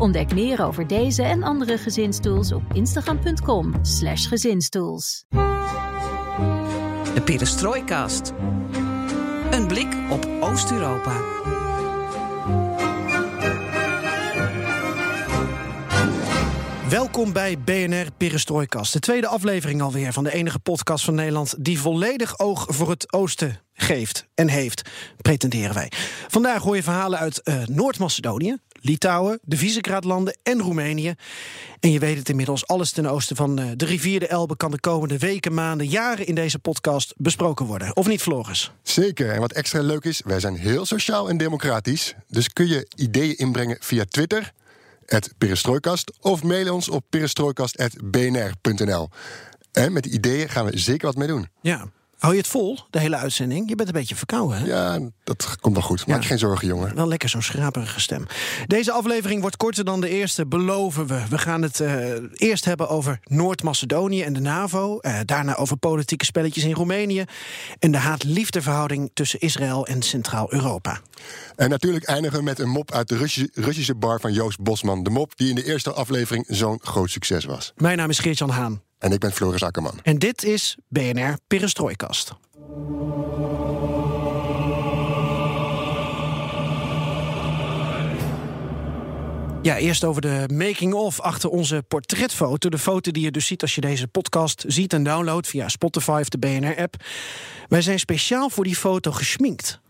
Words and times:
Ontdek 0.00 0.34
meer 0.34 0.64
over 0.64 0.86
deze 0.86 1.22
en 1.22 1.42
andere 1.42 1.78
gezinstools 1.78 2.52
op 2.52 2.62
instagram.com/slash 2.72 4.28
gezinstools. 4.28 5.24
De 7.14 7.22
Perestrooikast. 7.24 8.32
Een 9.50 9.66
blik 9.66 9.96
op 10.10 10.28
Oost-Europa. 10.40 11.40
Welkom 16.88 17.32
bij 17.32 17.58
BNR 17.58 18.06
Perestrooikast. 18.16 18.92
De 18.92 19.00
tweede 19.00 19.26
aflevering 19.26 19.82
alweer 19.82 20.12
van 20.12 20.24
de 20.24 20.32
enige 20.32 20.58
podcast 20.58 21.04
van 21.04 21.14
Nederland 21.14 21.64
die 21.64 21.80
volledig 21.80 22.38
oog 22.38 22.66
voor 22.68 22.90
het 22.90 23.12
oosten 23.12 23.60
geeft 23.72 24.26
en 24.34 24.48
heeft, 24.48 24.90
pretenderen 25.16 25.74
wij. 25.74 25.92
Vandaag 26.28 26.62
hoor 26.62 26.76
je 26.76 26.82
verhalen 26.82 27.18
uit 27.18 27.40
uh, 27.44 27.62
Noord-Macedonië, 27.66 28.56
Litouwen, 28.80 29.38
de 29.42 29.56
Visegrad-landen 29.56 30.36
en 30.42 30.60
Roemenië. 30.60 31.14
En 31.80 31.92
je 31.92 31.98
weet 31.98 32.18
het 32.18 32.28
inmiddels, 32.28 32.66
alles 32.66 32.90
ten 32.90 33.06
oosten 33.06 33.36
van 33.36 33.60
uh, 33.60 33.66
de 33.76 33.84
rivier 33.84 34.20
de 34.20 34.26
Elbe 34.26 34.56
kan 34.56 34.70
de 34.70 34.80
komende 34.80 35.18
weken, 35.18 35.54
maanden, 35.54 35.86
jaren 35.86 36.26
in 36.26 36.34
deze 36.34 36.58
podcast 36.58 37.14
besproken 37.16 37.66
worden. 37.66 37.96
Of 37.96 38.06
niet, 38.06 38.22
Floris? 38.22 38.72
Zeker. 38.82 39.30
En 39.30 39.40
wat 39.40 39.52
extra 39.52 39.82
leuk 39.82 40.04
is, 40.04 40.22
wij 40.24 40.40
zijn 40.40 40.56
heel 40.56 40.86
sociaal 40.86 41.28
en 41.28 41.36
democratisch. 41.36 42.14
Dus 42.28 42.52
kun 42.52 42.66
je 42.68 42.88
ideeën 42.96 43.36
inbrengen 43.36 43.76
via 43.80 44.04
Twitter, 44.08 44.52
perestrooikast, 45.38 46.12
of 46.20 46.42
mail 46.42 46.74
ons 46.74 46.88
op 46.88 47.04
perestrooikast.bnr.nl. 47.10 49.08
En 49.72 49.92
met 49.92 50.02
die 50.02 50.12
ideeën 50.12 50.48
gaan 50.48 50.64
we 50.64 50.78
zeker 50.78 51.06
wat 51.06 51.16
mee 51.16 51.28
doen. 51.28 51.48
Ja, 51.60 51.90
Hou 52.20 52.32
je 52.32 52.38
het 52.38 52.48
vol, 52.48 52.78
de 52.90 52.98
hele 52.98 53.16
uitzending? 53.16 53.68
Je 53.68 53.74
bent 53.74 53.88
een 53.88 53.94
beetje 53.94 54.14
verkouden, 54.14 54.58
hè? 54.58 54.66
Ja, 54.66 54.98
dat 55.24 55.56
komt 55.60 55.74
wel 55.74 55.84
goed. 55.84 56.06
Maak 56.06 56.22
je 56.22 56.28
geen 56.28 56.38
zorgen, 56.38 56.66
jongen. 56.66 56.94
Wel 56.94 57.08
lekker 57.08 57.28
zo'n 57.28 57.42
schraperige 57.42 58.00
stem. 58.00 58.26
Deze 58.66 58.92
aflevering 58.92 59.40
wordt 59.40 59.56
korter 59.56 59.84
dan 59.84 60.00
de 60.00 60.08
eerste, 60.08 60.46
beloven 60.46 61.06
we. 61.06 61.22
We 61.28 61.38
gaan 61.38 61.62
het 61.62 61.80
uh, 61.80 62.12
eerst 62.32 62.64
hebben 62.64 62.88
over 62.88 63.20
Noord-Macedonië 63.24 64.22
en 64.22 64.32
de 64.32 64.40
NAVO. 64.40 64.98
Uh, 65.00 65.18
daarna 65.24 65.56
over 65.56 65.76
politieke 65.76 66.24
spelletjes 66.24 66.64
in 66.64 66.72
Roemenië. 66.72 67.24
En 67.78 67.90
de 67.90 67.98
haat-liefdeverhouding 67.98 69.10
tussen 69.14 69.40
Israël 69.40 69.86
en 69.86 70.02
Centraal-Europa. 70.02 71.00
En 71.56 71.70
natuurlijk 71.70 72.04
eindigen 72.04 72.38
we 72.38 72.44
met 72.44 72.58
een 72.58 72.70
mop 72.70 72.92
uit 72.92 73.08
de 73.08 73.16
Russische, 73.16 73.50
Russische 73.54 73.94
bar 73.94 74.20
van 74.20 74.32
Joost 74.32 74.60
Bosman. 74.60 75.02
De 75.02 75.10
mop 75.10 75.36
die 75.36 75.48
in 75.48 75.54
de 75.54 75.64
eerste 75.64 75.92
aflevering 75.92 76.44
zo'n 76.48 76.78
groot 76.82 77.10
succes 77.10 77.44
was. 77.44 77.72
Mijn 77.76 77.96
naam 77.96 78.10
is 78.10 78.18
Geert-Jan 78.18 78.50
Haan. 78.50 78.82
En 79.00 79.12
ik 79.12 79.18
ben 79.18 79.32
Floris 79.32 79.62
Akkerman. 79.62 79.98
En 80.02 80.18
dit 80.18 80.44
is 80.44 80.76
BNR 80.88 81.36
Perestrooikast. 81.46 82.32
Ja, 89.62 89.76
eerst 89.76 90.04
over 90.04 90.22
de 90.22 90.48
making-of 90.52 91.20
achter 91.20 91.50
onze 91.50 91.84
portretfoto. 91.88 92.68
De 92.68 92.78
foto 92.78 93.10
die 93.10 93.22
je 93.22 93.30
dus 93.30 93.46
ziet 93.46 93.62
als 93.62 93.74
je 93.74 93.80
deze 93.80 94.08
podcast 94.08 94.64
ziet 94.66 94.92
en 94.92 95.02
downloadt 95.02 95.46
via 95.46 95.68
Spotify 95.68 96.18
of 96.20 96.28
de 96.28 96.38
BNR-app. 96.38 96.94
Wij 97.68 97.82
zijn 97.82 97.98
speciaal 97.98 98.50
voor 98.50 98.64
die 98.64 98.76
foto 98.76 99.12
geschminkt. 99.12 99.80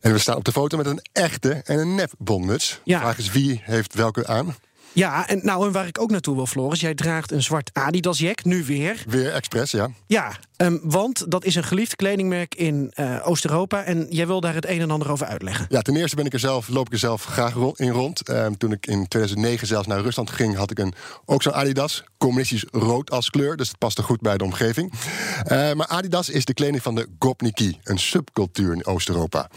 En 0.00 0.12
we 0.12 0.18
staan 0.18 0.36
op 0.36 0.44
de 0.44 0.52
foto 0.52 0.76
met 0.76 0.86
een 0.86 1.00
echte 1.12 1.52
en 1.52 1.78
een 1.78 1.94
nep 1.94 2.12
bonmuts. 2.18 2.80
Ja. 2.84 2.98
vraag 3.00 3.18
is 3.18 3.30
wie 3.30 3.60
heeft 3.64 3.94
welke 3.94 4.26
aan? 4.26 4.54
Ja, 4.94 5.28
en 5.28 5.40
nou 5.42 5.66
en 5.66 5.72
waar 5.72 5.86
ik 5.86 6.00
ook 6.00 6.10
naartoe 6.10 6.34
wil, 6.34 6.46
Floris. 6.46 6.80
Jij 6.80 6.94
draagt 6.94 7.32
een 7.32 7.42
zwart 7.42 7.70
Adidas 7.72 8.18
jack, 8.18 8.44
nu 8.44 8.64
weer. 8.64 9.04
Weer 9.08 9.32
expres, 9.32 9.70
ja. 9.70 9.90
Ja, 10.06 10.32
um, 10.56 10.80
want 10.82 11.30
dat 11.30 11.44
is 11.44 11.54
een 11.54 11.64
geliefd 11.64 11.96
kledingmerk 11.96 12.54
in 12.54 12.92
uh, 12.94 13.28
Oost-Europa. 13.28 13.84
En 13.84 14.06
jij 14.10 14.26
wil 14.26 14.40
daar 14.40 14.54
het 14.54 14.66
een 14.66 14.80
en 14.80 14.90
ander 14.90 15.10
over 15.10 15.26
uitleggen. 15.26 15.66
Ja, 15.68 15.80
ten 15.80 15.96
eerste 15.96 16.16
ben 16.16 16.24
ik 16.24 16.32
er 16.32 16.38
zelf, 16.38 16.68
loop 16.68 16.86
ik 16.86 16.92
er 16.92 16.98
zelf 16.98 17.24
graag 17.24 17.54
in 17.76 17.90
rond. 17.90 18.28
Um, 18.28 18.58
toen 18.58 18.72
ik 18.72 18.86
in 18.86 19.08
2009 19.08 19.66
zelfs 19.66 19.86
naar 19.86 20.00
Rusland 20.00 20.30
ging, 20.30 20.56
had 20.56 20.70
ik 20.70 20.78
een, 20.78 20.94
ook 21.24 21.42
zo'n 21.42 21.54
Adidas. 21.54 22.04
Communistisch 22.18 22.64
rood 22.70 23.10
als 23.10 23.30
kleur, 23.30 23.56
dus 23.56 23.68
het 23.68 23.78
paste 23.78 24.02
goed 24.02 24.20
bij 24.20 24.38
de 24.38 24.44
omgeving. 24.44 24.92
Uh, 24.92 25.48
maar 25.72 25.86
Adidas 25.86 26.28
is 26.28 26.44
de 26.44 26.54
kleding 26.54 26.82
van 26.82 26.94
de 26.94 27.08
Gopniki, 27.18 27.78
een 27.84 27.98
subcultuur 27.98 28.72
in 28.72 28.86
Oost-Europa. 28.86 29.50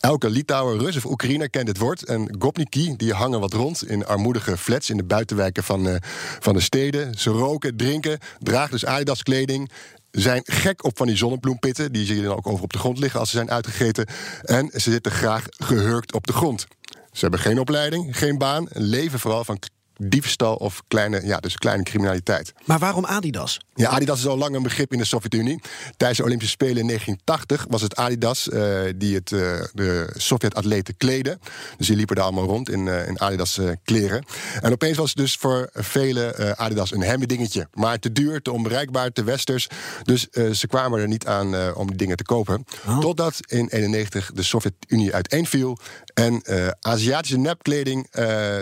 Elke 0.00 0.30
Litouwer, 0.30 0.78
Rus 0.78 0.96
of 0.96 1.04
Oekraïner 1.04 1.50
kent 1.50 1.68
het 1.68 1.78
woord. 1.78 2.04
En 2.04 2.36
Gopniki, 2.38 2.96
die 2.96 3.12
hangen 3.12 3.40
wat 3.40 3.52
rond 3.52 3.88
in 3.88 4.06
armoedige 4.06 4.56
flats 4.56 4.83
in 4.90 4.96
de 4.96 5.04
buitenwijken 5.04 5.64
van, 5.64 5.86
uh, 5.86 5.94
van 6.40 6.54
de 6.54 6.60
steden. 6.60 7.14
Ze 7.18 7.30
roken, 7.30 7.76
drinken, 7.76 8.18
dragen 8.38 8.70
dus 8.70 8.86
Adidas 8.86 9.22
kleding 9.22 9.70
zijn 10.10 10.42
gek 10.44 10.84
op 10.84 10.96
van 10.96 11.06
die 11.06 11.16
zonnebloempitten. 11.16 11.92
Die 11.92 12.06
zie 12.06 12.16
je 12.16 12.22
dan 12.22 12.36
ook 12.36 12.46
over 12.46 12.64
op 12.64 12.72
de 12.72 12.78
grond 12.78 12.98
liggen 12.98 13.20
als 13.20 13.30
ze 13.30 13.36
zijn 13.36 13.50
uitgegeten. 13.50 14.06
En 14.42 14.70
ze 14.72 14.90
zitten 14.90 15.12
graag 15.12 15.44
gehurkt 15.50 16.12
op 16.12 16.26
de 16.26 16.32
grond. 16.32 16.66
Ze 17.12 17.20
hebben 17.20 17.40
geen 17.40 17.58
opleiding, 17.58 18.18
geen 18.18 18.38
baan, 18.38 18.66
leven 18.72 19.18
vooral 19.18 19.44
van 19.44 19.58
diefstal 19.98 20.54
of 20.54 20.82
kleine, 20.88 21.26
ja, 21.26 21.38
dus 21.38 21.56
kleine 21.56 21.82
criminaliteit. 21.82 22.52
Maar 22.64 22.78
waarom 22.78 23.04
Adidas? 23.04 23.60
Ja, 23.74 23.88
Adidas 23.88 24.18
is 24.18 24.26
al 24.26 24.38
lang 24.38 24.54
een 24.54 24.62
begrip 24.62 24.92
in 24.92 24.98
de 24.98 25.04
Sovjet-Unie. 25.04 25.60
Tijdens 25.96 26.18
de 26.18 26.24
Olympische 26.24 26.52
Spelen 26.52 26.76
in 26.76 26.86
1980 26.86 27.66
was 27.68 27.82
het 27.82 27.96
Adidas 27.96 28.48
uh, 28.48 28.80
die 28.96 29.14
het, 29.14 29.30
uh, 29.30 29.40
de 29.72 30.12
Sovjet-atleten 30.16 30.96
kleden. 30.96 31.40
Dus 31.76 31.86
die 31.86 31.96
liepen 31.96 32.16
daar 32.16 32.24
allemaal 32.24 32.44
rond 32.44 32.70
in, 32.70 32.86
uh, 32.86 33.08
in 33.08 33.20
Adidas 33.20 33.60
kleren. 33.84 34.24
En 34.60 34.72
opeens 34.72 34.96
was 34.96 35.08
het 35.08 35.18
dus 35.18 35.36
voor 35.36 35.68
vele 35.72 36.54
Adidas 36.56 36.92
een 36.92 37.02
hemme 37.02 37.26
dingetje. 37.26 37.68
Maar 37.72 37.98
te 37.98 38.12
duur, 38.12 38.42
te 38.42 38.52
onbereikbaar, 38.52 39.12
te 39.12 39.24
westers. 39.24 39.68
Dus 40.02 40.28
ze 40.30 40.66
kwamen 40.66 41.00
er 41.00 41.08
niet 41.08 41.26
aan 41.26 41.74
om 41.74 41.86
die 41.86 41.96
dingen 41.96 42.16
te 42.16 42.24
kopen. 42.24 42.64
Oh. 42.86 42.98
Totdat 42.98 43.34
in 43.46 43.68
1991 43.68 44.32
de 44.32 44.42
Sovjet-Unie 44.42 45.14
uiteenviel 45.14 45.78
en 46.14 46.42
Aziatische 46.80 47.38
nepkleding 47.38 48.10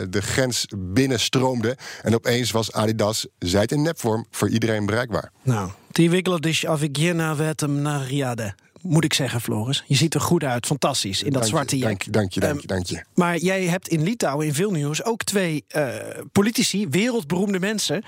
de 0.09 0.21
grens 0.21 0.67
binnen 0.77 1.21
stroomde. 1.21 1.77
En 2.03 2.15
opeens 2.15 2.51
was 2.51 2.73
Adidas, 2.73 3.27
zij 3.39 3.61
het 3.61 3.73
in 3.73 3.83
nepvorm, 3.83 4.27
voor 4.31 4.49
iedereen 4.49 4.87
bereikbaar. 4.87 5.33
Nou, 5.43 5.71
die 5.93 6.11
Wigladish 6.11 6.65
Avigena 6.65 7.37
Vetem 7.37 7.83
Nariade 7.83 8.55
moet 8.83 9.05
ik 9.05 9.15
zeggen, 9.15 9.41
Floris. 9.41 9.85
Je 9.87 9.95
ziet 9.95 10.15
er 10.15 10.21
goed 10.21 10.45
uit, 10.45 10.67
fantastisch, 10.67 11.23
in 11.23 11.33
dat 11.33 11.47
zwarte 11.47 11.79
jack. 11.79 11.89
Dank 11.89 12.03
je, 12.03 12.11
dank 12.11 12.33
je, 12.33 12.41
dank 12.41 12.61
je, 12.61 12.67
dank 12.67 12.87
je. 12.87 13.05
maar 13.15 13.37
jij 13.37 13.65
hebt 13.65 13.89
in 13.89 14.03
Litouwen, 14.03 14.47
in 14.47 14.55
veel 14.55 14.71
nieuws, 14.71 15.05
ook 15.05 15.23
twee 15.23 15.65
uh, 15.77 15.89
politici, 16.33 16.89
wereldberoemde 16.89 17.61
mensen, 17.61 18.05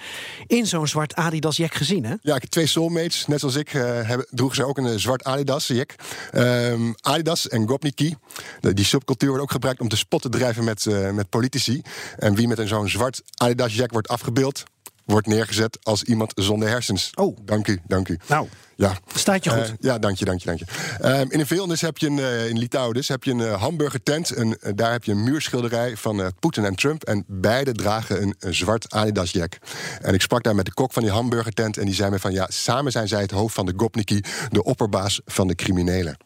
in 0.46 0.66
zo'n 0.66 0.88
zwart 0.88 1.14
Adidas 1.14 1.56
jack 1.56 1.74
gezien, 1.74 2.04
hè? 2.04 2.14
Ja, 2.22 2.34
ik 2.34 2.40
heb 2.40 2.50
twee 2.50 2.66
soulmates, 2.66 3.26
net 3.26 3.40
zoals 3.40 3.54
ik, 3.54 3.74
uh, 3.74 3.82
hebben, 3.82 4.26
droegen 4.30 4.56
ze 4.56 4.64
ook 4.64 4.78
een 4.78 5.00
zwart 5.00 5.24
Adidas 5.24 5.66
jack. 5.66 5.94
Um, 6.34 6.94
Adidas 7.00 7.48
en 7.48 7.68
Gopniki, 7.68 8.14
die 8.60 8.84
subcultuur 8.84 9.28
wordt 9.28 9.42
ook 9.42 9.50
gebruikt 9.50 9.80
om 9.80 9.88
te 9.88 9.96
spot 9.96 10.22
te 10.22 10.28
drijven 10.28 10.64
met, 10.64 10.84
uh, 10.84 11.10
met 11.10 11.28
politici. 11.28 11.82
En 12.16 12.34
wie 12.34 12.48
met 12.48 12.58
een 12.58 12.68
zo'n 12.68 12.88
zwart 12.88 13.22
Adidas 13.34 13.74
jack 13.74 13.92
wordt 13.92 14.08
afgebeeld, 14.08 14.64
wordt 15.04 15.26
neergezet 15.26 15.78
als 15.82 16.02
iemand 16.02 16.32
zonder 16.34 16.68
hersens. 16.68 17.10
Oh. 17.14 17.36
Dank 17.42 17.68
u, 17.68 17.80
dank 17.86 18.08
u. 18.08 18.18
Nou, 18.26 18.48
ja. 18.76 18.98
staat 19.14 19.44
je 19.44 19.50
goed. 19.50 19.68
Uh, 19.68 19.74
ja, 19.80 19.98
dank 19.98 20.16
je, 20.16 20.24
dank 20.24 20.40
je, 20.40 20.46
dank 20.46 20.58
je. 20.58 20.66
Uh, 21.02 21.20
in 21.20 21.40
een 21.40 21.46
Vilnius 21.46 21.80
heb 21.80 21.98
je 21.98 22.06
een, 22.06 22.16
uh, 22.16 22.48
in 22.48 22.58
Litouwen 22.58 22.94
dus, 22.94 23.08
heb 23.08 23.24
je 23.24 23.30
een 23.30 23.38
uh, 23.38 23.60
hamburger 23.60 24.02
tent. 24.02 24.30
En 24.30 24.58
daar 24.74 24.92
heb 24.92 25.04
je 25.04 25.12
een 25.12 25.22
muurschilderij 25.22 25.96
van 25.96 26.32
Poetin 26.40 26.64
en 26.64 26.74
Trump. 26.74 27.02
En 27.02 27.24
beide 27.26 27.72
dragen 27.72 28.22
een, 28.22 28.34
een 28.38 28.54
zwart 28.54 28.90
Adidas 28.90 29.30
jack. 29.30 29.58
En 30.00 30.14
ik 30.14 30.22
sprak 30.22 30.42
daar 30.42 30.54
met 30.54 30.64
de 30.64 30.74
kok 30.74 30.92
van 30.92 31.02
die 31.02 31.12
hamburger 31.12 31.52
tent. 31.52 31.76
En 31.76 31.84
die 31.84 31.94
zei 31.94 32.10
me 32.10 32.18
van, 32.18 32.32
ja, 32.32 32.46
samen 32.50 32.92
zijn 32.92 33.08
zij 33.08 33.20
het 33.20 33.30
hoofd 33.30 33.54
van 33.54 33.66
de 33.66 33.72
Gopniki. 33.76 34.20
De 34.50 34.64
opperbaas 34.64 35.20
van 35.26 35.48
de 35.48 35.54
criminelen. 35.54 36.16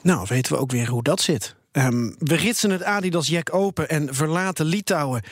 Nou, 0.00 0.26
weten 0.28 0.52
we 0.52 0.58
ook 0.58 0.70
weer 0.70 0.88
hoe 0.88 1.02
dat 1.02 1.20
zit. 1.20 1.54
Um, 1.78 2.14
we 2.18 2.34
ritsen 2.34 2.70
het 2.70 2.82
Adidas-jack 2.82 3.54
open 3.54 3.88
en 3.88 4.14
verlaten 4.14 4.66
Litouwen. 4.66 5.22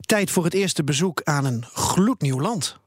Tijd 0.00 0.30
voor 0.30 0.44
het 0.44 0.54
eerste 0.54 0.84
bezoek 0.84 1.20
aan 1.24 1.44
een 1.44 1.64
gloednieuw 1.72 2.40
land. 2.40 2.80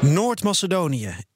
Noord-Macedonië 0.00 1.27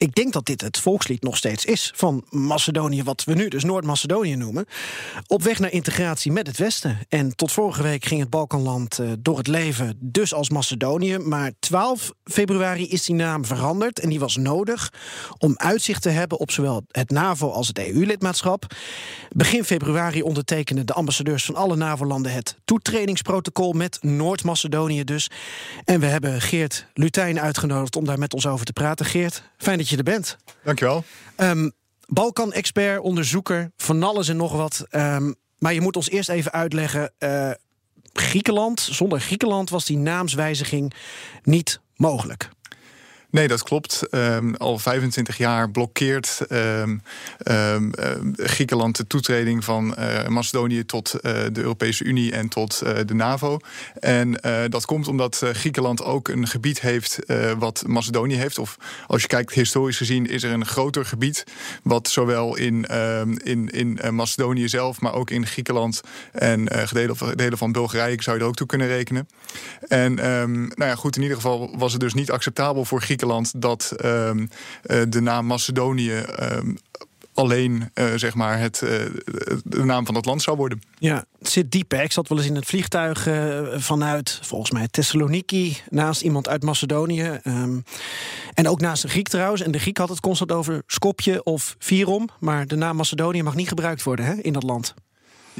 ik 0.00 0.14
denk 0.14 0.32
dat 0.32 0.46
dit 0.46 0.60
het 0.60 0.78
volkslied 0.78 1.22
nog 1.22 1.36
steeds 1.36 1.64
is 1.64 1.92
van 1.94 2.24
Macedonië, 2.30 3.02
wat 3.02 3.24
we 3.24 3.34
nu 3.34 3.48
dus 3.48 3.64
Noord-Macedonië 3.64 4.36
noemen. 4.36 4.66
Op 5.26 5.42
weg 5.42 5.58
naar 5.58 5.72
integratie 5.72 6.32
met 6.32 6.46
het 6.46 6.56
Westen. 6.56 6.98
En 7.08 7.36
tot 7.36 7.52
vorige 7.52 7.82
week 7.82 8.04
ging 8.04 8.20
het 8.20 8.30
Balkanland 8.30 8.98
uh, 8.98 9.12
door 9.18 9.38
het 9.38 9.46
leven, 9.46 9.96
dus 10.00 10.34
als 10.34 10.50
Macedonië. 10.50 11.18
Maar 11.18 11.52
12 11.58 12.12
februari 12.24 12.88
is 12.88 13.04
die 13.04 13.14
naam 13.14 13.44
veranderd 13.44 13.98
en 13.98 14.08
die 14.08 14.18
was 14.18 14.36
nodig 14.36 14.92
om 15.38 15.54
uitzicht 15.56 16.02
te 16.02 16.08
hebben 16.08 16.38
op 16.38 16.50
zowel 16.50 16.84
het 16.90 17.10
NAVO 17.10 17.50
als 17.50 17.66
het 17.66 17.78
EU-lidmaatschap. 17.78 18.74
Begin 19.30 19.64
februari 19.64 20.22
ondertekenden 20.22 20.86
de 20.86 20.92
ambassadeurs 20.92 21.44
van 21.44 21.54
alle 21.54 21.76
NAVO-landen 21.76 22.32
het 22.32 22.56
toetredingsprotocol 22.64 23.72
met 23.72 23.98
Noord-Macedonië 24.02 25.04
dus. 25.04 25.30
En 25.84 26.00
we 26.00 26.06
hebben 26.06 26.40
Geert 26.40 26.86
Lutijn 26.94 27.40
uitgenodigd 27.40 27.96
om 27.96 28.04
daar 28.04 28.18
met 28.18 28.34
ons 28.34 28.46
over 28.46 28.66
te 28.66 28.72
praten. 28.72 29.06
Geert, 29.06 29.42
fijn 29.56 29.78
dat 29.78 29.88
je 29.88 29.89
er 29.96 30.02
bent. 30.02 30.36
Dankjewel. 30.64 31.04
Um, 31.36 31.72
Balkan-expert, 32.06 33.00
onderzoeker, 33.00 33.70
van 33.76 34.02
alles 34.02 34.28
en 34.28 34.36
nog 34.36 34.52
wat. 34.52 34.86
Um, 34.90 35.34
maar 35.58 35.74
je 35.74 35.80
moet 35.80 35.96
ons 35.96 36.10
eerst 36.10 36.28
even 36.28 36.52
uitleggen. 36.52 37.12
Uh, 37.18 37.50
Griekenland, 38.12 38.80
zonder 38.80 39.20
Griekenland 39.20 39.70
was 39.70 39.84
die 39.84 39.96
naamswijziging 39.96 40.94
niet 41.42 41.80
mogelijk. 41.96 42.50
Nee, 43.30 43.48
dat 43.48 43.62
klopt. 43.62 44.06
Um, 44.10 44.54
al 44.54 44.78
25 44.78 45.36
jaar 45.36 45.70
blokkeert 45.70 46.40
um, 46.48 47.02
um, 47.50 47.92
Griekenland 48.36 48.96
de 48.96 49.06
toetreding 49.06 49.64
van 49.64 49.94
uh, 49.98 50.26
Macedonië 50.26 50.84
tot 50.84 51.14
uh, 51.14 51.20
de 51.52 51.60
Europese 51.60 52.04
Unie 52.04 52.32
en 52.32 52.48
tot 52.48 52.80
uh, 52.84 52.98
de 53.06 53.14
NAVO. 53.14 53.58
En 54.00 54.40
dat 54.68 54.84
komt 54.84 55.08
omdat 55.08 55.42
Griekenland 55.52 56.02
ook 56.02 56.28
een 56.28 56.46
gebied 56.46 56.80
heeft 56.80 57.18
wat 57.58 57.84
Macedonië 57.86 58.34
heeft. 58.34 58.58
Of 58.58 58.76
als 59.06 59.22
je 59.22 59.28
kijkt, 59.28 59.52
historisch 59.52 59.96
gezien, 59.96 60.26
is 60.26 60.42
er 60.42 60.52
een 60.52 60.66
groter 60.66 61.04
gebied. 61.04 61.44
Wat 61.82 62.08
zowel 62.08 62.56
in, 62.56 62.84
in, 63.42 63.68
in 63.68 64.14
Macedonië 64.14 64.68
zelf, 64.68 65.00
maar 65.00 65.14
ook 65.14 65.30
in 65.30 65.46
Griekenland 65.46 66.00
en 66.32 66.64
delen 67.34 67.58
van 67.58 67.72
Bulgarije 67.72 68.22
zou 68.22 68.36
je 68.36 68.42
er 68.42 68.48
ook 68.48 68.56
toe 68.56 68.66
kunnen 68.66 68.86
rekenen. 68.86 69.28
En 69.88 70.14
nou 70.14 70.70
ja, 70.76 70.94
goed, 70.94 71.16
in 71.16 71.22
ieder 71.22 71.36
geval 71.36 71.78
was 71.78 71.92
het 71.92 72.00
dus 72.00 72.14
niet 72.14 72.30
acceptabel 72.30 72.84
voor 72.84 73.00
Griekenland 73.00 73.19
dat 73.56 73.94
um, 74.04 74.48
de 75.08 75.20
naam 75.20 75.46
Macedonië 75.46 76.24
um, 76.40 76.78
alleen 77.34 77.90
uh, 77.94 78.12
zeg 78.14 78.34
maar 78.34 78.58
het, 78.58 78.80
uh, 78.84 78.90
de 79.64 79.84
naam 79.84 80.04
van 80.04 80.14
dat 80.14 80.24
land 80.24 80.42
zou 80.42 80.56
worden. 80.56 80.82
Ja, 80.98 81.24
het 81.38 81.48
zit 81.48 81.70
diep. 81.70 81.94
Ik 81.94 82.12
zat 82.12 82.28
wel 82.28 82.38
eens 82.38 82.46
in 82.46 82.54
het 82.54 82.66
vliegtuig 82.66 83.28
vanuit, 83.74 84.38
volgens 84.42 84.70
mij, 84.70 84.88
Thessaloniki, 84.88 85.76
naast 85.88 86.22
iemand 86.22 86.48
uit 86.48 86.62
Macedonië. 86.62 87.40
Um, 87.44 87.84
en 88.54 88.68
ook 88.68 88.80
naast 88.80 89.04
een 89.04 89.10
Griek 89.10 89.28
trouwens. 89.28 89.62
En 89.62 89.70
de 89.70 89.78
Griek 89.78 89.98
had 89.98 90.08
het 90.08 90.20
constant 90.20 90.52
over 90.52 90.82
Skopje 90.86 91.42
of 91.42 91.76
Fyrom. 91.78 92.28
Maar 92.40 92.66
de 92.66 92.76
naam 92.76 92.96
Macedonië 92.96 93.42
mag 93.42 93.54
niet 93.54 93.68
gebruikt 93.68 94.02
worden 94.02 94.24
hè, 94.24 94.34
in 94.34 94.52
dat 94.52 94.62
land. 94.62 94.94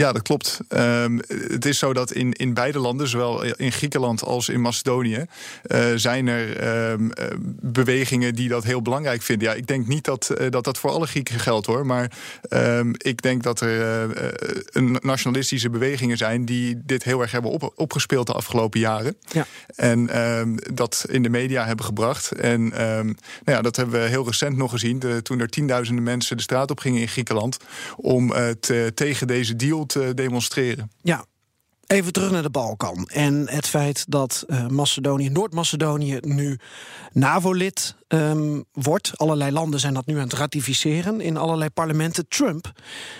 Ja, 0.00 0.12
dat 0.12 0.22
klopt. 0.22 0.60
Um, 0.68 1.20
het 1.28 1.64
is 1.64 1.78
zo 1.78 1.92
dat 1.92 2.12
in, 2.12 2.32
in 2.32 2.54
beide 2.54 2.78
landen, 2.78 3.08
zowel 3.08 3.44
in 3.44 3.72
Griekenland 3.72 4.22
als 4.22 4.48
in 4.48 4.60
Macedonië, 4.60 5.24
uh, 5.66 5.84
zijn 5.94 6.26
er 6.26 6.90
um, 6.90 7.10
bewegingen 7.60 8.34
die 8.34 8.48
dat 8.48 8.64
heel 8.64 8.82
belangrijk 8.82 9.22
vinden. 9.22 9.48
Ja, 9.48 9.54
ik 9.54 9.66
denk 9.66 9.86
niet 9.86 10.04
dat 10.04 10.30
uh, 10.38 10.50
dat, 10.50 10.64
dat 10.64 10.78
voor 10.78 10.90
alle 10.90 11.06
Grieken 11.06 11.40
geldt 11.40 11.66
hoor, 11.66 11.86
maar 11.86 12.12
um, 12.50 12.92
ik 12.96 13.22
denk 13.22 13.42
dat 13.42 13.60
er 13.60 14.10
uh, 14.72 14.96
nationalistische 15.00 15.70
bewegingen 15.70 16.16
zijn 16.16 16.44
die 16.44 16.82
dit 16.84 17.02
heel 17.02 17.20
erg 17.20 17.30
hebben 17.30 17.50
op, 17.50 17.72
opgespeeld 17.76 18.26
de 18.26 18.32
afgelopen 18.32 18.80
jaren. 18.80 19.16
Ja. 19.32 19.46
En 19.76 20.08
dat 20.72 21.06
in 21.08 21.22
de 21.22 21.28
media 21.28 21.66
hebben 21.66 21.84
gebracht. 21.84 22.32
En 22.32 22.68
nou 22.68 23.14
ja, 23.44 23.62
dat 23.62 23.76
hebben 23.76 24.00
we 24.00 24.08
heel 24.08 24.26
recent 24.26 24.56
nog 24.56 24.70
gezien, 24.70 24.98
de, 24.98 25.22
toen 25.22 25.40
er 25.40 25.48
tienduizenden 25.48 26.04
mensen 26.04 26.36
de 26.36 26.42
straat 26.42 26.70
op 26.70 26.78
gingen 26.78 27.00
in 27.00 27.08
Griekenland 27.08 27.56
om 27.96 28.32
te, 28.60 28.92
tegen 28.94 29.26
deze 29.26 29.56
deal 29.56 29.88
te 29.90 30.14
demonstreren. 30.14 30.90
Ja, 31.02 31.24
Even 31.90 32.12
terug 32.12 32.30
naar 32.30 32.42
de 32.42 32.50
Balkan 32.50 33.08
en 33.12 33.48
het 33.48 33.66
feit 33.66 34.04
dat 34.08 34.44
uh, 34.46 34.66
Macedonië, 34.66 35.28
Noord-Macedonië 35.28 36.18
nu 36.20 36.58
NAVO-lid 37.12 37.94
um, 38.12 38.64
wordt. 38.72 39.12
Allerlei 39.16 39.52
landen 39.52 39.80
zijn 39.80 39.94
dat 39.94 40.06
nu 40.06 40.14
aan 40.14 40.22
het 40.22 40.32
ratificeren 40.32 41.20
in 41.20 41.36
allerlei 41.36 41.70
parlementen. 41.70 42.28
Trump 42.28 42.72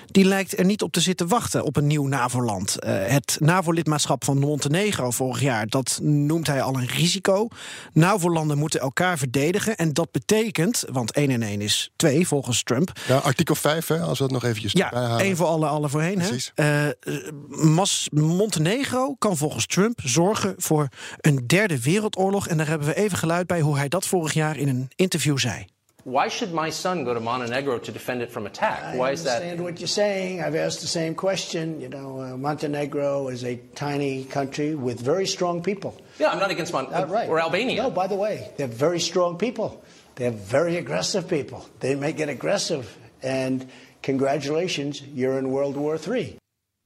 die 0.06 0.25
lijkt 0.25 0.58
er 0.58 0.64
niet 0.64 0.82
op 0.82 0.92
te 0.92 1.00
zitten 1.00 1.28
wachten 1.28 1.64
op 1.64 1.76
een 1.76 1.87
nieuw 1.87 2.06
NAVO-land. 2.06 2.76
Uh, 2.84 3.06
het 3.06 3.37
NAVO-lidmaatschap 3.40 4.25
van 4.25 4.38
Montenegro 4.38 5.10
vorig 5.10 5.40
jaar, 5.40 5.66
dat 5.66 5.98
noemt 6.02 6.46
hij 6.46 6.62
al 6.62 6.75
een 6.75 6.87
risico. 6.87 7.48
NAVO-landen 7.92 8.58
moeten 8.58 8.81
elkaar 8.81 9.19
verdedigen 9.19 9.76
en 9.76 9.92
dat 9.92 10.10
betekent, 10.10 10.84
want 10.92 11.12
1 11.12 11.31
en 11.31 11.42
1 11.42 11.60
is 11.60 11.90
2 11.96 12.26
volgens 12.26 12.62
Trump. 12.62 12.92
Ja, 13.08 13.16
artikel 13.16 13.54
5, 13.54 13.87
hè, 13.87 14.00
als 14.00 14.19
we 14.19 14.25
het 14.25 14.32
nog 14.32 14.44
eventjes 14.44 14.72
Ja, 14.72 15.19
één 15.19 15.37
voor 15.37 15.46
alle, 15.46 15.66
alle 15.66 15.88
voorheen. 15.88 16.19
Precies. 16.19 16.52
Hè? 16.54 16.88
Uh, 16.88 17.88
Montenegro 18.10 19.14
kan 19.14 19.37
volgens 19.37 19.66
Trump 19.66 20.00
zorgen 20.04 20.54
voor 20.56 20.88
een 21.20 21.46
derde 21.46 21.81
wereldoorlog. 21.81 22.48
En 22.48 22.56
daar 22.56 22.69
hebben 22.69 22.87
we 22.87 22.94
even 22.94 23.19
geluid 23.19 23.46
bij 23.46 23.60
hoe 23.60 23.76
hij 23.76 23.88
dat 23.88 24.06
vorig 24.06 24.32
jaar 24.32 24.56
in 24.56 24.69
een 24.69 24.80
interview 24.97 25.38
zei. 25.38 25.67
Why 26.05 26.29
should 26.29 26.53
my 26.53 26.71
son 26.71 27.05
go 27.05 27.15
to 27.15 27.21
Montenegro 27.21 27.79
to 27.79 27.93
defend 27.93 28.23
it 28.23 28.31
from 28.31 28.47
attack? 28.47 28.82
I 28.82 28.97
Why 28.97 29.12
is 29.12 29.23
that? 29.25 29.43
I 29.43 29.50
understand 29.50 29.61
what 29.61 29.81
you're 29.81 29.88
saying. 29.88 30.41
I've 30.41 30.55
asked 30.55 30.81
the 30.81 30.87
same 30.87 31.15
question. 31.15 31.81
You 31.81 31.88
know, 31.88 32.21
uh, 32.21 32.37
Montenegro 32.37 33.29
is 33.29 33.44
a 33.44 33.56
tiny 33.75 34.25
country 34.25 34.75
with 34.75 35.00
very 35.00 35.27
strong 35.27 35.62
people. 35.62 35.93
Yeah, 36.19 36.32
I'm 36.32 36.38
not 36.38 36.50
against 36.50 36.73
Montenegro 36.73 37.11
uh, 37.11 37.12
right. 37.12 37.29
or 37.29 37.38
Albania. 37.38 37.82
No, 37.82 37.91
by 37.91 38.06
the 38.06 38.17
way, 38.17 38.50
they're 38.56 38.77
very 38.79 39.00
strong 39.00 39.37
people. 39.37 39.82
They're 40.15 40.38
very 40.50 40.77
aggressive 40.77 41.29
people. 41.29 41.65
They 41.81 41.94
may 41.94 42.12
get 42.12 42.29
aggressive, 42.29 42.97
and 43.23 43.67
congratulations, 44.03 45.03
you're 45.15 45.38
in 45.38 45.50
World 45.50 45.76
War 45.76 45.99
III. 45.99 46.37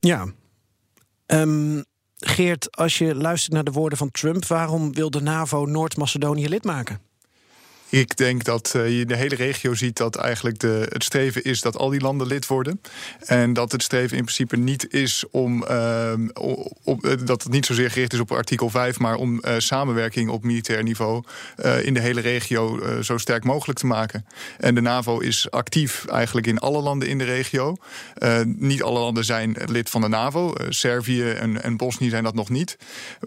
Ja. 0.01 0.27
Um, 1.27 1.85
Geert, 2.17 2.77
als 2.77 2.99
je 2.99 3.15
luistert 3.15 3.53
naar 3.53 3.65
de 3.65 3.71
woorden 3.71 3.99
van 3.99 4.11
Trump, 4.11 4.47
waarom 4.47 4.95
wil 4.95 5.11
de 5.11 5.21
NAVO 5.21 5.65
Noord-Macedonië 5.65 6.49
lid 6.49 6.65
maken? 6.65 7.01
Ik 7.95 8.17
denk 8.17 8.45
dat 8.45 8.73
uh, 8.77 8.89
je 8.89 9.01
in 9.01 9.07
de 9.07 9.17
hele 9.17 9.35
regio 9.35 9.75
ziet 9.75 9.97
dat 9.97 10.17
eigenlijk 10.17 10.59
de, 10.59 10.87
het 10.89 11.05
streven 11.05 11.45
is 11.45 11.61
dat 11.61 11.77
al 11.77 11.89
die 11.89 12.01
landen 12.01 12.27
lid 12.27 12.47
worden. 12.47 12.81
En 13.21 13.53
dat 13.53 13.73
het 13.73 13.83
streven 13.83 14.17
in 14.17 14.23
principe 14.23 14.57
niet 14.57 14.93
is 14.93 15.25
om. 15.31 15.65
Uh, 15.71 16.13
op, 16.85 17.05
eh, 17.05 17.13
dat 17.25 17.43
het 17.43 17.53
niet 17.53 17.67
zozeer 17.67 17.91
gericht 17.91 18.13
is 18.13 18.21
op 18.21 18.33
artikel 18.33 18.71
5, 18.71 18.99
maar 18.99 19.17
om 19.17 19.41
uh, 19.45 19.55
samenwerking 19.59 20.31
op 20.31 20.45
militair 20.45 20.83
niveau 20.83 21.23
in 21.83 21.95
de 21.95 22.01
hele 22.01 22.21
regio 22.21 22.81
zo 23.03 23.19
sterk 23.19 23.45
mogelijk 23.45 23.79
te 23.79 23.87
maken. 23.87 24.27
En 24.59 24.75
de 24.75 24.81
NAVO 24.81 25.19
is 25.19 25.51
actief 25.51 26.05
eigenlijk 26.07 26.47
in 26.47 26.59
alle 26.59 26.83
landen 26.83 27.09
in 27.09 27.19
de 27.19 27.25
regio. 27.25 27.77
niet 28.45 28.83
alle 28.83 28.99
landen 28.99 29.25
zijn 29.25 29.57
lid 29.67 29.91
van 29.91 30.01
de 30.01 30.09
NAVO. 30.09 30.53
Servië 30.69 31.31
en, 31.31 31.63
en 31.63 31.77
Bosnië 31.77 32.09
zijn 32.09 32.25
dat 32.25 32.35
nog 32.35 32.49
niet. 32.49 32.77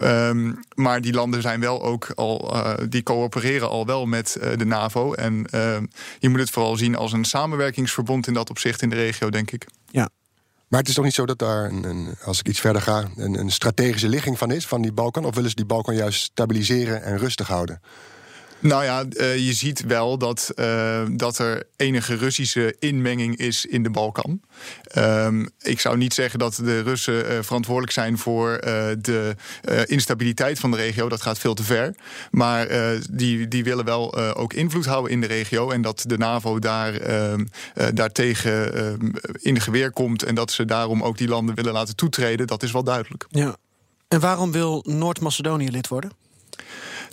Um, 0.02 0.60
maar 0.76 1.02
die 1.02 1.14
landen 1.14 1.42
zijn 1.42 1.60
wel 1.60 1.84
ook 1.84 2.12
al. 2.16 2.56
die 2.90 3.04
coöpereren 3.04 3.70
al 3.70 3.86
wel 3.86 4.06
met 4.06 4.38
de 4.58 4.66
NAVO. 4.66 5.14
En 5.14 5.46
uh, 5.54 5.78
je 6.20 6.30
moet 6.30 6.40
het 6.40 6.50
vooral 6.50 6.76
zien 6.76 6.96
als 6.96 7.12
een 7.12 7.26
samenwerkingsverbond 7.26 8.28
in 8.28 8.34
dat 8.34 8.50
opzicht 8.50 8.82
in 8.82 8.90
de 8.90 8.96
regio, 8.96 9.30
denk 9.30 9.52
ik. 9.52 9.68
Ja. 9.92 10.10
Maar 10.68 10.80
het 10.80 10.90
is 10.90 10.96
toch 10.96 11.04
niet 11.04 11.14
zo 11.14 11.26
dat 11.26 11.40
daar, 11.40 11.66
een, 11.66 11.84
een, 11.84 12.16
als 12.24 12.40
ik 12.40 12.48
iets 12.48 12.60
verder 12.60 12.82
ga, 12.82 13.08
een, 13.16 13.40
een 13.40 13.52
strategische 13.52 14.10
ligging 14.10 14.38
van 14.38 14.52
is, 14.52 14.68
van 14.68 14.82
die 14.82 14.92
Balkan? 14.92 15.26
Of 15.26 15.36
willen 15.36 15.50
ze 15.50 15.56
die 15.56 15.66
Balkan 15.66 15.96
juist 15.96 16.22
stabiliseren 16.22 17.04
en 17.04 17.18
rustig 17.18 17.48
houden? 17.48 17.82
Nou 18.60 18.84
ja, 18.84 19.06
uh, 19.10 19.38
je 19.38 19.54
ziet 19.54 19.84
wel 19.86 20.18
dat, 20.18 20.52
uh, 20.56 21.02
dat 21.12 21.38
er 21.38 21.64
enige 21.76 22.16
Russische 22.16 22.76
inmenging 22.80 23.38
is 23.38 23.66
in 23.66 23.84
de 23.84 23.90
Balkan. 23.90 24.42
Um, 24.98 25.50
ik 25.62 25.80
zou 25.80 25.98
niet 25.98 26.14
zeggen 26.14 26.40
dat 26.40 26.56
de 26.56 26.82
Russen 26.82 27.32
uh, 27.32 27.38
verantwoordelijk 27.42 27.94
zijn 27.94 28.18
voor 28.18 28.60
de 29.00 29.36
instabiliteit 29.86 30.60
van 30.60 30.72
de 30.72 30.78
regio. 30.78 31.10
Dat 31.10 31.22
gaat 31.22 31.40
veel 31.40 31.54
te 31.54 31.64
ver. 31.64 31.96
Maar 32.32 32.68
die, 33.12 33.48
die 33.48 33.64
willen 33.64 33.86
wel 33.86 34.16
ook 34.36 34.54
invloed 34.54 34.86
houden 34.86 35.12
in 35.12 35.22
de 35.22 35.28
regio. 35.28 35.72
En 35.72 35.82
dat 35.82 36.04
de 36.08 36.18
NAVO 36.18 36.60
daar, 36.60 36.94
ehm, 36.94 37.46
daartegen 37.94 38.74
ehm, 38.74 39.12
in 39.40 39.54
de 39.54 39.60
geweer 39.60 39.92
komt. 39.92 40.24
En 40.24 40.36
dat 40.36 40.52
ze 40.52 40.66
daarom 40.66 41.04
ook 41.04 41.18
die 41.18 41.28
landen 41.28 41.56
willen 41.56 41.74
laten 41.74 41.96
toetreden, 41.96 42.48
dat 42.48 42.64
is 42.64 42.72
wel 42.72 42.84
duidelijk. 42.84 43.26
Ja. 43.30 43.56
En 44.08 44.20
waarom 44.20 44.52
wil 44.52 44.84
Noord-Macedonië 44.88 45.72
lid 45.72 45.88
worden? 45.88 46.12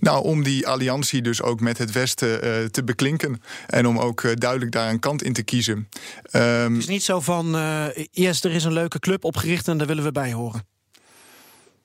Nou, 0.04 0.24
om 0.24 0.42
die 0.42 0.66
alliantie 0.66 1.22
dus 1.22 1.42
ook 1.42 1.60
met 1.60 1.78
het 1.78 1.92
Westen 1.92 2.28
uh, 2.44 2.64
te 2.64 2.84
beklinken. 2.84 3.42
En 3.66 3.86
om 3.86 3.98
ook 3.98 4.22
uh, 4.22 4.32
duidelijk 4.34 4.72
daar 4.72 4.90
een 4.90 4.98
kant 4.98 5.22
in 5.22 5.32
te 5.32 5.42
kiezen. 5.42 5.88
Um, 6.32 6.72
het 6.72 6.82
is 6.82 6.86
niet 6.86 7.02
zo 7.02 7.20
van, 7.20 7.56
uh, 7.56 7.86
yes, 8.10 8.44
er 8.44 8.50
is 8.50 8.64
een 8.64 8.72
leuke 8.72 8.98
club 8.98 9.24
opgericht 9.24 9.68
en 9.68 9.78
daar 9.78 9.86
willen 9.86 10.04
we 10.04 10.12
bij 10.12 10.32
horen. 10.32 10.66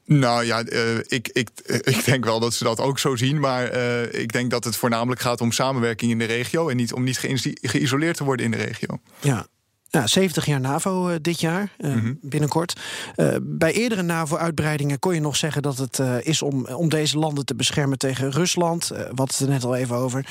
Nou 0.05 0.45
ja, 0.45 0.65
uh, 0.65 0.97
ik, 0.97 1.27
ik, 1.27 1.49
ik 1.95 2.05
denk 2.05 2.25
wel 2.25 2.39
dat 2.39 2.53
ze 2.53 2.63
dat 2.63 2.79
ook 2.79 2.99
zo 2.99 3.15
zien. 3.15 3.39
Maar 3.39 3.75
uh, 3.75 4.13
ik 4.13 4.31
denk 4.31 4.51
dat 4.51 4.63
het 4.63 4.75
voornamelijk 4.75 5.21
gaat 5.21 5.41
om 5.41 5.51
samenwerking 5.51 6.11
in 6.11 6.19
de 6.19 6.25
regio. 6.25 6.69
En 6.69 6.75
niet 6.75 6.93
om 6.93 7.03
niet 7.03 7.17
ge 7.17 7.57
geïsoleerd 7.61 8.17
te 8.17 8.23
worden 8.23 8.45
in 8.45 8.51
de 8.51 8.57
regio. 8.57 8.99
Ja. 9.19 9.47
Ja, 9.91 10.08
70 10.08 10.46
jaar 10.46 10.60
NAVO 10.60 11.10
uh, 11.10 11.15
dit 11.22 11.39
jaar, 11.39 11.72
uh, 11.77 11.93
mm 11.93 12.00
-hmm. 12.00 12.17
binnenkort. 12.22 12.79
Uh, 13.15 13.36
bij 13.41 13.74
eerdere 13.74 14.01
NAVO-uitbreidingen 14.01 15.00
kon 15.00 15.13
je 15.13 15.22
nog 15.22 15.36
zeggen 15.36 15.62
dat 15.62 15.77
het 15.77 16.00
is 16.25 16.41
om, 16.41 16.65
om 16.65 16.89
deze 16.89 17.17
landen 17.17 17.46
te 17.46 17.55
beschermen 17.55 17.98
tegen 17.98 18.31
Rusland. 18.31 18.88
we 18.88 18.96
hadden 18.96 19.25
het 19.25 19.39
er 19.39 19.48
net 19.48 19.63
al 19.63 19.75
even 19.75 19.96
over. 19.96 20.25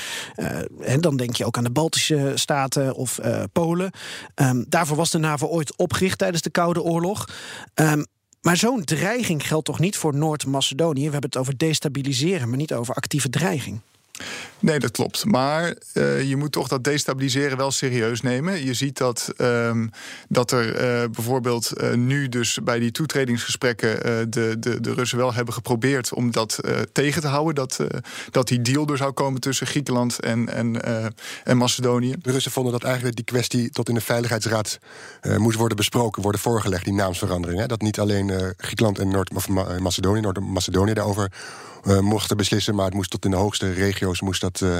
en 0.81 1.00
dan 1.00 1.17
denk 1.17 1.37
je 1.37 1.45
ook 1.45 1.57
aan 1.57 1.65
de 1.65 1.71
Baltische 1.71 2.33
Staten 2.35 2.95
of 2.95 3.19
Polen. 3.53 3.91
Um, 4.35 4.65
daarvoor 4.69 4.97
was 4.97 5.11
de 5.11 5.19
NAVO 5.19 5.47
ooit 5.47 5.77
opgericht 5.77 6.19
tijdens 6.19 6.43
de 6.43 6.50
Koude 6.50 6.83
Oorlog. 6.83 7.29
Um, 7.75 8.07
maar 8.41 8.57
zo'n 8.57 8.85
dreiging 8.85 9.47
geldt 9.47 9.65
toch 9.65 9.79
niet 9.79 9.97
voor 9.97 10.15
Noord-Macedonië? 10.15 11.05
We 11.05 11.12
hebben 11.12 11.31
het 11.31 11.37
over 11.37 11.59
destabiliseren, 11.59 12.49
maar 12.49 12.59
niet 12.59 12.75
over 12.75 12.95
actieve 12.95 13.31
dreiging. 13.31 13.81
Nee, 14.61 14.79
dat 14.79 14.91
klopt. 14.91 15.25
Maar 15.25 15.75
uh, 15.95 16.23
je 16.29 16.37
moet 16.37 16.53
toch 16.53 16.69
dat 16.69 16.85
destabiliseren 16.85 17.57
wel 17.57 17.71
serieus 17.71 18.21
nemen. 18.21 18.65
Je 18.65 18.75
ziet 18.75 18.99
dat, 18.99 19.33
um, 19.37 19.91
dat 20.29 20.51
er 20.51 20.67
uh, 20.67 21.11
bijvoorbeeld 21.11 21.73
uh, 21.77 21.93
nu 21.93 22.29
dus 22.29 22.59
bij 22.63 22.79
die 22.79 22.91
toetredingsgesprekken 22.91 24.01
de, 24.31 24.57
de, 24.59 24.81
de 24.81 24.95
Russen 24.95 25.19
wel 25.19 25.35
hebben 25.35 25.55
geprobeerd 25.55 26.13
om 26.13 26.31
dat 26.31 26.61
tegen 26.93 27.21
te 27.21 27.27
houden. 27.27 27.55
Dat, 27.55 27.79
dat 28.31 28.49
die 28.49 28.63
deal 28.63 28.87
er 28.87 28.97
zou 28.97 29.13
komen 29.13 29.41
tussen 29.41 29.67
Griekenland 29.67 30.21
en, 30.21 30.49
en, 30.49 30.83
en 31.45 31.57
Macedonië. 31.57 32.15
De 32.19 32.31
Russen 32.31 32.53
vonden 32.53 32.73
dat 32.73 32.85
eigenlijk 32.85 33.17
die 33.17 33.25
kwestie 33.25 33.71
tot 33.71 33.89
in 33.89 33.95
de 33.95 34.01
Veiligheidsraad 34.01 34.79
moest 35.37 35.57
worden 35.59 35.77
besproken, 35.77 36.23
worden 36.23 36.41
voorgelegd, 36.41 36.85
die 36.85 36.95
naamsverandering. 36.95 37.61
Hè? 37.61 37.67
Dat 37.67 37.81
niet 37.81 37.99
alleen 37.99 38.55
Griekenland 38.57 38.99
en 38.99 39.09
Noord-Macedonië, 39.09 40.21
Noord-Macedonië 40.21 40.93
daarover 40.93 41.33
mochten 41.85 42.37
beslissen. 42.37 42.75
Maar 42.75 42.85
het 42.85 42.95
moest 42.95 43.11
tot 43.11 43.25
in 43.25 43.31
de 43.31 43.37
hoogste 43.37 43.73
regio's 43.73 44.21
moest 44.21 44.41
dat, 44.41 44.61
uh, 44.61 44.79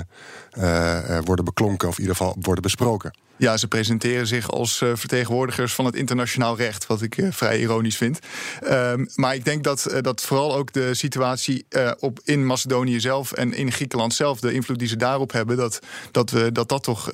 uh, 0.59 1.19
worden 1.25 1.45
beklonken, 1.45 1.89
of 1.89 1.95
in 1.95 2.01
ieder 2.01 2.17
geval 2.17 2.37
worden 2.41 2.63
besproken. 2.63 3.13
Ja, 3.37 3.57
ze 3.57 3.69
presenteren 3.69 4.27
zich 4.27 4.51
als 4.51 4.77
vertegenwoordigers 4.77 5.75
van 5.75 5.85
het 5.85 5.95
internationaal 5.95 6.57
recht, 6.57 6.87
wat 6.87 7.03
ik 7.03 7.23
vrij 7.31 7.61
ironisch 7.61 7.97
vind. 7.97 8.19
Um, 8.65 9.09
maar 9.15 9.35
ik 9.35 9.45
denk 9.45 9.65
dat, 9.65 9.99
dat 10.01 10.23
vooral 10.23 10.55
ook 10.55 10.73
de 10.73 10.95
situatie 10.95 11.67
op, 11.99 12.21
in 12.25 12.47
Macedonië 12.47 13.01
zelf 13.01 13.33
en 13.33 13.55
in 13.55 13.73
Griekenland 13.73 14.15
zelf, 14.15 14.41
de 14.41 14.53
invloed 14.53 14.79
die 14.79 14.89
ze 14.89 14.97
daarop 14.97 15.33
hebben, 15.33 15.57
dat 15.57 15.79
dat, 16.11 16.31
we, 16.31 16.53
dat, 16.53 16.69
dat 16.69 16.83
toch 16.83 17.11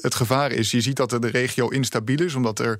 het 0.00 0.14
gevaar 0.14 0.52
is. 0.52 0.70
Je 0.70 0.80
ziet 0.80 0.96
dat 0.96 1.10
de 1.10 1.28
regio 1.28 1.68
instabiel 1.68 2.20
is, 2.20 2.34
omdat 2.34 2.58
er 2.58 2.78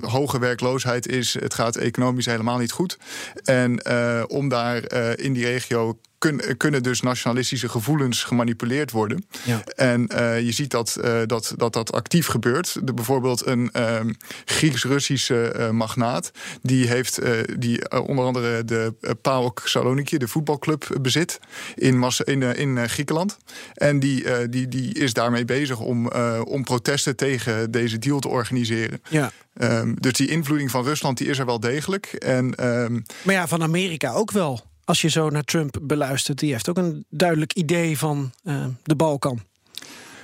hoge 0.00 0.38
werkloosheid 0.38 1.08
is. 1.08 1.34
Het 1.34 1.54
gaat 1.54 1.76
economisch 1.76 2.26
helemaal 2.26 2.58
niet 2.58 2.72
goed. 2.72 2.98
En 3.44 3.86
om 4.28 4.48
daar 4.48 4.92
in 5.18 5.32
die 5.32 5.44
regio 5.44 5.71
kun, 6.18 6.56
kunnen 6.56 6.82
dus 6.82 7.00
nationalistische 7.00 7.68
gevoelens 7.68 8.24
gemanipuleerd 8.24 8.90
worden. 8.90 9.26
Ja. 9.44 9.64
En 9.64 10.10
uh, 10.12 10.40
je 10.40 10.52
ziet 10.52 10.70
dat, 10.70 10.98
uh, 11.04 11.20
dat, 11.26 11.54
dat 11.56 11.72
dat 11.72 11.92
actief 11.92 12.26
gebeurt. 12.26 12.86
De, 12.86 12.94
bijvoorbeeld 12.94 13.46
een 13.46 13.70
uh, 13.76 14.00
Grieks-Russische 14.44 15.54
uh, 15.56 15.70
magnaat. 15.70 16.30
Die 16.62 16.88
heeft 16.88 17.20
die 17.58 17.90
onder 18.00 18.24
andere 18.24 18.64
de 18.64 18.94
PAOK 19.22 19.62
Saloniki, 19.64 20.18
de 20.18 20.28
voetbalclub, 20.28 20.98
bezit 21.00 21.40
in, 21.74 22.14
in, 22.24 22.42
in 22.42 22.88
Griekenland. 22.88 23.36
En 23.74 23.98
die, 23.98 24.48
die, 24.48 24.68
die 24.68 24.94
is 24.94 25.12
daarmee 25.12 25.44
bezig 25.44 25.80
om, 25.80 26.08
om 26.44 26.64
protesten 26.64 27.16
tegen 27.16 27.70
deze 27.70 27.98
deal 27.98 28.18
te 28.18 28.28
organiseren. 28.28 29.02
Ja. 29.08 29.32
Um, 29.60 29.96
dus 30.00 30.12
die 30.12 30.28
invloeding 30.28 30.70
van 30.70 30.84
Rusland 30.84 31.18
die 31.18 31.28
is 31.28 31.38
er 31.38 31.46
wel 31.46 31.60
degelijk. 31.60 32.06
En, 32.06 32.66
um, 32.66 33.02
maar 33.22 33.34
ja, 33.34 33.48
van 33.48 33.62
Amerika 33.62 34.12
ook 34.12 34.30
wel 34.30 34.70
als 34.84 35.00
je 35.00 35.08
zo 35.08 35.30
naar 35.30 35.44
Trump 35.44 35.78
beluistert, 35.82 36.38
die 36.38 36.52
heeft 36.52 36.68
ook 36.68 36.78
een 36.78 37.04
duidelijk 37.08 37.52
idee 37.52 37.98
van 37.98 38.32
uh, 38.44 38.64
de 38.82 38.96
Balkan. 38.96 39.40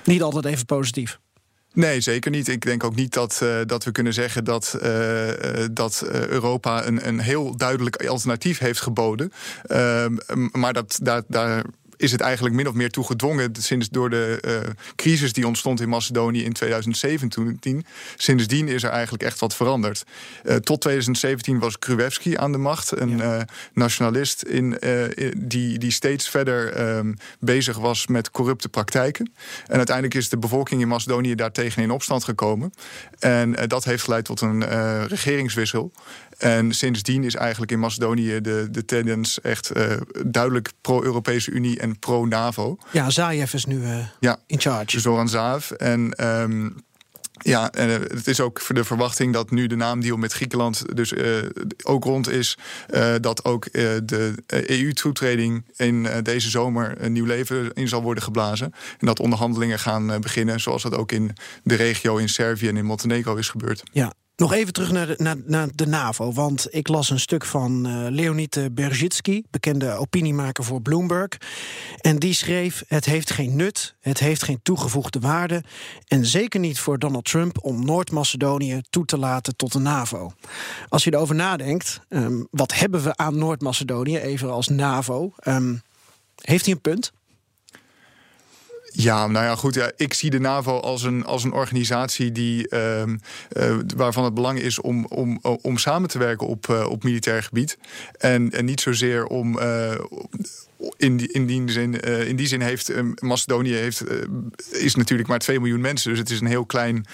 Niet 0.05 0.21
altijd 0.21 0.45
even 0.45 0.65
positief. 0.65 1.19
Nee, 1.73 2.01
zeker 2.01 2.31
niet. 2.31 2.47
Ik 2.47 2.61
denk 2.61 2.83
ook 2.83 2.95
niet 2.95 3.13
dat, 3.13 3.39
uh, 3.43 3.59
dat 3.65 3.83
we 3.83 3.91
kunnen 3.91 4.13
zeggen 4.13 4.43
dat, 4.43 4.79
uh, 4.83 5.29
dat 5.71 6.03
Europa 6.11 6.85
een, 6.85 7.07
een 7.07 7.19
heel 7.19 7.57
duidelijk 7.57 8.07
alternatief 8.07 8.57
heeft 8.57 8.81
geboden. 8.81 9.31
Ehm, 9.63 10.15
maar 10.51 10.73
dat, 10.73 10.99
daar, 11.01 11.21
daar 11.27 11.63
is 11.99 12.11
het 12.11 12.21
eigenlijk 12.21 12.55
min 12.55 12.67
of 12.67 12.73
meer 12.73 12.89
toe 12.89 13.05
gedwongen 13.05 13.51
sinds 13.59 13.89
door 13.89 14.09
de 14.09 14.43
uh, 14.47 14.71
crisis 14.95 15.33
die 15.33 15.47
ontstond 15.47 15.81
in 15.81 15.89
Macedonië 15.89 16.43
in 16.43 16.53
2017. 16.53 17.85
Sindsdien 18.15 18.67
is 18.67 18.83
er 18.83 18.89
eigenlijk 18.89 19.23
echt 19.23 19.39
wat 19.39 19.55
veranderd. 19.55 20.03
Uh, 20.43 20.55
tot 20.55 20.81
2017 20.81 21.59
was 21.59 21.79
Krujewski 21.79 22.37
aan 22.37 22.51
de 22.51 22.57
macht, 22.57 22.99
een 22.99 23.17
ja. 23.17 23.37
uh, 23.37 23.41
nationalist 23.73 24.41
in, 24.41 24.77
die, 25.37 25.77
die 25.77 25.91
steeds 25.91 26.29
verder 26.29 26.73
ehm, 26.73 27.13
bezig 27.39 27.77
was 27.77 28.07
met 28.07 28.31
corrupte 28.31 28.69
praktijken. 28.69 29.31
En 29.67 29.77
uiteindelijk 29.77 30.15
is 30.15 30.29
de 30.29 30.37
bevolking 30.37 30.81
in 30.81 30.87
Macedonië 30.87 31.35
daartegen 31.35 31.83
in 31.83 31.91
opstand 31.91 32.23
gekomen. 32.23 32.73
En 33.19 33.55
dat 33.67 33.83
heeft 33.83 34.03
geleid 34.03 34.25
tot 34.25 34.41
een 34.41 34.63
regeringswissel. 35.07 35.91
En 36.39 36.73
sindsdien 36.73 37.23
is 37.23 37.35
eigenlijk 37.35 37.71
in 37.71 37.79
Macedonië 37.79 38.41
de, 38.41 38.67
de 38.71 38.85
tendens 38.85 39.41
echt 39.41 39.77
uh, 39.77 39.93
duidelijk 40.25 40.71
pro-Europese 40.81 41.51
Unie 41.51 41.79
en 41.79 41.99
pro-NAVO. 41.99 42.77
Ja, 42.91 43.09
Zaev 43.09 43.53
is 43.53 43.65
nu 43.65 43.81
uh, 43.81 43.97
ja, 44.19 44.37
in 44.47 44.59
charge. 44.59 44.99
Zoran 44.99 45.29
Zaev. 45.29 45.71
En 45.71 46.25
um, 46.27 46.75
ja, 47.41 47.71
en 47.71 47.89
het 47.89 48.27
is 48.27 48.39
ook 48.39 48.61
voor 48.61 48.75
de 48.75 48.83
verwachting 48.83 49.33
dat 49.33 49.51
nu 49.51 49.67
de 49.67 49.75
naamdeal 49.75 50.17
met 50.17 50.33
Griekenland 50.33 50.95
dus 50.95 51.11
uh, 51.11 51.37
ook 51.83 52.03
rond 52.03 52.29
is. 52.29 52.57
Uh, 52.89 53.15
dat 53.21 53.45
ook 53.45 53.65
uh, 53.65 53.71
de 54.03 54.33
EU-toetreding 54.47 55.63
in 55.75 56.07
deze 56.23 56.49
zomer 56.49 56.95
een 57.03 57.11
nieuw 57.11 57.25
leven 57.25 57.73
in 57.73 57.87
zal 57.87 58.01
worden 58.01 58.23
geblazen. 58.23 58.73
En 58.99 59.05
dat 59.05 59.19
onderhandelingen 59.19 59.79
gaan 59.79 60.21
beginnen, 60.21 60.59
zoals 60.59 60.83
dat 60.83 60.95
ook 60.95 61.11
in 61.11 61.35
de 61.63 61.75
regio 61.75 62.17
in 62.17 62.29
Servië 62.29 62.67
en 62.67 62.77
in 62.77 62.85
Montenegro 62.85 63.35
is 63.35 63.49
gebeurd. 63.49 63.83
Ja, 63.91 64.13
nog 64.39 64.53
even 64.53 64.73
terug 64.73 64.91
naar 64.91 65.07
de, 65.07 65.15
naar, 65.17 65.35
naar 65.45 65.67
de 65.75 65.87
NAVO. 65.87 66.31
Want 66.31 66.67
ik 66.69 66.87
las 66.87 67.09
een 67.09 67.19
stuk 67.19 67.45
van 67.45 67.87
uh, 67.87 68.05
Leonid 68.09 68.69
Berzitsky, 68.71 69.43
bekende 69.49 69.91
opiniemaker 69.91 70.63
voor 70.63 70.81
Bloomberg. 70.81 71.27
En 72.01 72.19
die 72.19 72.33
schreef: 72.33 72.83
Het 72.87 73.05
heeft 73.05 73.31
geen 73.31 73.55
nut, 73.55 73.95
het 73.99 74.19
heeft 74.19 74.43
geen 74.43 74.59
toegevoegde 74.63 75.19
waarde. 75.19 75.63
En 76.07 76.25
zeker 76.25 76.59
niet 76.59 76.79
voor 76.79 76.99
Donald 76.99 77.25
Trump 77.25 77.63
om 77.63 77.85
Noord-Macedonië 77.85 78.81
toe 78.89 79.05
te 79.05 79.17
laten 79.17 79.55
tot 79.55 79.71
de 79.71 79.79
NAVO. 79.79 80.31
Als 80.89 81.03
je 81.03 81.13
erover 81.13 81.35
nadenkt, 81.35 81.99
um, 82.09 82.47
wat 82.51 82.73
hebben 82.73 83.03
we 83.03 83.15
aan 83.15 83.37
Noord-Macedonië, 83.37 84.17
even 84.17 84.51
als 84.51 84.67
NAVO? 84.67 85.33
Um, 85.47 85.81
heeft 86.41 86.65
hij 86.65 86.73
een 86.73 86.81
punt? 86.81 87.11
Ja, 89.01 89.27
nou 89.27 89.45
ja, 89.45 89.55
goed. 89.55 89.73
Ja, 89.73 89.91
ik 89.95 90.13
zie 90.13 90.29
de 90.29 90.39
NAVO 90.39 90.79
als 90.79 91.03
een, 91.03 91.25
als 91.25 91.43
een 91.43 91.51
organisatie 91.51 92.31
die, 92.31 92.67
uh, 92.69 93.03
uh, 93.07 93.77
waarvan 93.95 94.23
het 94.23 94.33
belang 94.33 94.59
is 94.59 94.81
om, 94.81 95.05
om, 95.05 95.39
om 95.61 95.77
samen 95.77 96.09
te 96.09 96.17
werken 96.17 96.47
op, 96.47 96.67
uh, 96.67 96.89
op 96.89 97.03
militair 97.03 97.43
gebied. 97.43 97.77
En, 98.17 98.51
en 98.51 98.65
niet 98.65 98.81
zozeer 98.81 99.25
om. 99.25 99.59
in 100.97 101.17
die, 101.17 101.31
in, 101.31 101.45
die 101.45 101.71
zin, 101.71 101.99
in 101.99 102.35
die 102.35 102.47
zin 102.47 102.61
heeft 102.61 102.91
Macedonië 103.19 103.73
heeft, 103.73 104.03
is 104.71 104.95
natuurlijk 104.95 105.29
maar 105.29 105.39
2 105.39 105.59
miljoen 105.59 105.81
mensen. 105.81 106.09
Dus 106.09 106.19
het 106.19 106.29
is 106.29 106.39
een 106.39 106.47
heel 106.47 106.65
klein, 106.65 107.05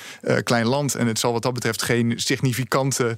klein 0.43 0.65
land. 0.65 0.95
En 0.95 1.07
het 1.07 1.19
zal 1.19 1.31
wat 1.31 1.41
dat 1.41 1.53
betreft 1.53 1.81
geen 1.81 2.13
significante 2.15 3.15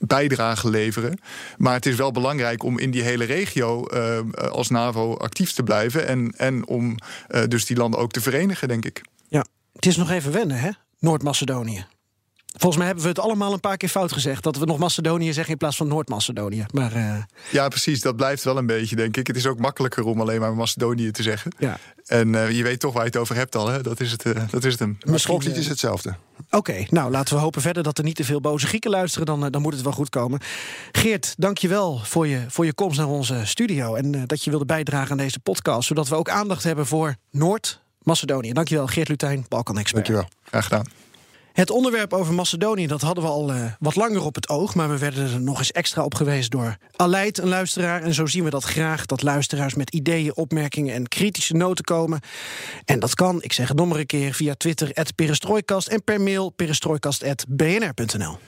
bijdrage 0.00 0.70
leveren. 0.70 1.18
Maar 1.58 1.74
het 1.74 1.86
is 1.86 1.96
wel 1.96 2.12
belangrijk 2.12 2.62
om 2.62 2.78
in 2.78 2.90
die 2.90 3.02
hele 3.02 3.24
regio 3.24 3.86
uh, 3.94 4.18
als 4.50 4.68
NAVO 4.68 5.16
actief 5.16 5.52
te 5.52 5.62
blijven. 5.62 6.06
En, 6.06 6.34
en 6.36 6.66
om 6.66 6.96
uh, 7.28 7.42
dus 7.48 7.66
die 7.66 7.76
landen 7.76 8.00
ook 8.00 8.12
te 8.12 8.20
verenigen, 8.20 8.68
denk 8.68 8.84
ik. 8.84 9.02
Ja, 9.28 9.44
het 9.72 9.86
is 9.86 9.96
nog 9.96 10.10
even 10.10 10.32
wennen, 10.32 10.58
hè? 10.58 10.70
Noord-Macedonië. 10.98 11.86
Volgens 12.52 12.76
mij 12.76 12.86
hebben 12.86 13.04
we 13.04 13.10
het 13.10 13.18
allemaal 13.18 13.52
een 13.52 13.60
paar 13.60 13.76
keer 13.76 13.88
fout 13.88 14.12
gezegd. 14.12 14.42
Dat 14.42 14.56
we 14.56 14.64
nog 14.64 14.78
Macedonië 14.78 15.32
zeggen 15.32 15.52
in 15.52 15.58
plaats 15.58 15.76
van 15.76 15.88
Noord-Macedonië. 15.88 16.66
Maar, 16.72 16.96
uh... 16.96 17.16
Ja, 17.50 17.68
precies. 17.68 18.00
Dat 18.00 18.16
blijft 18.16 18.44
wel 18.44 18.56
een 18.56 18.66
beetje, 18.66 18.96
denk 18.96 19.16
ik. 19.16 19.26
Het 19.26 19.36
is 19.36 19.46
ook 19.46 19.58
makkelijker 19.58 20.04
om 20.04 20.20
alleen 20.20 20.40
maar 20.40 20.54
Macedonië 20.54 21.10
te 21.10 21.22
zeggen. 21.22 21.52
Ja. 21.58 21.78
En 22.06 22.28
uh, 22.28 22.50
je 22.50 22.62
weet 22.62 22.80
toch 22.80 22.92
waar 22.92 23.02
je 23.02 23.08
het 23.08 23.16
over 23.16 23.34
hebt 23.36 23.56
al. 23.56 23.68
Hè? 23.68 23.82
Dat 23.82 24.00
is 24.00 24.12
het, 24.12 24.24
uh, 24.24 24.42
dat 24.50 24.64
is 24.64 24.70
het 24.70 24.80
hem. 24.80 24.98
Maar 25.04 25.20
volkslied 25.20 25.56
is 25.56 25.68
hetzelfde. 25.68 26.14
Oké, 26.38 26.56
okay, 26.56 26.86
nou 26.90 27.10
laten 27.10 27.34
we 27.34 27.40
hopen 27.40 27.62
verder 27.62 27.82
dat 27.82 27.98
er 27.98 28.04
niet 28.04 28.16
te 28.16 28.24
veel 28.24 28.40
boze 28.40 28.66
Grieken 28.66 28.90
luisteren. 28.90 29.26
Dan, 29.26 29.50
dan 29.50 29.62
moet 29.62 29.72
het 29.72 29.82
wel 29.82 29.92
goed 29.92 30.08
komen. 30.08 30.40
Geert, 30.92 31.34
dank 31.36 31.58
je 31.58 31.68
wel 31.68 32.00
voor 32.02 32.26
je, 32.26 32.44
voor 32.48 32.64
je 32.64 32.74
komst 32.74 32.98
naar 32.98 33.08
onze 33.08 33.40
studio. 33.44 33.94
En 33.94 34.26
dat 34.26 34.44
je 34.44 34.50
wilde 34.50 34.64
bijdragen 34.64 35.10
aan 35.10 35.16
deze 35.16 35.40
podcast. 35.40 35.88
Zodat 35.88 36.08
we 36.08 36.14
ook 36.14 36.28
aandacht 36.28 36.62
hebben 36.62 36.86
voor 36.86 37.16
Noord-Macedonië. 37.30 38.52
Dankjewel, 38.52 38.86
Geert 38.86 39.08
Lutijn, 39.08 39.46
Balkan-expert. 39.48 40.06
Dankjewel. 40.06 40.28
Graag 40.44 40.64
gedaan. 40.64 40.99
Het 41.60 41.70
onderwerp 41.70 42.12
over 42.12 42.34
Macedonië 42.34 42.86
dat 42.86 43.00
hadden 43.00 43.24
we 43.24 43.30
al 43.30 43.54
uh, 43.54 43.64
wat 43.78 43.96
langer 43.96 44.22
op 44.22 44.34
het 44.34 44.48
oog, 44.48 44.74
maar 44.74 44.88
we 44.88 44.98
werden 44.98 45.32
er 45.32 45.40
nog 45.40 45.58
eens 45.58 45.72
extra 45.72 46.04
op 46.04 46.14
gewezen 46.14 46.50
door 46.50 46.76
Aleid, 46.96 47.38
een 47.38 47.48
luisteraar. 47.48 48.02
En 48.02 48.14
zo 48.14 48.26
zien 48.26 48.44
we 48.44 48.50
dat 48.50 48.64
graag, 48.64 49.06
dat 49.06 49.22
luisteraars 49.22 49.74
met 49.74 49.90
ideeën, 49.90 50.36
opmerkingen 50.36 50.94
en 50.94 51.08
kritische 51.08 51.54
noten 51.54 51.84
komen. 51.84 52.20
En 52.84 53.00
dat 53.00 53.14
kan, 53.14 53.42
ik 53.42 53.52
zeg 53.52 53.68
het 53.68 53.76
nog 53.76 53.88
maar 53.88 53.98
een 53.98 54.06
keer, 54.06 54.34
via 54.34 54.54
Twitter, 54.54 54.92
perestrooikast 55.14 55.88
en 55.88 56.04
per 56.04 56.20
mail 56.20 56.50
perestrooikast.bnr.nl. 56.50 58.38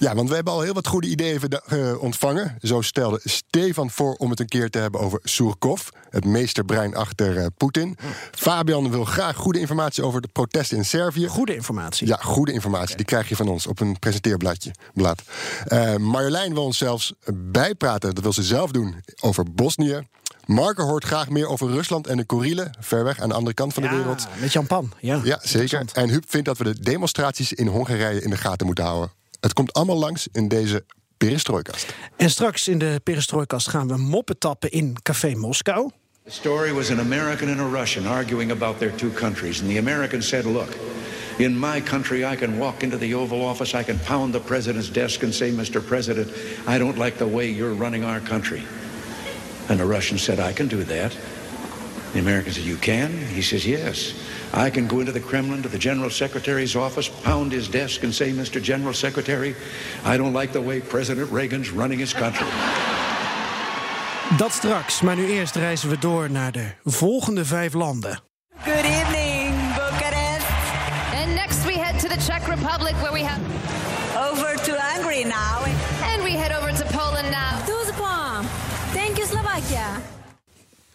Ja, 0.00 0.14
want 0.14 0.28
we 0.28 0.34
hebben 0.34 0.52
al 0.52 0.60
heel 0.60 0.72
wat 0.72 0.86
goede 0.86 1.06
ideeën 1.06 1.40
uh, 1.72 2.02
ontvangen. 2.02 2.56
Zo 2.62 2.80
stelde 2.80 3.20
Stefan 3.24 3.90
voor 3.90 4.14
om 4.14 4.30
het 4.30 4.40
een 4.40 4.48
keer 4.48 4.70
te 4.70 4.78
hebben 4.78 5.00
over 5.00 5.20
Surkov, 5.22 5.88
het 6.10 6.24
meesterbrein 6.24 6.96
achter 6.96 7.36
uh, 7.36 7.46
Poetin. 7.56 7.96
Fabian 8.30 8.90
wil 8.90 9.04
graag 9.04 9.36
goede 9.36 9.60
informatie 9.60 10.04
over 10.04 10.20
de 10.20 10.28
protesten 10.32 10.76
in 10.76 10.84
Servië. 10.84 11.26
Goede 11.26 11.54
informatie? 11.54 12.06
Ja, 12.06 12.16
goede 12.16 12.52
informatie. 12.52 12.96
Die 12.96 13.04
krijg 13.04 13.28
je 13.28 13.36
van 13.36 13.48
ons 13.48 13.66
op 13.66 13.80
een 13.80 13.98
presenteerbladje. 13.98 14.74
Blad. 14.94 15.22
Uh, 15.68 15.96
Marjolein 15.96 16.54
wil 16.54 16.64
ons 16.64 16.78
zelfs 16.78 17.12
bijpraten, 17.34 18.14
dat 18.14 18.22
wil 18.22 18.32
ze 18.32 18.42
zelf 18.42 18.70
doen, 18.70 18.94
over 19.20 19.52
Bosnië. 19.52 20.06
Marker 20.46 20.84
hoort 20.84 21.04
graag 21.04 21.28
meer 21.28 21.46
over 21.46 21.70
Rusland 21.70 22.06
en 22.06 22.16
de 22.16 22.24
Kurilen, 22.24 22.76
ver 22.80 23.04
weg 23.04 23.20
aan 23.20 23.28
de 23.28 23.34
andere 23.34 23.54
kant 23.54 23.74
van 23.74 23.82
de 23.82 23.88
wereld. 23.88 24.26
Met 24.40 24.52
Jan 24.52 24.66
Pan, 24.66 24.92
ja. 25.00 25.20
Ja, 25.24 25.38
zeker. 25.42 25.84
En 25.92 26.08
Huub 26.08 26.24
vindt 26.28 26.46
dat 26.46 26.58
we 26.58 26.64
de 26.64 26.80
demonstraties 26.80 27.52
in 27.52 27.66
Hongarije 27.66 28.22
in 28.22 28.30
de 28.30 28.36
gaten 28.36 28.66
moeten 28.66 28.84
houden. 28.84 29.19
Het 29.40 29.52
komt 29.52 29.72
allemaal 29.72 29.98
langs 29.98 30.28
in 30.32 30.48
deze 30.48 30.84
perestrooikast. 31.16 31.94
En 32.16 32.30
straks 32.30 32.68
in 32.68 32.78
de 32.78 33.00
perestrooikast 33.04 33.68
gaan 33.68 33.88
we 33.88 33.96
moppen 33.96 34.38
tappen 34.38 34.70
in 34.70 34.96
Café 35.02 35.34
Moskou. 35.34 35.90
The 36.24 36.30
story 36.30 36.72
was 36.72 36.90
an 36.90 36.98
American 36.98 37.48
and 37.48 37.60
a 37.60 37.78
Russian 37.78 38.06
arguing 38.06 38.50
about 38.50 38.78
their 38.78 38.94
two 38.94 39.10
countries. 39.10 39.60
And 39.60 39.70
the 39.70 39.78
American 39.78 40.22
said, 40.22 40.44
look, 40.44 40.68
in 41.38 41.58
my 41.58 41.82
country, 41.82 42.24
I 42.24 42.36
can 42.36 42.58
walk 42.58 42.82
into 42.82 42.98
the 42.98 43.14
Oval 43.14 43.42
Office, 43.42 43.78
I 43.80 43.84
can 43.84 43.98
pound 43.98 44.32
the 44.32 44.40
president's 44.40 44.92
desk 44.92 45.22
and 45.22 45.34
say, 45.34 45.50
Mr. 45.50 45.80
President, 45.80 46.28
I 46.66 46.78
don't 46.78 46.98
like 46.98 47.16
the 47.16 47.26
way 47.26 47.50
you're 47.50 47.74
running 47.74 48.04
our 48.04 48.20
country. 48.20 48.62
And 49.68 49.78
the 49.78 49.86
Russian 49.86 50.18
said, 50.18 50.38
I 50.38 50.52
can 50.52 50.68
do 50.68 50.84
that. 50.84 51.16
The 52.12 52.18
American 52.18 52.52
said, 52.52 52.64
You 52.64 52.76
can? 52.76 53.10
He 53.34 53.42
says, 53.42 53.64
Yes. 53.64 54.12
I 54.52 54.70
can 54.70 54.86
go 54.86 54.98
into 55.00 55.12
the 55.12 55.20
Kremlin 55.20 55.62
to 55.62 55.68
the 55.68 55.78
General 55.78 56.10
Secretary's 56.10 56.76
office, 56.76 57.10
pound 57.22 57.52
his 57.52 57.68
desk, 57.68 58.02
and 58.02 58.14
say, 58.14 58.32
Mr. 58.32 58.60
General 58.60 58.94
Secretary, 58.94 59.54
I 60.04 60.16
don't 60.16 60.32
like 60.32 60.52
the 60.52 60.60
way 60.60 60.80
President 60.80 61.30
Reagan's 61.30 61.70
running 61.70 61.98
his 62.00 62.12
country. 62.12 62.46
Dat 64.36 64.52
straks, 64.52 65.00
maar 65.00 65.16
nu 65.16 65.26
eerst 65.30 65.54
reizen 65.54 65.88
we 65.88 65.98
door 65.98 66.30
naar 66.30 66.52
de 66.52 66.70
volgende 66.84 67.44
vijf 67.44 67.72
landen. 67.72 68.20
Good 68.64 68.84
evening, 68.84 69.54
Bucharest. 69.74 70.46
And 71.14 71.34
next 71.34 71.64
we 71.64 71.72
head 71.72 71.98
to 72.00 72.08
the 72.08 72.24
Czech 72.26 72.48
Republic 72.48 72.94
where 72.94 73.12
we 73.12 73.24
have... 73.24 73.59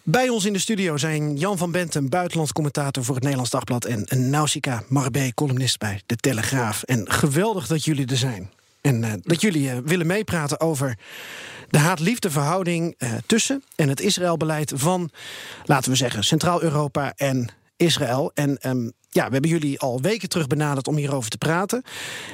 Bij 0.07 0.29
ons 0.29 0.45
in 0.45 0.53
de 0.53 0.59
studio 0.59 0.97
zijn 0.97 1.35
Jan 1.35 1.57
van 1.57 1.71
Bentum, 1.71 2.09
buitenlandscommentator 2.09 3.03
voor 3.03 3.13
het 3.13 3.24
Nederlands 3.24 3.51
Dagblad, 3.51 3.85
en 3.85 4.29
Nausicaa 4.29 4.83
Marbé, 4.88 5.33
columnist 5.33 5.79
bij 5.79 6.01
De 6.05 6.15
Telegraaf. 6.15 6.83
En 6.83 7.12
geweldig 7.12 7.67
dat 7.67 7.83
jullie 7.83 8.07
er 8.07 8.17
zijn. 8.17 8.51
En 8.81 9.03
uh, 9.03 9.13
dat 9.21 9.41
jullie 9.41 9.69
uh, 9.69 9.77
willen 9.83 10.07
meepraten 10.07 10.59
over 10.59 10.97
de 11.69 11.77
haat-liefde 11.77 12.31
verhouding 12.31 12.95
uh, 12.97 13.13
tussen 13.25 13.63
en 13.75 13.89
het 13.89 14.01
Israëlbeleid 14.01 14.71
van, 14.75 15.09
laten 15.63 15.91
we 15.91 15.97
zeggen, 15.97 16.24
Centraal-Europa 16.24 17.13
en 17.15 17.50
Israël. 17.75 18.31
En 18.33 18.69
um, 18.69 18.91
ja, 19.15 19.25
we 19.25 19.31
hebben 19.31 19.50
jullie 19.50 19.79
al 19.79 20.01
weken 20.01 20.29
terug 20.29 20.48
benaderd 20.48 20.88
om 20.88 20.95
hierover 20.98 21.29
te 21.29 21.38
praten. 21.38 21.84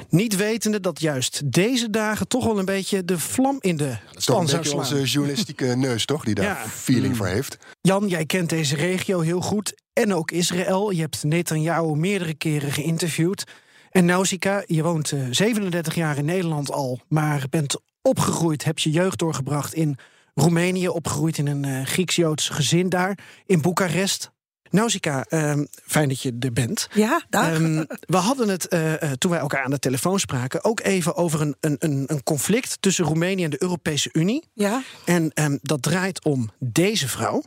Niet 0.09 0.35
wetende 0.35 0.79
dat 0.79 0.99
juist 0.99 1.51
deze 1.51 1.89
dagen 1.89 2.27
toch 2.27 2.45
wel 2.45 2.59
een 2.59 2.65
beetje 2.65 3.05
de 3.05 3.19
vlam 3.19 3.57
in 3.59 3.77
de 3.77 3.97
pan 4.25 4.47
zou 4.47 4.65
slaan. 4.65 4.77
onze 4.77 5.03
journalistieke 5.03 5.65
neus, 5.87 6.05
toch? 6.05 6.23
Die 6.23 6.35
daar 6.35 6.45
ja. 6.45 6.67
feeling 6.67 7.17
voor 7.17 7.27
heeft. 7.27 7.57
Jan, 7.81 8.07
jij 8.07 8.25
kent 8.25 8.49
deze 8.49 8.75
regio 8.75 9.19
heel 9.19 9.41
goed. 9.41 9.75
En 9.93 10.13
ook 10.13 10.31
Israël. 10.31 10.91
Je 10.91 11.01
hebt 11.01 11.23
Netanyahu 11.23 11.95
meerdere 11.95 12.33
keren 12.33 12.71
geïnterviewd. 12.71 13.43
En 13.89 14.05
Nausicaa, 14.05 14.63
je 14.65 14.83
woont 14.83 15.13
37 15.31 15.95
jaar 15.95 16.17
in 16.17 16.25
Nederland 16.25 16.71
al, 16.71 16.99
maar 17.07 17.45
bent 17.49 17.75
opgegroeid, 18.01 18.63
heb 18.63 18.79
je 18.79 18.89
jeugd 18.89 19.19
doorgebracht 19.19 19.73
in 19.73 19.97
Roemenië, 20.33 20.87
opgegroeid 20.87 21.37
in 21.37 21.47
een 21.47 21.67
uh, 21.67 21.85
Grieks-Joods 21.85 22.49
gezin 22.49 22.89
daar, 22.89 23.17
in 23.45 23.61
Boekarest. 23.61 24.31
Nausicaa, 24.71 25.25
um, 25.29 25.67
fijn 25.85 26.07
dat 26.07 26.21
je 26.21 26.35
er 26.39 26.53
bent. 26.53 26.87
Ja, 26.93 27.21
dag. 27.29 27.59
Um, 27.59 27.85
we 27.99 28.17
hadden 28.17 28.49
het, 28.49 28.73
uh, 28.73 28.93
toen 28.93 29.31
wij 29.31 29.39
elkaar 29.39 29.63
aan 29.63 29.71
de 29.71 29.79
telefoon 29.79 30.19
spraken... 30.19 30.63
ook 30.63 30.79
even 30.83 31.15
over 31.15 31.41
een, 31.41 31.55
een, 31.59 32.03
een 32.07 32.23
conflict 32.23 32.77
tussen 32.79 33.05
Roemenië 33.05 33.43
en 33.43 33.49
de 33.49 33.61
Europese 33.61 34.09
Unie. 34.13 34.43
Ja. 34.53 34.81
En 35.05 35.31
um, 35.35 35.59
dat 35.61 35.81
draait 35.81 36.23
om 36.23 36.49
deze 36.59 37.07
vrouw. 37.07 37.43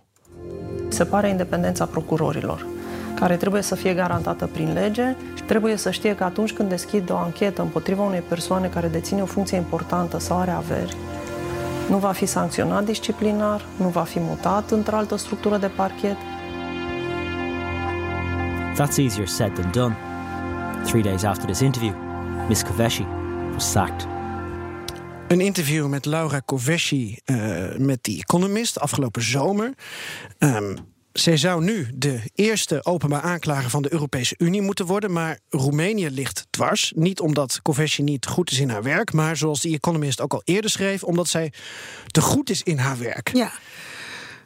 Se 0.88 1.06
pare 1.06 1.28
independența 1.28 1.86
procurorilor 1.86 2.66
care 3.14 3.36
trebuie 3.36 3.62
să 3.62 3.74
fie 3.74 3.94
garantată 3.94 4.46
prin 4.52 4.72
lege 4.72 5.16
și 5.34 5.42
trebuie 5.42 5.76
să 5.76 5.90
știe 5.90 6.14
că 6.14 6.24
atunci 6.24 6.52
când 6.52 6.68
deschid 6.68 7.10
o 7.10 7.16
anchetă 7.16 7.62
împotriva 7.62 8.02
unei 8.02 8.20
persoane 8.20 8.68
care 8.68 8.88
deține 8.88 9.22
o 9.22 9.26
funcție 9.26 9.56
importantă 9.56 10.18
sau 10.18 10.38
are 10.38 10.50
averi, 10.50 10.96
nu 11.88 11.96
va 11.96 12.12
fi 12.12 12.26
sancționat 12.26 12.84
disciplinar, 12.84 13.64
nu 13.76 13.88
va 13.88 14.02
fi 14.02 14.18
mutat 14.20 14.70
într-o 14.70 14.96
altă 14.96 15.16
structură 15.16 15.56
de 15.56 15.66
parchet, 15.66 16.16
That's 18.74 18.98
easier 18.98 19.26
said 19.26 19.56
than 19.56 19.70
done. 19.70 19.94
Three 20.84 21.02
days 21.02 21.24
after 21.24 21.46
this 21.46 21.60
interview, 21.60 21.92
Miss 22.48 22.62
Koveshi 22.62 23.06
was 23.52 23.70
sacked. 23.70 24.06
Een 25.28 25.40
interview 25.40 25.88
met 25.88 26.04
Laura 26.04 26.40
Koveshi 26.40 27.18
uh, 27.24 27.76
met 27.76 28.02
The 28.02 28.16
Economist 28.18 28.80
afgelopen 28.80 29.22
zomer. 29.22 29.74
Um, 30.38 30.76
zij 31.12 31.36
zou 31.36 31.64
nu 31.64 31.88
de 31.94 32.20
eerste 32.34 32.84
openbaar 32.84 33.20
aanklager 33.20 33.70
van 33.70 33.82
de 33.82 33.92
Europese 33.92 34.34
Unie 34.38 34.62
moeten 34.62 34.86
worden. 34.86 35.12
Maar 35.12 35.38
Roemenië 35.48 36.10
ligt 36.10 36.46
dwars. 36.50 36.92
Niet 36.96 37.20
omdat 37.20 37.58
Koveshi 37.62 38.02
niet 38.02 38.26
goed 38.26 38.50
is 38.50 38.58
in 38.58 38.70
haar 38.70 38.82
werk. 38.82 39.12
Maar 39.12 39.36
zoals 39.36 39.60
The 39.60 39.68
Economist 39.68 40.20
ook 40.20 40.32
al 40.32 40.42
eerder 40.44 40.70
schreef, 40.70 41.02
omdat 41.02 41.28
zij 41.28 41.52
te 42.06 42.20
goed 42.20 42.50
is 42.50 42.62
in 42.62 42.78
haar 42.78 42.98
werk. 42.98 43.30
Ja. 43.34 43.52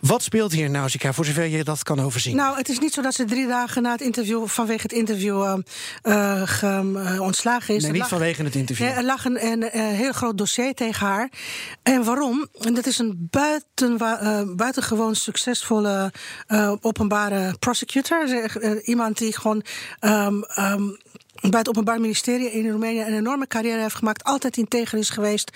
Wat 0.00 0.22
speelt 0.22 0.52
hier 0.52 0.70
nou, 0.70 0.88
Zika, 0.88 1.12
voor 1.12 1.24
zover 1.24 1.46
je 1.46 1.64
dat 1.64 1.82
kan 1.82 2.00
overzien? 2.00 2.36
Nou, 2.36 2.56
het 2.56 2.68
is 2.68 2.78
niet 2.78 2.92
zo 2.92 3.02
dat 3.02 3.14
ze 3.14 3.24
drie 3.24 3.46
dagen 3.46 3.82
na 3.82 3.92
het 3.92 4.00
interview, 4.00 4.46
vanwege 4.46 4.82
het 4.82 4.92
interview, 4.92 5.62
uh, 6.02 6.42
uh, 6.64 7.20
ontslagen 7.20 7.74
is. 7.74 7.82
Nee, 7.82 7.92
niet 7.92 8.04
vanwege 8.04 8.42
het 8.42 8.54
interview. 8.54 8.86
er 8.86 9.04
lag 9.04 9.24
een, 9.24 9.46
een, 9.46 9.78
een, 9.78 9.94
heel 9.94 10.12
groot 10.12 10.38
dossier 10.38 10.74
tegen 10.74 11.06
haar. 11.06 11.30
En 11.82 12.04
waarom? 12.04 12.48
En 12.60 12.74
dat 12.74 12.86
is 12.86 12.98
een 12.98 13.28
buiten, 13.30 13.96
buitengewoon 14.56 15.14
succesvolle 15.14 16.12
openbare 16.80 17.56
prosecutor. 17.58 18.26
iemand 18.82 19.18
die 19.18 19.38
gewoon. 19.38 19.62
Um, 20.00 20.44
um, 20.58 20.96
bij 21.40 21.58
het 21.58 21.68
Openbaar 21.68 22.00
Ministerie 22.00 22.52
in 22.52 22.70
Roemenië 22.70 23.00
een 23.00 23.16
enorme 23.16 23.46
carrière 23.46 23.80
heeft 23.80 23.94
gemaakt. 23.94 24.24
Altijd 24.24 24.56
integer 24.56 24.98
is 24.98 25.10
geweest. 25.10 25.50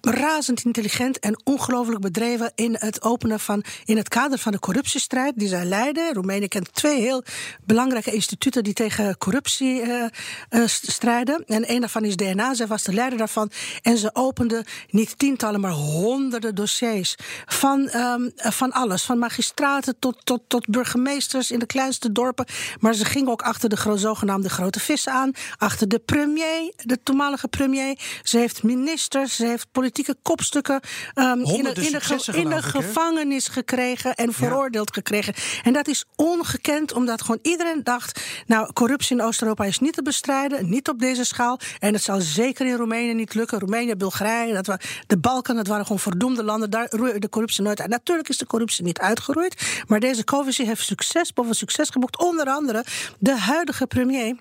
Razend 0.00 0.64
intelligent 0.64 1.18
en 1.18 1.40
ongelooflijk 1.44 2.00
bedreven 2.00 2.52
in 2.54 2.76
het 2.78 3.02
openen 3.02 3.40
van. 3.40 3.64
in 3.84 3.96
het 3.96 4.08
kader 4.08 4.38
van 4.38 4.52
de 4.52 4.58
corruptiestrijd 4.58 5.32
die 5.36 5.48
zij 5.48 5.64
leiden. 5.64 6.14
Roemenië 6.14 6.48
kent 6.48 6.74
twee 6.74 7.00
heel 7.00 7.22
belangrijke 7.64 8.12
instituten 8.12 8.64
die 8.64 8.72
tegen 8.72 9.18
corruptie 9.18 9.82
uh, 9.82 10.04
uh, 10.50 10.66
strijden. 10.66 11.44
En 11.46 11.72
een 11.72 11.80
daarvan 11.80 12.04
is 12.04 12.16
DNA. 12.16 12.54
Zij 12.54 12.66
was 12.66 12.82
de 12.82 12.92
leider 12.92 13.18
daarvan. 13.18 13.50
En 13.82 13.98
ze 13.98 14.10
opende 14.12 14.64
niet 14.90 15.18
tientallen, 15.18 15.60
maar 15.60 15.70
honderden 15.70 16.54
dossiers. 16.54 17.16
Van, 17.46 17.90
um, 17.94 18.32
van 18.36 18.72
alles. 18.72 19.02
Van 19.02 19.18
magistraten 19.18 19.96
tot, 19.98 20.16
tot, 20.24 20.42
tot 20.48 20.68
burgemeesters 20.68 21.50
in 21.50 21.58
de 21.58 21.66
kleinste 21.66 22.12
dorpen. 22.12 22.46
Maar 22.80 22.94
ze 22.94 23.04
ging 23.04 23.28
ook 23.28 23.42
achter 23.42 23.68
de 23.68 23.98
zogenaamde 23.98 24.48
grote 24.48 24.80
vissen 24.80 25.09
aan. 25.10 25.32
Achter 25.56 25.88
de 25.88 25.98
premier, 25.98 26.72
de 26.76 27.02
toenmalige 27.02 27.48
premier. 27.48 27.98
Ze 28.22 28.38
heeft 28.38 28.62
ministers, 28.62 29.36
ze 29.36 29.46
heeft 29.46 29.66
politieke 29.72 30.16
kopstukken 30.22 30.80
um, 31.14 31.44
in, 31.44 31.62
de, 31.62 31.72
in, 31.72 31.92
de, 31.92 32.20
in 32.32 32.48
de 32.48 32.62
gevangenis 32.62 33.48
gekregen 33.48 34.14
en 34.14 34.32
veroordeeld 34.32 34.88
ja. 34.88 34.94
gekregen. 34.94 35.34
En 35.62 35.72
dat 35.72 35.88
is 35.88 36.04
ongekend, 36.16 36.92
omdat 36.92 37.22
gewoon 37.22 37.38
iedereen 37.42 37.84
dacht: 37.84 38.20
nou, 38.46 38.72
corruptie 38.72 39.16
in 39.16 39.22
Oost-Europa 39.22 39.64
is 39.64 39.78
niet 39.78 39.94
te 39.94 40.02
bestrijden, 40.02 40.70
niet 40.70 40.88
op 40.88 40.98
deze 40.98 41.24
schaal. 41.24 41.58
En 41.78 41.92
het 41.92 42.02
zal 42.02 42.20
zeker 42.20 42.66
in 42.66 42.76
Roemenië 42.76 43.14
niet 43.14 43.34
lukken. 43.34 43.58
Roemenië, 43.58 43.94
Bulgarije, 43.94 44.54
dat 44.54 44.66
waren, 44.66 44.86
de 45.06 45.18
Balkan, 45.18 45.56
dat 45.56 45.66
waren 45.66 45.84
gewoon 45.84 46.00
verdoemde 46.00 46.44
landen. 46.44 46.70
Daar 46.70 46.86
roeide 46.90 47.18
de 47.18 47.28
corruptie 47.28 47.62
nooit 47.62 47.80
uit. 47.80 47.90
Natuurlijk 47.90 48.28
is 48.28 48.38
de 48.38 48.46
corruptie 48.46 48.84
niet 48.84 48.98
uitgeroeid, 48.98 49.84
maar 49.86 50.00
deze 50.00 50.24
coalitie 50.24 50.66
heeft 50.66 50.84
succes 50.84 51.32
boven 51.32 51.54
succes 51.54 51.88
geboekt. 51.88 52.18
Onder 52.18 52.46
andere 52.46 52.84
de 53.18 53.36
huidige 53.36 53.86
premier. 53.86 54.36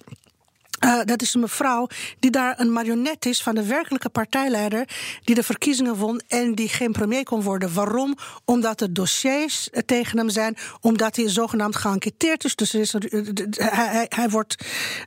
Uh, 0.80 1.00
dat 1.06 1.22
is 1.22 1.34
een 1.34 1.40
mevrouw 1.40 1.88
die 2.20 2.32
daar 2.32 2.60
een 2.60 2.72
marionet 2.72 3.26
is 3.26 3.44
van 3.44 3.56
de 3.56 3.66
werkelijke 3.66 4.10
partijleider. 4.10 4.88
die 5.24 5.36
de 5.36 5.44
verkiezingen 5.44 5.96
won 5.96 6.22
en 6.28 6.56
die 6.56 6.70
geen 6.70 6.92
premier 6.92 7.24
kon 7.24 7.42
worden. 7.42 7.74
Waarom? 7.74 8.16
Omdat 8.46 8.82
er 8.82 8.94
dossiers 8.94 9.70
tegen 9.86 10.18
hem 10.18 10.30
zijn. 10.30 10.58
Omdat 10.82 11.16
hij 11.16 11.30
zogenaamd 11.30 11.76
geënquêteerd 11.76 12.44
is. 12.44 12.56
Dus 12.56 12.74
is 12.74 12.94
er, 12.94 13.02
hij, 13.50 13.88
hij, 13.88 14.06
hij, 14.10 14.30
wordt, 14.30 14.56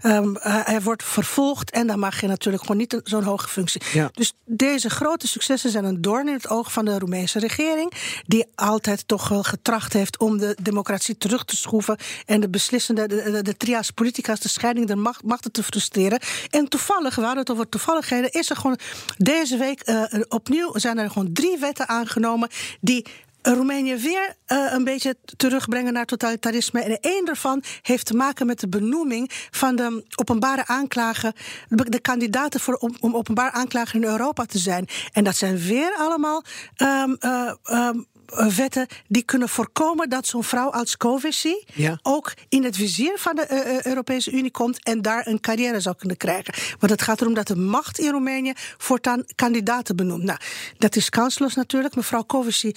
um, 0.03 0.37
hij 0.41 0.83
wordt 0.83 1.05
vervolgd. 1.05 1.71
En 1.71 1.87
dan 1.87 1.99
mag 1.99 2.21
je 2.21 2.27
natuurlijk 2.27 2.63
gewoon 2.63 2.77
niet 2.77 3.01
zo'n 3.05 3.23
hoge 3.23 3.49
functie. 3.49 3.83
Ja. 3.93 4.11
Dus 4.13 4.33
deze 4.45 4.91
grote 4.91 5.29
successen 5.29 5.71
zijn 5.71 5.85
een 5.85 6.01
doorn 6.01 6.29
in 6.29 6.35
het 6.35 6.49
oog 6.49 6.73
van 6.73 6.85
de 6.85 6.99
Roemeense 6.99 7.39
regering. 7.39 7.93
Die 8.27 8.47
altijd 8.55 9.09
toch 9.09 9.29
wel 9.29 9.43
getracht 9.43 9.93
heeft 9.93 10.19
om 10.19 10.39
de 10.39 10.57
democratie 10.63 11.19
terug 11.19 11.45
te 11.45 11.57
schroeven. 11.57 11.97
en 12.27 12.41
de 12.41 12.49
beslissende, 12.49 13.09
de, 13.09 13.31
de, 13.31 13.43
de 13.43 13.57
trias 13.57 13.91
politicas, 13.91 14.41
de 14.41 14.49
scheiding 14.49 14.87
der 14.87 14.99
macht, 14.99 15.23
machten 15.23 15.53
te 15.53 15.62
frustreren. 15.63 16.21
En 16.51 16.69
toevallig, 16.69 17.15
we 17.15 17.21
hadden 17.21 17.41
het 17.41 17.51
over 17.51 17.69
toevalligheden, 17.69 18.33
is 18.33 18.51
er 18.51 18.57
gewoon 18.57 18.79
deze 19.17 19.57
week 19.57 19.81
eh, 19.81 20.03
opnieuw 20.29 20.71
zijn 20.79 20.99
er 20.99 21.11
gewoon 21.11 21.33
drie 21.33 21.59
wetten 21.59 21.89
aangenomen 21.89 22.49
die 22.81 23.07
Roemenië 23.43 23.97
weer 23.97 24.37
uh, 24.47 24.73
een 24.73 24.85
beetje 24.85 25.17
terugbrengen 25.37 25.93
naar 25.93 26.05
totalitarisme. 26.05 26.81
En 26.81 27.01
één 27.01 27.25
daarvan 27.25 27.63
heeft 27.83 28.07
te 28.07 28.15
maken 28.15 28.47
met 28.47 28.61
de 28.61 28.69
benoeming 28.69 29.31
van 29.51 29.77
de 29.77 30.05
openbare 30.15 30.67
aanklager, 30.67 31.33
de 31.69 32.01
kandidaten 32.01 32.61
voor 32.61 32.75
om, 32.75 32.97
om 33.01 33.17
openbaar 33.17 33.51
aanklager 33.51 33.95
in 33.95 34.05
Europa 34.05 34.45
te 34.45 34.59
zijn. 34.59 34.89
En 35.13 35.25
dat 35.25 35.37
zijn 35.37 35.59
weer 35.59 35.95
allemaal 35.99 36.43
um, 36.77 37.17
uh, 37.21 37.53
um, 37.71 38.07
wetten 38.35 38.87
die 39.09 39.23
kunnen 39.23 39.49
voorkomen 39.49 40.09
dat 40.09 40.27
zo'n 40.27 40.45
vrouw 40.45 40.71
als 40.71 40.97
Covici 40.97 41.65
Ja. 41.75 41.99
ook 42.03 42.33
in 42.49 42.65
het 42.65 42.77
vizier 42.77 43.13
van 43.17 43.37
de 43.37 43.47
uh, 43.51 43.83
Europese 43.83 44.31
Unie 44.31 44.51
komt 44.51 44.85
en 44.85 45.03
daar 45.03 45.27
een 45.27 45.41
carrière 45.41 45.81
zou 45.81 45.97
kunnen 45.97 46.17
krijgen. 46.17 46.55
Want 46.79 46.93
het 46.93 47.03
gaat 47.03 47.21
erom 47.21 47.35
dat 47.35 47.47
de 47.47 47.57
macht 47.57 47.99
in 47.99 48.11
Roemenië 48.11 48.53
voortaan 48.79 49.25
kandidaten 49.35 49.97
benoemt. 49.97 50.23
Nou, 50.23 50.39
dat 50.79 50.97
is 50.97 51.09
kansloos 51.09 51.55
natuurlijk. 51.55 51.95
Mevrouw 51.95 52.25
Covici 52.25 52.75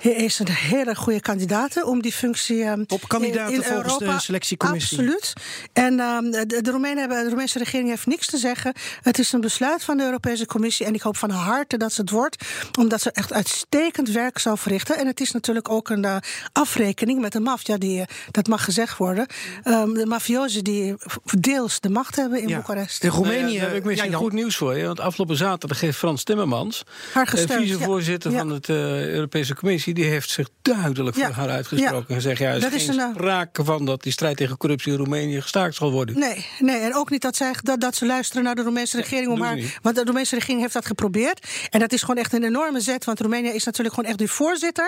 is 0.00 0.38
een 0.38 0.50
hele 0.50 0.94
goede 0.94 1.20
kandidaat 1.20 1.82
om 1.82 2.02
die 2.02 2.12
functie 2.12 2.56
uh, 2.56 2.72
Topkandidaat 2.72 3.50
in 3.50 3.62
volgens 3.62 3.92
Europa. 3.92 4.14
de 4.14 4.20
selectiecommissie. 4.20 4.98
Absoluut. 4.98 5.32
En 5.72 5.92
uh, 5.92 6.18
de, 6.20 6.62
de, 6.62 6.70
Roemenen 6.70 6.98
hebben, 6.98 7.22
de 7.22 7.28
Roemeense 7.28 7.58
regering 7.58 7.88
heeft 7.88 8.06
niks 8.06 8.26
te 8.26 8.38
zeggen. 8.38 8.72
Het 9.02 9.18
is 9.18 9.32
een 9.32 9.40
besluit 9.40 9.84
van 9.84 9.96
de 9.96 10.04
Europese 10.04 10.46
Commissie 10.46 10.86
en 10.86 10.94
ik 10.94 11.02
hoop 11.02 11.16
van 11.16 11.30
harte 11.30 11.76
dat 11.76 11.92
ze 11.92 12.00
het 12.00 12.10
wordt, 12.10 12.44
omdat 12.78 13.00
ze 13.00 13.10
echt 13.10 13.32
uitstekend 13.32 14.10
werk 14.10 14.38
zou 14.38 14.58
verrichten. 14.58 14.97
En 14.98 15.06
het 15.06 15.20
is 15.20 15.32
natuurlijk 15.32 15.70
ook 15.70 15.88
een 15.88 16.04
uh, 16.04 16.16
afrekening 16.52 17.20
met 17.20 17.32
de 17.32 17.40
maffia, 17.40 17.76
die, 17.76 17.98
uh, 17.98 18.04
dat 18.30 18.46
mag 18.46 18.64
gezegd 18.64 18.98
worden. 18.98 19.26
Um, 19.64 19.94
de 19.94 20.06
mafiozen 20.06 20.64
die 20.64 20.94
deels 21.38 21.80
de 21.80 21.88
macht 21.90 22.16
hebben 22.16 22.40
in 22.42 22.48
Ja. 22.48 22.56
Boekarest. 22.56 23.04
In 23.04 23.10
Roemenië- 23.10 23.56
Nou 23.56 23.68
heb 23.68 23.74
ik 23.74 23.84
misschien 23.84 24.12
goed 24.12 24.32
nieuws 24.32 24.56
voor 24.56 24.76
je. 24.76 24.86
Want 24.86 25.00
afgelopen 25.00 25.36
zaterdag 25.36 25.80
heeft 25.80 25.98
Frans 25.98 26.24
Timmermans, 26.24 26.82
Haar 27.12 27.24
eh, 27.24 27.30
gesteund, 27.30 27.60
vicevoorzitter 27.62 28.30
ja. 28.30 28.38
van 28.38 28.48
het 28.50 28.68
eh, 28.68 29.06
Europese 29.08 29.54
Commissie, 29.54 29.94
die 29.94 30.04
heeft 30.04 30.30
zich 30.30 30.48
duidelijk 30.62 31.16
Ja. 31.16 31.26
voor 31.26 31.34
haar 31.34 31.48
uitgesproken. 31.48 31.96
Ja. 31.98 32.04
En 32.08 32.14
gezegd, 32.14 32.38
ja, 32.38 32.48
er 32.48 32.56
is 32.56 32.62
Dat 32.62 32.72
is 32.72 32.84
geen 32.84 32.94
een, 32.98 33.00
eh, 33.08 33.14
sprake 33.14 33.64
van 33.64 33.84
dat 33.84 34.02
die 34.02 34.12
strijd 34.12 34.36
tegen 34.36 34.56
corruptie 34.56 34.92
in 34.92 34.98
Roemenië 34.98 35.40
gestaakt 35.40 35.74
zal 35.74 35.90
worden. 35.92 36.18
Nee, 36.18 36.46
nee, 36.58 36.76
en 36.80 36.94
ook 36.94 37.10
niet 37.10 37.22
dat, 37.22 37.36
zij, 37.36 37.54
dat, 37.62 37.80
dat 37.80 37.96
ze 37.96 38.06
luisteren 38.06 38.42
naar 38.44 38.54
de 38.54 38.62
Roemeense 38.62 38.96
regering. 38.96 39.30
Om 39.32 39.42
haar, 39.42 39.58
want 39.82 39.96
de 39.96 40.04
Roemeense 40.04 40.34
regering 40.34 40.60
heeft 40.60 40.72
dat 40.72 40.86
geprobeerd. 40.86 41.46
En 41.70 41.80
dat 41.80 41.92
is 41.92 42.00
gewoon 42.00 42.16
echt 42.16 42.32
een 42.32 42.44
enorme 42.44 42.80
zet. 42.80 43.04
Want 43.04 43.20
Roemenië 43.20 43.48
is 43.48 43.64
natuurlijk 43.64 43.94
gewoon 43.94 44.10
echt 44.10 44.18
de 44.18 44.28
voorzitter. 44.28 44.87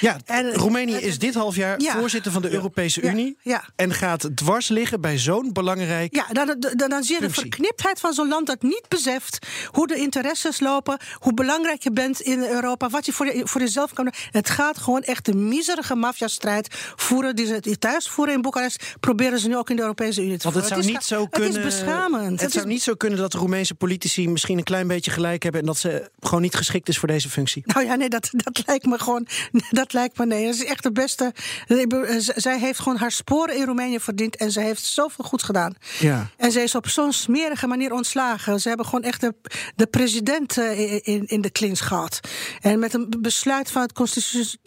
Ja, 0.00 0.16
En, 0.24 0.52
Roemenië 0.54 0.94
is 0.96 1.18
dit 1.18 1.34
half 1.34 1.56
jaar 1.56 1.80
Ja. 1.80 1.98
voorzitter 1.98 2.32
van 2.32 2.42
de 2.42 2.50
Europese 2.50 3.02
Ja, 3.02 3.10
Unie. 3.10 3.36
ja. 3.42 3.64
En 3.76 3.92
gaat 3.94 4.28
dwars 4.36 4.68
liggen 4.68 5.00
bij 5.00 5.18
zo'n 5.18 5.52
belangrijk. 5.52 6.14
Ja, 6.14 6.26
dan, 6.32 6.56
dan, 6.58 6.88
dan 6.88 7.02
zie 7.02 7.14
je 7.14 7.20
de 7.20 7.30
verkniptheid 7.30 8.00
van 8.00 8.12
zo'n 8.12 8.28
land 8.28 8.46
dat 8.46 8.62
niet 8.62 8.84
beseft 8.88 9.46
hoe 9.70 9.86
de 9.86 9.96
interesses 9.96 10.60
lopen, 10.60 10.98
hoe 11.18 11.34
belangrijk 11.34 11.82
je 11.82 11.90
bent 11.92 12.20
in 12.20 12.42
Europa, 12.42 12.88
wat 12.88 13.06
je 13.06 13.12
voor, 13.12 13.26
je, 13.26 13.46
voor 13.46 13.60
jezelf 13.60 13.92
kan 13.92 14.04
doen. 14.04 14.14
Het 14.30 14.50
gaat 14.50 14.78
gewoon 14.78 15.02
echt 15.02 15.24
de 15.24 15.34
miserige 15.34 15.94
maffiastrijd 15.94 16.68
voeren 16.96 17.36
die 17.36 17.46
ze 17.46 17.76
thuis 17.78 18.08
voeren 18.08 18.34
in 18.34 18.42
Boekarest, 18.42 18.94
proberen 19.00 19.38
ze 19.38 19.48
nu 19.48 19.56
ook 19.56 19.70
in 19.70 19.76
de 19.76 19.82
Europese 19.82 20.22
Unie 20.22 20.36
te 20.36 20.42
Want 20.42 20.54
het 20.54 20.64
voeren. 20.66 20.84
zou 20.84 20.94
is 20.94 21.00
niet 21.00 21.08
zo 21.18 21.26
kunnen. 21.26 21.48
Het 21.62 21.72
is 21.72 21.78
beschamend. 21.78 22.40
Het 22.40 22.52
zou 22.52 22.64
is- 22.66 22.72
niet 22.72 22.82
zo 22.82 22.94
kunnen 22.94 23.18
dat 23.18 23.32
de 23.32 23.38
Roemeense 23.38 23.74
politici 23.74 24.28
misschien 24.28 24.58
een 24.58 24.64
klein 24.64 24.86
beetje 24.86 25.10
gelijk 25.10 25.42
hebben 25.42 25.60
en 25.60 25.66
dat 25.66 25.76
ze 25.78 26.10
gewoon 26.20 26.40
niet 26.42 26.54
geschikt 26.54 26.88
is 26.88 26.98
voor 26.98 27.08
deze 27.08 27.28
functie. 27.30 27.62
Nou 27.66 27.86
ja, 27.86 27.94
nee, 27.94 28.08
dat, 28.08 28.28
dat 28.32 28.62
lijkt 28.66 28.86
me 28.86 28.98
gewoon. 28.98 29.25
Dat 29.70 29.92
lijkt 29.92 30.18
me 30.18 30.26
nee. 30.26 30.44
Dat 30.44 30.54
is 30.54 30.64
echt 30.64 30.82
de 30.82 30.92
beste. 30.92 31.32
eh, 31.66 32.18
z- 32.18 32.28
Zij 32.34 32.58
heeft 32.58 32.78
gewoon 32.78 32.98
haar 32.98 33.12
sporen 33.12 33.56
in 33.56 33.64
Roemenië 33.64 34.00
verdiend. 34.00 34.36
En 34.36 34.50
ze 34.52 34.60
heeft 34.60 34.84
zoveel 34.84 35.24
goed 35.24 35.42
gedaan. 35.42 35.74
Ja. 35.98 36.26
En 36.36 36.52
ze 36.52 36.60
is 36.62 36.74
op 36.74 36.88
zo'n 36.88 37.12
smerige 37.12 37.66
manier 37.66 37.92
ontslagen. 37.92 38.60
Ze 38.60 38.68
hebben 38.68 38.86
gewoon 38.86 39.02
echt 39.02 39.20
de, 39.20 39.34
de 39.76 39.86
president 39.86 40.58
eh, 40.58 40.92
in, 41.06 41.26
in 41.26 41.40
de 41.40 41.50
klins 41.50 41.80
gehad. 41.80 42.20
En 42.60 42.78
met 42.78 42.94
een 42.94 43.14
besluit 43.20 43.70
van 43.70 43.82
het 43.82 43.92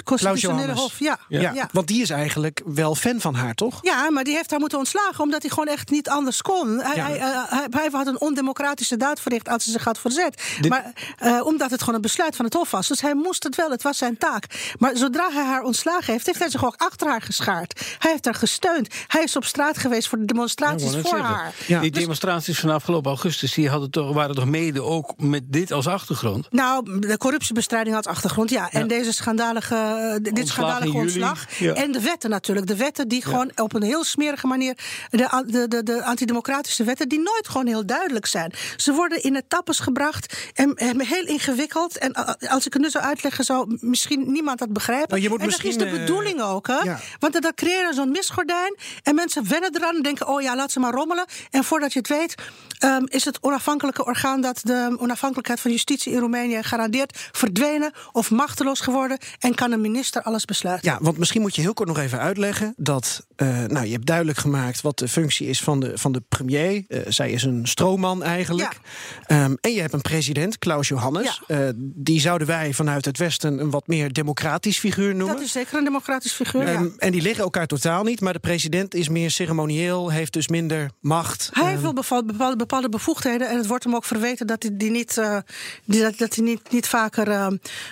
Constitutionele. 0.04 0.74
Hof. 0.74 1.00
Ja, 1.00 1.20
Ja. 1.28 1.52
ja. 1.54 1.70
want 1.72 1.88
die 1.88 2.02
is 2.02 2.10
eigenlijk 2.10 2.62
wel 2.66 2.96
fan 2.96 3.20
van 3.20 3.36
haar, 3.36 3.54
toch? 3.56 3.80
Ja, 3.82 4.10
maar 4.12 4.24
die 4.24 4.36
heeft 4.36 4.50
haar 4.52 4.60
moeten 4.60 4.78
ontslagen 4.78 5.24
omdat 5.24 5.42
hij 5.42 5.50
gewoon 5.50 5.68
echt 5.68 5.90
niet 5.90 6.10
anders 6.10 6.42
kon. 6.42 6.80
Hij, 6.80 6.96
Ja. 6.96 7.06
hij, 7.06 7.18
eh, 7.18 7.52
hij, 7.52 7.68
hij 7.72 7.90
had 7.92 8.08
een 8.08 8.20
ondemocratische 8.22 8.98
daad 8.98 9.22
verricht 9.22 9.50
als 9.50 9.64
hij 9.64 9.74
zich 9.74 9.84
had 9.84 10.00
verzet. 10.00 10.42
Dit- 10.60 10.70
Maar 10.70 10.94
eh, 11.18 11.46
omdat 11.46 11.72
het 11.72 11.80
gewoon 11.80 11.96
een 11.96 12.02
besluit 12.02 12.36
van 12.36 12.46
het 12.46 12.54
Hof 12.54 12.72
was. 12.72 12.88
Dus 12.88 13.02
hij 13.02 13.14
moest 13.16 13.44
het 13.44 13.56
wel, 13.56 13.72
het 13.72 13.82
was 13.84 13.98
zijn 13.98 14.18
taak. 14.18 14.46
Maar 14.80 14.98
zodra 14.98 15.30
hij 15.32 15.44
haar 15.46 15.62
ontslagen 15.64 16.14
heeft, 16.14 16.26
heeft 16.26 16.40
hij 16.40 16.50
zich 16.50 16.66
ook 16.66 16.76
achter 16.78 17.08
haar 17.08 17.22
geschaard. 17.22 17.96
Hij 18.00 18.12
heeft 18.12 18.26
haar 18.26 18.36
gesteund. 18.36 18.94
Hij 19.08 19.24
is 19.24 19.36
op 19.36 19.46
straat 19.46 19.78
geweest 19.78 20.08
voor 20.08 20.18
de 20.18 20.26
demonstraties 20.26 20.92
voor 20.92 21.02
zeggen. 21.02 21.22
haar. 21.24 21.54
Ja. 21.68 21.80
Die 21.80 21.92
Dus- 21.92 22.00
demonstraties 22.02 22.60
van 22.60 22.70
afgelopen 22.70 23.10
augustus 23.12 23.54
die 23.54 23.70
hadden 23.70 23.92
toch, 23.92 24.14
waren 24.14 24.36
toch 24.36 24.46
mede 24.46 24.84
ook 24.84 25.14
met 25.18 25.44
dit 25.48 25.72
als 25.72 25.88
achtergrond? 25.88 26.48
Nou, 26.52 27.00
de 27.00 27.18
corruptiebestrijding 27.18 27.96
had 27.96 28.08
achtergrond, 28.08 28.50
ja. 28.50 28.72
En 28.72 28.88
deze 28.88 29.12
schandalige, 29.14 29.76
eh, 29.76 30.12
dit 30.22 30.40
Ontslag 30.40 30.48
schandalige 30.48 30.98
ontslag. 30.98 31.58
ja. 31.60 31.74
En 31.74 31.92
de 31.92 32.02
wetten 32.02 32.30
natuurlijk. 32.30 32.68
De 32.68 32.76
wetten 32.76 33.08
die 33.08 33.24
gewoon 33.24 33.52
op 33.56 33.74
een 33.74 33.84
heel 33.84 34.04
smerige 34.04 34.48
manier... 34.48 34.78
de, 35.10 35.44
de, 35.48 35.68
de, 35.68 35.84
de 35.84 36.04
antidemocratische 36.04 36.84
wetten 36.84 37.10
die 37.10 37.20
nooit 37.20 37.48
gewoon 37.48 37.68
heel 37.68 37.86
duidelijk 37.86 38.26
zijn. 38.26 38.54
Ze 38.78 38.94
worden 38.94 39.24
in 39.24 39.36
etappes 39.36 39.80
gebracht 39.80 40.38
en, 40.54 40.74
en 40.76 41.06
heel 41.06 41.26
ingewikkeld. 41.26 41.98
En 41.98 42.12
eh, 42.14 42.52
als 42.52 42.66
ik 42.66 42.74
het 42.74 42.82
nu 42.82 42.90
zou 42.90 43.04
uitleggen, 43.04 43.44
zou 43.44 43.78
misschien 43.80 44.32
niemand 44.40 44.60
dat 44.60 44.74
begrijpen. 44.74 45.10
Nou, 45.10 45.22
je 45.22 45.30
moet 45.30 45.42
en 45.42 45.50
dat 45.50 45.64
is 45.64 45.78
de 45.78 45.86
eh, 45.86 45.92
bedoeling 45.92 46.42
ook, 46.42 46.68
hè? 46.68 46.80
ja. 46.84 47.00
Want 47.20 47.42
dan 47.42 47.54
creëren 47.56 47.94
zo'n 47.94 48.12
misgordijn. 48.12 48.78
En 49.04 49.16
mensen 49.16 49.50
wennen 49.50 49.76
eraan 49.76 49.96
en 49.96 50.02
denken: 50.02 50.28
oh 50.28 50.42
ja, 50.42 50.56
laat 50.56 50.72
ze 50.72 50.80
maar 50.80 50.94
rommelen. 50.94 51.26
En 51.52 51.64
voordat 51.64 51.94
je 51.94 52.00
het 52.00 52.08
weet, 52.08 52.36
ehm, 52.80 53.04
is 53.06 53.26
het 53.26 53.38
onafhankelijke 53.42 54.06
orgaan 54.06 54.42
dat 54.42 54.60
de 54.64 54.96
onafhankelijkheid 55.00 55.60
van 55.60 55.72
justitie 55.72 56.12
in 56.14 56.20
Roemenië 56.20 56.64
garandeert 56.64 57.30
verdwenen 57.32 57.92
of 58.12 58.32
machteloos 58.32 58.80
geworden. 58.80 59.18
En 59.40 59.56
kan 59.56 59.72
een 59.72 59.82
minister 59.82 60.22
alles 60.22 60.46
besluiten. 60.46 60.92
Ja, 60.92 60.98
want 61.02 61.18
misschien 61.18 61.42
moet 61.42 61.56
je 61.56 61.62
heel 61.62 61.74
kort 61.74 61.88
nog 61.88 61.98
even 62.00 62.20
uitleggen 62.20 62.74
dat. 62.78 63.28
eh, 63.36 63.48
nou, 63.64 63.86
je 63.86 63.92
hebt 63.92 64.06
duidelijk 64.06 64.38
gemaakt 64.38 64.82
wat 64.82 64.98
de 65.00 65.08
functie 65.08 65.48
is 65.48 65.62
van 65.62 65.80
de, 65.80 65.92
van 65.98 66.12
de 66.12 66.22
premier. 66.30 66.84
Eh, 66.88 67.00
zij 67.08 67.32
is 67.32 67.44
een 67.44 67.68
stroomman 67.68 68.24
eigenlijk. 68.24 68.80
Ehm, 69.26 69.56
en 69.62 69.72
je 69.74 69.82
hebt 69.82 69.94
een 69.94 70.02
president, 70.02 70.58
Klaus 70.60 70.88
Johannes. 70.88 71.42
Eh, 71.48 71.58
die 71.76 72.20
zouden 72.20 72.48
wij 72.48 72.74
vanuit 72.74 73.06
het 73.06 73.18
Westen 73.18 73.60
een 73.60 73.70
wat 73.70 73.88
meer 73.88 74.14
democratisch 74.14 74.80
figuur 74.80 75.16
noemen. 75.16 75.36
Dat 75.36 75.46
is 75.46 75.52
zeker 75.52 75.78
een 75.78 75.84
democratisch 75.84 76.32
figuur. 76.34 76.62
ja. 76.62 76.68
Ehm, 76.74 76.88
En 76.98 77.12
die 77.12 77.22
liggen 77.22 77.44
elkaar 77.44 77.68
totaal 77.68 78.04
niet. 78.04 78.22
Maar 78.22 78.34
de 78.34 78.40
president 78.40 78.94
is 78.96 79.10
meer 79.10 79.32
ceremonieel, 79.32 80.10
heeft 80.10 80.34
dus 80.34 80.48
minder 80.48 80.90
macht. 81.02 81.50
Hij 81.54 81.64
heeft 81.64 81.76
Ehm, 81.76 81.84
wel 81.84 81.94
beval- 81.94 82.26
bepaalde, 82.26 82.56
bepaalde 82.70 82.90
bevoegdheden 82.98 83.50
en 83.50 83.58
het 83.58 83.68
wordt 83.68 83.84
hem 83.84 83.96
ook 83.96 84.06
verweten 84.06 84.48
dat 84.48 84.64
hij 84.64 84.72
die 84.78 84.90
niet, 84.92 85.18
eh, 85.18 85.38
die, 85.86 86.02
dat, 86.02 86.18
dat 86.18 86.36
hij 86.36 86.44
niet, 86.44 86.72
niet 86.72 86.88
vaker, 86.88 87.28
eh, 87.32 87.48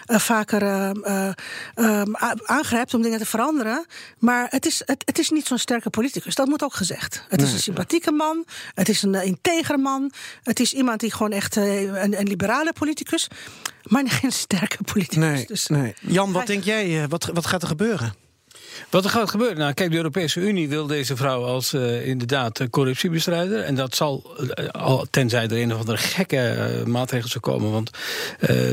vaker 0.05 0.63
a- 0.63 2.35
aangrijpt 2.45 2.93
om 2.93 3.01
dingen 3.01 3.19
te 3.19 3.25
veranderen. 3.25 3.85
Maar 4.19 4.47
het 4.49 4.65
is, 4.65 4.81
het, 4.85 5.03
het 5.05 5.19
is 5.19 5.29
niet 5.29 5.45
zo'n 5.47 5.57
sterke 5.57 5.89
politicus, 5.89 6.35
dat 6.35 6.47
moet 6.47 6.63
ook 6.63 6.73
gezegd. 6.73 7.23
Het 7.29 7.41
is 7.41 7.53
een 7.53 7.59
sympathieke 7.59 8.11
man, 8.11 8.45
het 8.73 8.89
is 8.89 9.01
een 9.03 9.13
uh, 9.13 9.23
integere 9.25 9.77
man, 9.77 10.11
het 10.43 10.59
is 10.59 10.73
iemand 10.73 10.99
die 10.99 11.11
gewoon 11.11 11.31
echt 11.31 11.57
uh, 11.57 11.81
een, 11.81 12.19
een 12.19 12.27
liberale 12.27 12.73
politicus, 12.73 13.27
maar 13.83 14.03
geen 14.21 14.31
sterke 14.31 14.83
politicus. 14.83 15.17
nee, 15.17 15.45
Dus 15.45 15.67
nee. 15.67 15.93
Jan, 16.01 16.31
wat 16.31 16.47
hij- 16.47 16.55
denk 16.55 16.63
jij? 16.63 17.07
wat, 17.07 17.25
wat 17.33 17.45
gaat 17.45 17.61
er 17.61 17.67
gebeuren? 17.67 18.13
Wat 18.89 19.03
er 19.03 19.09
gaat 19.09 19.29
gebeuren? 19.29 19.57
Nou, 19.57 19.73
kijk, 19.73 19.91
de 19.91 19.97
Europese 19.97 20.39
Unie 20.39 20.69
wil 20.69 20.87
deze 20.87 21.15
vrouw 21.15 21.43
als 21.43 21.73
uh, 21.73 22.07
inderdaad 22.07 22.59
uh, 22.59 22.67
corruptiebestrijder. 22.69 23.63
En 23.63 23.75
dat 23.75 23.95
zal, 23.95 24.35
uh, 24.39 24.67
al, 24.67 25.05
tenzij 25.09 25.43
er 25.43 25.61
een 25.61 25.73
of 25.73 25.79
andere 25.79 25.97
gekke 25.97 26.83
maatregel 26.85 27.29
zou 27.29 27.39
komen. 27.39 27.71
Want 27.71 27.89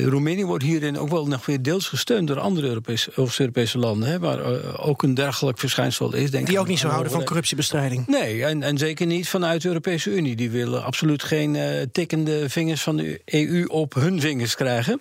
Roemenië 0.05 0.45
wordt 0.45 0.65
hierin 0.65 0.99
ook 0.99 1.09
wel 1.09 1.27
nog 1.27 1.47
weer 1.47 1.63
deels 1.63 1.89
gesteund 1.89 2.29
door 2.29 2.41
andere 2.41 2.67
Europese, 2.67 3.11
Europese 3.39 3.79
landen. 3.79 4.09
Hè, 4.09 4.19
waar 4.19 4.41
ook 4.79 5.03
een 5.03 5.15
dergelijk 5.15 5.59
verschijnsel 5.59 6.15
is. 6.15 6.31
Denk 6.31 6.47
Die 6.47 6.59
ook 6.59 6.69
niet 6.69 6.79
zo 6.79 6.89
houden 6.89 7.13
van 7.13 7.25
corruptiebestrijding. 7.25 8.07
Nee, 8.07 8.45
en, 8.45 8.63
en 8.63 8.79
zeker 8.79 9.07
niet 9.07 9.29
vanuit 9.29 9.63
de 9.63 9.69
Europese 9.69 10.11
Unie. 10.11 10.37
Die 10.37 10.51
willen 10.51 10.85
absoluut 10.85 11.23
geen 11.23 11.57
tikkende 11.93 12.49
vingers 12.49 12.83
van 12.83 12.97
de 12.97 13.21
EU 13.25 13.65
op 13.67 13.95
hun 13.95 14.21
vingers 14.21 14.55
krijgen. 14.55 15.01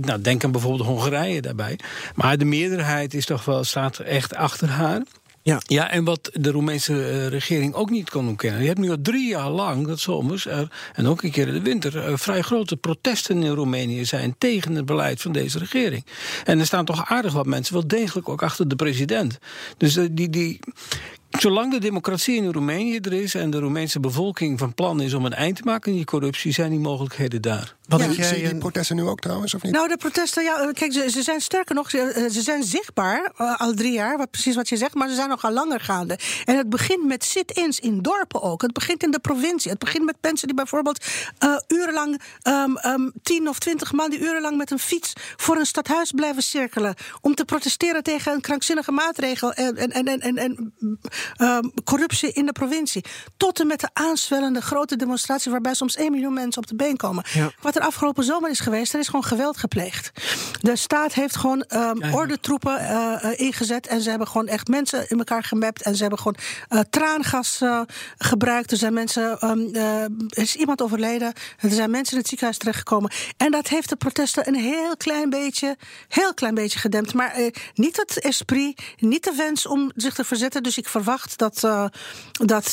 nou, 0.00 0.20
denk 0.20 0.44
aan 0.44 0.52
bijvoorbeeld 0.52 0.88
Hongarije 0.88 1.40
daarbij. 1.40 1.78
Maar 2.14 2.38
de 2.38 2.44
meerderheid 2.44 3.14
is 3.14 3.26
toch 3.26 3.44
wel, 3.44 3.64
staat 3.64 3.98
echt 4.04 4.34
achter 4.34 4.68
haar. 4.68 5.02
Ja. 5.44 5.60
ja, 5.66 5.90
en 5.90 6.04
wat 6.04 6.30
de 6.32 6.50
Roemeense 6.50 6.92
uh, 6.92 7.26
regering 7.26 7.74
ook 7.74 7.90
niet 7.90 8.10
kon 8.10 8.28
ontkennen. 8.28 8.60
Je 8.60 8.66
hebt 8.66 8.78
nu 8.78 8.90
al 8.90 8.96
drie 9.02 9.28
jaar 9.28 9.50
lang, 9.50 9.86
dat 9.86 10.00
zomers, 10.00 10.46
er, 10.46 10.90
en 10.94 11.06
ook 11.06 11.22
een 11.22 11.30
keer 11.30 11.48
in 11.48 11.54
de 11.54 11.62
winter, 11.62 12.08
uh, 12.08 12.16
vrij 12.16 12.42
grote 12.42 12.76
protesten 12.76 13.42
in 13.42 13.52
Roemenië 13.52 14.04
zijn 14.04 14.34
tegen 14.38 14.74
het 14.74 14.86
beleid 14.86 15.20
van 15.20 15.32
deze 15.32 15.58
regering. 15.58 16.04
En 16.44 16.58
er 16.58 16.66
staan 16.66 16.84
toch 16.84 17.10
aardig 17.10 17.32
wat 17.32 17.46
mensen 17.46 17.74
wel 17.74 17.86
degelijk 17.86 18.28
ook 18.28 18.42
achter 18.42 18.68
de 18.68 18.76
president. 18.76 19.38
Dus 19.76 19.96
uh, 19.96 20.08
die. 20.10 20.28
die 20.28 20.60
Zolang 21.38 21.72
de 21.72 21.80
democratie 21.80 22.36
in 22.36 22.52
Roemenië 22.52 22.98
er 22.98 23.12
is 23.12 23.34
en 23.34 23.50
de 23.50 23.58
Roemeense 23.58 24.00
bevolking 24.00 24.58
van 24.58 24.74
plan 24.74 25.00
is 25.00 25.14
om 25.14 25.24
een 25.24 25.32
eind 25.32 25.56
te 25.56 25.62
maken 25.64 25.90
aan 25.90 25.96
die 25.96 26.06
corruptie, 26.06 26.52
zijn 26.52 26.70
die 26.70 26.78
mogelijkheden 26.78 27.42
daar. 27.42 27.74
Wat 27.88 28.00
Ja. 28.00 28.06
denk 28.06 28.18
jij, 28.18 28.28
Zie 28.28 28.36
je 28.36 28.42
die 28.42 28.52
eh, 28.52 28.58
protesten 28.58 28.96
nu 28.96 29.02
ook 29.02 29.20
trouwens, 29.20 29.54
of 29.54 29.62
niet? 29.62 29.72
Nou, 29.72 29.88
de 29.88 29.96
protesten, 29.96 30.42
ja, 30.42 30.60
eh, 30.60 30.72
kijk, 30.72 30.92
ze, 30.92 31.10
ze 31.10 31.22
zijn 31.22 31.40
sterker 31.40 31.74
nog, 31.74 31.90
ze, 31.90 31.98
eh, 31.98 32.30
ze 32.30 32.42
zijn 32.42 32.62
zichtbaar 32.62 33.32
al 33.56 33.74
drie 33.74 33.92
jaar, 33.92 34.16
wat, 34.16 34.30
precies 34.30 34.54
wat 34.54 34.68
je 34.68 34.76
zegt, 34.76 34.94
maar 34.94 35.08
ze 35.08 35.14
zijn 35.14 35.28
nog 35.28 35.44
al 35.44 35.52
langer 35.52 35.80
gaande. 35.80 36.18
En 36.44 36.56
het 36.56 36.68
begint 36.68 37.04
met 37.06 37.24
sit-ins 37.24 37.80
in 37.80 38.02
dorpen 38.02 38.42
ook. 38.42 38.62
Het 38.62 38.72
begint 38.72 39.02
in 39.02 39.10
de 39.10 39.18
provincie. 39.18 39.70
Het 39.70 39.78
begint 39.78 40.04
met 40.04 40.16
mensen 40.20 40.46
die 40.46 40.56
bijvoorbeeld 40.56 41.04
eh, 41.38 41.56
urenlang, 41.68 42.20
ehm 42.42 42.76
ehm, 42.76 43.10
tien 43.22 43.48
of 43.48 43.58
twintig 43.58 43.92
man, 43.92 44.10
die 44.10 44.20
urenlang 44.20 44.56
met 44.56 44.70
een 44.70 44.78
fiets 44.78 45.12
voor 45.36 45.56
een 45.56 45.66
stadhuis 45.66 46.10
blijven 46.10 46.42
cirkelen. 46.42 46.94
Om 47.20 47.34
te 47.34 47.44
protesteren 47.44 48.02
tegen 48.02 48.32
een 48.32 48.40
krankzinnige 48.40 48.92
maatregel 48.92 49.52
en, 49.52 49.76
en, 49.76 49.90
en, 49.90 50.06
en, 50.06 50.20
en, 50.20 50.36
en, 50.38 50.72
ehm, 51.36 51.62
corruptie 51.84 52.32
in 52.32 52.46
de 52.46 52.52
provincie. 52.52 53.04
Tot 53.36 53.60
en 53.60 53.66
met 53.66 53.80
de 53.80 53.88
aanswellende 53.92 54.60
grote 54.60 54.96
demonstratie 54.96 55.50
waarbij 55.50 55.74
soms 55.74 55.96
1 55.96 56.10
miljoen 56.10 56.32
mensen 56.32 56.62
op 56.62 56.68
de 56.68 56.74
been 56.74 56.96
komen. 56.96 57.24
Ja. 57.32 57.52
Wat 57.60 57.73
er 57.76 57.82
afgelopen 57.82 58.24
zomer 58.24 58.50
is 58.50 58.60
geweest, 58.60 58.92
er 58.92 58.98
is 58.98 59.06
gewoon 59.06 59.24
geweld 59.24 59.56
gepleegd. 59.56 60.10
De 60.60 60.76
staat 60.76 61.12
heeft 61.12 61.36
gewoon 61.36 61.62
ehm 61.62 62.14
ordentroepen 62.14 62.78
eh, 62.78 63.24
eh, 63.24 63.40
ingezet. 63.40 63.86
En 63.86 64.00
ze 64.00 64.10
hebben 64.10 64.28
gewoon 64.28 64.46
echt 64.46 64.68
mensen 64.68 65.08
in 65.08 65.18
elkaar 65.18 65.42
gemapt. 65.42 65.82
En 65.82 65.94
ze 65.94 66.00
hebben 66.00 66.18
gewoon 66.18 66.36
eh, 66.68 66.80
traangas 66.90 67.62
gebruikt. 68.18 68.70
Er 68.70 68.76
zijn 68.76 68.92
mensen, 68.92 69.38
ehm, 69.38 69.74
er 70.28 70.42
is 70.42 70.56
iemand 70.56 70.82
overleden. 70.82 71.32
Er 71.58 71.70
zijn 71.70 71.90
mensen 71.90 72.12
in 72.12 72.18
het 72.18 72.28
ziekenhuis 72.28 72.58
terechtgekomen. 72.58 73.10
En 73.36 73.50
dat 73.50 73.68
heeft 73.68 73.88
de 73.88 73.96
protesten 73.96 74.48
een 74.48 74.54
heel 74.54 74.96
klein 74.96 75.30
beetje, 75.30 75.76
heel 76.08 76.34
klein 76.34 76.54
beetje 76.54 76.78
gedempt. 76.78 77.14
Maar 77.14 77.50
niet 77.74 77.96
het 77.96 78.20
esprit, 78.20 78.82
niet 78.98 79.24
de 79.24 79.34
wens 79.36 79.66
om 79.66 79.92
zich 79.96 80.14
te 80.14 80.24
verzetten. 80.24 80.62
Dus 80.62 80.78
ik 80.78 80.88
verwacht 80.88 81.38
dat, 81.38 81.64
eh, 81.64 81.84
dat, 82.32 82.72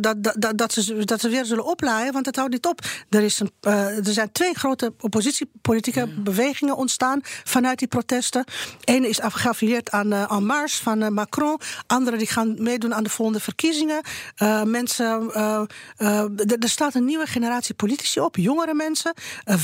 dat, 0.00 0.34
dat, 0.38 0.58
dat, 0.58 0.72
ze, 0.72 1.04
dat 1.04 1.20
ze 1.20 1.28
weer 1.28 1.44
zullen 1.44 1.64
oplaaien. 1.64 2.12
Want 2.12 2.26
het 2.26 2.36
houdt 2.36 2.52
niet 2.52 2.66
op. 2.66 2.80
Er, 3.08 3.22
is 3.22 3.40
een, 3.40 3.52
er 3.60 4.12
zijn 4.12 4.32
twee 4.40 4.54
grote 4.54 4.94
oppositiepolitieke 5.00 6.06
bewegingen 6.06 6.76
ontstaan 6.76 7.20
vanuit 7.24 7.78
die 7.78 7.88
protesten. 7.88 8.44
Eén 8.84 9.04
is 9.04 9.18
geaffilieerd 9.22 9.90
aan 9.90 10.12
uh, 10.12 10.32
En 10.32 10.46
Marche 10.46 10.82
van 10.82 11.02
uh, 11.02 11.08
Macron. 11.08 11.60
Anderen 11.86 12.18
die 12.18 12.28
gaan 12.28 12.62
meedoen 12.62 12.94
aan 12.94 13.02
de 13.02 13.10
volgende 13.10 13.40
verkiezingen. 13.40 14.02
Uh, 14.42 14.62
mensen, 14.62 15.34
er 16.60 16.68
staat 16.68 16.94
een 16.94 17.04
nieuwe 17.04 17.26
generatie 17.26 17.74
politici 17.74 18.20
op. 18.20 18.36
Jongere 18.36 18.74
mensen, 18.74 19.14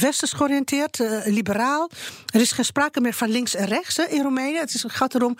westers 0.00 0.32
georiënteerd, 0.32 1.02
liberaal. 1.24 1.90
Er 2.26 2.40
is 2.40 2.52
geen 2.52 2.64
sprake 2.64 3.00
meer 3.00 3.14
van 3.14 3.28
links 3.28 3.54
en 3.54 3.66
rechts 3.66 3.96
hè, 3.96 4.04
in 4.04 4.22
Roemenië. 4.22 4.58
Het, 4.58 4.74
is, 4.74 4.84
gaat 4.86 5.14
erom, 5.14 5.36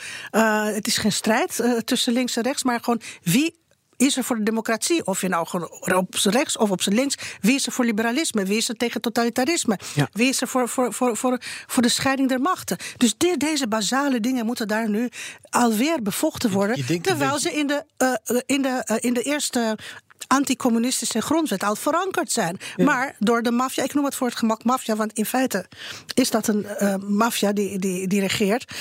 het 0.74 0.86
is 0.86 0.96
geen 0.96 1.12
strijd 1.12 1.62
tussen 1.84 2.12
links 2.12 2.36
en 2.36 2.42
rechts, 2.42 2.62
maar 2.62 2.80
gewoon 2.80 3.00
wie 3.22 3.64
is 3.96 4.16
er 4.16 4.24
voor 4.24 4.36
de 4.36 4.42
democratie? 4.42 5.06
Of 5.06 5.20
je 5.20 5.28
nou 5.28 5.46
gewoon 5.46 5.70
op 5.96 6.16
zijn 6.16 6.34
rechts 6.34 6.56
of 6.56 6.70
op 6.70 6.82
zijn 6.82 6.94
links. 6.94 7.16
Wie 7.40 7.54
is 7.54 7.66
er 7.66 7.72
voor 7.72 7.84
liberalisme? 7.84 8.44
Wie 8.44 8.56
is 8.56 8.68
er 8.68 8.76
tegen 8.76 9.00
totalitarisme? 9.00 9.78
Ja. 9.94 10.08
Wie 10.12 10.28
is 10.28 10.40
er 10.40 10.48
voor, 10.48 10.68
voor, 10.68 10.92
voor, 10.92 11.16
voor, 11.16 11.38
voor 11.66 11.82
de 11.82 11.88
scheiding 11.88 12.28
der 12.28 12.40
machten? 12.40 12.76
Dus 12.96 13.14
de, 13.16 13.34
deze 13.36 13.68
basale 13.68 14.20
dingen 14.20 14.46
moeten 14.46 14.68
daar 14.68 14.88
nu 14.88 15.08
alweer 15.50 16.02
bevochten 16.02 16.50
worden. 16.50 17.02
Terwijl 17.02 17.38
ze 17.38 17.52
in 17.52 17.66
de, 17.66 17.84
uh, 17.98 18.40
in, 18.46 18.62
de, 18.62 18.86
uh, 18.90 18.96
in 19.00 19.14
de 19.14 19.22
eerste 19.22 19.78
anticommunistische 20.26 21.20
grondwet 21.20 21.62
al 21.62 21.76
verankerd 21.76 22.32
zijn. 22.32 22.58
Ja. 22.76 22.84
Maar 22.84 23.16
door 23.18 23.42
de 23.42 23.50
maffia, 23.50 23.84
ik 23.84 23.94
noem 23.94 24.04
het 24.04 24.14
voor 24.14 24.26
het 24.26 24.36
gemak 24.36 24.64
maffia, 24.64 24.96
want 24.96 25.12
in 25.12 25.26
feite 25.26 25.66
is 26.14 26.30
dat 26.30 26.48
een 26.48 26.66
uh, 26.80 26.94
maffia 26.96 27.52
die, 27.52 27.78
die, 27.78 28.08
die 28.08 28.20
regeert, 28.20 28.72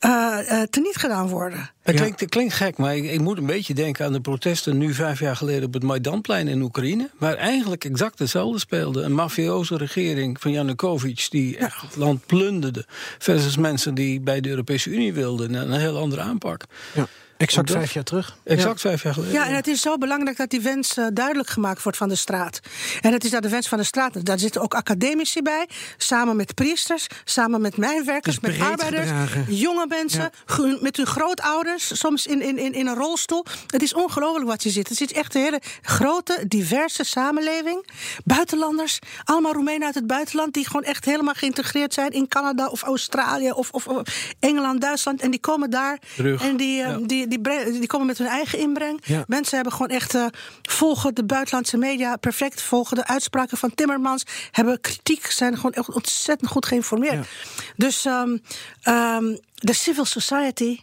uh, 0.00 0.62
teniet 0.70 0.96
gedaan 0.96 1.28
worden. 1.28 1.70
Het 1.82 1.96
klinkt, 1.96 2.20
het 2.20 2.30
klinkt 2.30 2.54
gek, 2.54 2.76
maar 2.76 2.96
ik, 2.96 3.04
ik, 3.04 3.20
moet 3.20 3.38
een 3.38 3.46
beetje 3.46 3.74
denken 3.74 4.04
aan 4.04 4.12
de 4.12 4.20
protesten 4.20 4.78
nu 4.78 4.94
vijf 4.94 5.20
jaar 5.20 5.36
geleden 5.36 5.64
op 5.64 5.74
het 5.74 5.82
Maidanplein 5.82 6.48
in 6.48 6.62
Oekraïne. 6.62 7.10
Waar 7.18 7.34
eigenlijk 7.34 7.84
exact 7.84 8.18
hetzelfde 8.18 8.58
speelde. 8.58 9.02
Een 9.02 9.14
mafioze 9.14 9.76
regering 9.76 10.40
van 10.40 10.50
Janukovic 10.50 11.26
die 11.30 11.56
echt 11.56 11.80
het 11.80 11.96
land 11.96 12.26
plunderde. 12.26 12.84
Versus 13.18 13.56
mensen 13.56 13.94
die 13.94 14.20
bij 14.20 14.40
de 14.40 14.48
Europese 14.48 14.90
Unie 14.90 15.12
wilden. 15.12 15.54
Een 15.54 15.72
heel 15.72 15.98
andere 15.98 16.22
aanpak. 16.22 16.64
Ja. 16.94 17.06
Exact 17.36 17.70
vijf 17.70 17.92
jaar 17.92 18.04
terug. 18.04 18.36
Exact 18.44 18.80
ja. 18.80 18.88
vijf 18.88 19.02
jaar 19.02 19.14
geleden. 19.14 19.34
Ja, 19.34 19.46
en 19.46 19.54
het 19.54 19.66
is 19.66 19.80
zo 19.80 19.98
belangrijk 19.98 20.36
dat 20.36 20.50
die 20.50 20.60
wens 20.60 20.98
uh, 20.98 21.06
duidelijk 21.12 21.48
gemaakt 21.48 21.82
wordt 21.82 21.98
van 21.98 22.08
de 22.08 22.14
straat. 22.14 22.60
En 23.00 23.12
het 23.12 23.24
is 23.24 23.30
dat 23.30 23.42
de 23.42 23.48
wens 23.48 23.68
van 23.68 23.78
de 23.78 23.84
straat. 23.84 24.24
Daar 24.26 24.38
zitten 24.38 24.60
ook 24.62 24.74
academici 24.74 25.42
bij, 25.42 25.68
samen 25.96 26.36
met 26.36 26.54
priesters, 26.54 27.06
samen 27.24 27.60
met 27.60 27.76
mijnwerkers, 27.76 28.40
met 28.40 28.60
arbeiders, 28.60 29.10
gedragen. 29.10 29.54
jonge 29.54 29.86
mensen, 29.88 30.30
ja. 30.56 30.76
met 30.80 30.96
hun 30.96 31.06
grootouders, 31.06 31.98
soms 31.98 32.26
in, 32.26 32.42
in, 32.42 32.58
in, 32.58 32.72
in 32.72 32.86
een 32.86 32.94
rolstoel. 32.94 33.44
Het 33.66 33.82
is 33.82 33.94
ongelooflijk 33.94 34.46
wat 34.46 34.62
je 34.62 34.70
ziet. 34.70 34.88
Het 34.88 35.00
is 35.00 35.12
echt 35.12 35.34
een 35.34 35.42
hele 35.42 35.60
grote, 35.82 36.44
diverse 36.48 37.04
samenleving. 37.04 37.86
Buitenlanders, 38.24 38.98
allemaal 39.24 39.52
Roemenen 39.52 39.86
uit 39.86 39.94
het 39.94 40.06
buitenland, 40.06 40.54
die 40.54 40.66
gewoon 40.66 40.84
echt 40.84 41.04
helemaal 41.04 41.34
geïntegreerd 41.34 41.94
zijn 41.94 42.10
in 42.10 42.28
Canada 42.28 42.68
of 42.68 42.82
Australië 42.82 43.50
of, 43.50 43.70
of, 43.70 43.86
of 43.86 44.02
Engeland, 44.40 44.80
Duitsland. 44.80 45.20
En 45.20 45.30
die 45.30 45.40
komen 45.40 45.70
daar 45.70 45.98
Terug. 46.16 46.42
en 46.42 46.56
die, 46.56 46.82
uh, 46.82 46.88
Ja. 46.88 46.98
die 47.06 47.25
die, 47.28 47.40
die, 47.70 47.86
komen 47.86 48.06
met 48.06 48.18
hun 48.18 48.26
eigen 48.26 48.58
inbreng. 48.58 49.00
Ja. 49.04 49.24
Mensen 49.26 49.54
hebben 49.54 49.72
gewoon 49.72 49.88
echt 49.88 50.14
uh, 50.14 50.26
volgen 50.62 51.14
de 51.14 51.24
buitenlandse 51.24 51.76
media 51.76 52.16
perfect, 52.16 52.62
volgen 52.62 52.96
de 52.96 53.06
uitspraken 53.06 53.58
van 53.58 53.74
Timmermans, 53.74 54.24
hebben 54.50 54.80
kritiek, 54.80 55.30
zijn 55.30 55.56
gewoon 55.56 55.72
echt 55.72 55.94
ontzettend 55.94 56.50
goed 56.50 56.66
geïnformeerd. 56.66 57.14
Ja. 57.14 57.62
Dus 57.76 58.04
um, 58.04 58.42
um, 58.88 59.38
de 59.54 59.72
civil 59.72 60.04
society 60.04 60.80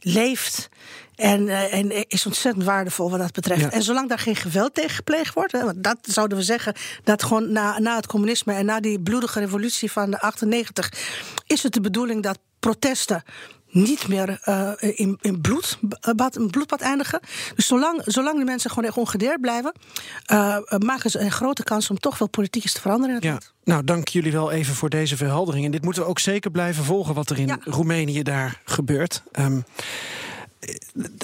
leeft. 0.00 0.68
En, 1.16 1.46
uh, 1.46 1.74
en, 1.74 2.08
is 2.08 2.26
ontzettend 2.26 2.64
waardevol 2.64 3.10
wat 3.10 3.18
dat 3.18 3.32
betreft. 3.32 3.60
Ja. 3.60 3.70
En 3.70 3.82
zolang 3.82 4.08
daar 4.08 4.18
geen 4.18 4.36
geweld 4.36 4.74
tegen 4.74 4.90
gepleegd 4.90 5.34
wordt, 5.34 5.52
hè, 5.52 5.64
want 5.64 5.84
dat 5.84 5.98
zouden 6.02 6.38
we 6.38 6.44
zeggen, 6.44 6.74
dat 7.04 7.22
gewoon 7.22 7.52
na, 7.52 7.78
na 7.78 7.96
het 7.96 8.06
communisme 8.06 8.52
en 8.52 8.64
na 8.64 8.80
die 8.80 9.00
bloedige 9.00 9.40
revolutie 9.40 9.92
van 9.92 10.10
de 10.10 10.20
98, 10.20 10.92
is 11.46 11.62
het 11.62 11.72
de 11.72 11.80
bedoeling 11.80 12.22
dat 12.22 12.38
protesten 12.60 13.22
niet 13.76 14.08
meer 14.08 14.40
uh, 14.48 14.70
in, 14.78 15.18
in, 15.20 15.40
bloed, 15.40 15.78
bad, 16.16 16.36
in 16.36 16.50
bloedbad 16.50 16.80
eindigen. 16.80 17.20
Dus 17.54 17.66
zolang, 17.66 18.02
zolang 18.04 18.36
die 18.36 18.44
mensen 18.44 18.70
gewoon 18.70 18.84
echt 18.84 18.96
ongedeerd 18.96 19.40
blijven, 19.40 19.72
uh, 20.32 20.58
maken 20.78 21.10
ze 21.10 21.18
een 21.18 21.30
grote 21.30 21.62
kans 21.62 21.90
om 21.90 21.98
toch 21.98 22.18
wel 22.18 22.28
politiek 22.28 22.64
iets 22.64 22.72
te 22.72 22.80
veranderen 22.80 23.10
in 23.10 23.16
het 23.16 23.24
ja. 23.24 23.30
land. 23.30 23.54
Nou, 23.64 23.84
dank 23.84 24.08
jullie 24.08 24.32
wel 24.32 24.50
even 24.50 24.74
voor 24.74 24.90
deze 24.90 25.16
verheldering. 25.16 25.64
En 25.64 25.70
dit 25.70 25.82
moeten 25.82 26.02
we 26.02 26.08
ook 26.08 26.18
zeker 26.18 26.50
blijven 26.50 26.84
volgen 26.84 27.14
wat 27.14 27.30
er 27.30 27.38
in 27.38 27.46
Ja. 27.46 27.58
Roemenië 27.60 28.22
daar 28.22 28.60
gebeurt. 28.64 29.22
Um, 29.38 29.64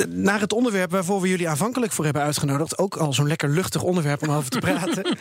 naar 0.08 0.40
het 0.40 0.52
onderwerp 0.52 0.90
waarvoor 0.90 1.20
we 1.20 1.28
jullie 1.28 1.48
aanvankelijk 1.48 1.92
voor 1.92 2.04
hebben 2.04 2.22
uitgenodigd. 2.22 2.78
Ook 2.78 2.96
al 2.96 3.12
zo'n 3.12 3.26
lekker 3.26 3.48
luchtig 3.48 3.82
onderwerp 3.82 4.22
om 4.22 4.34
over 4.34 4.50
te 4.50 4.58
praten. 4.68 5.18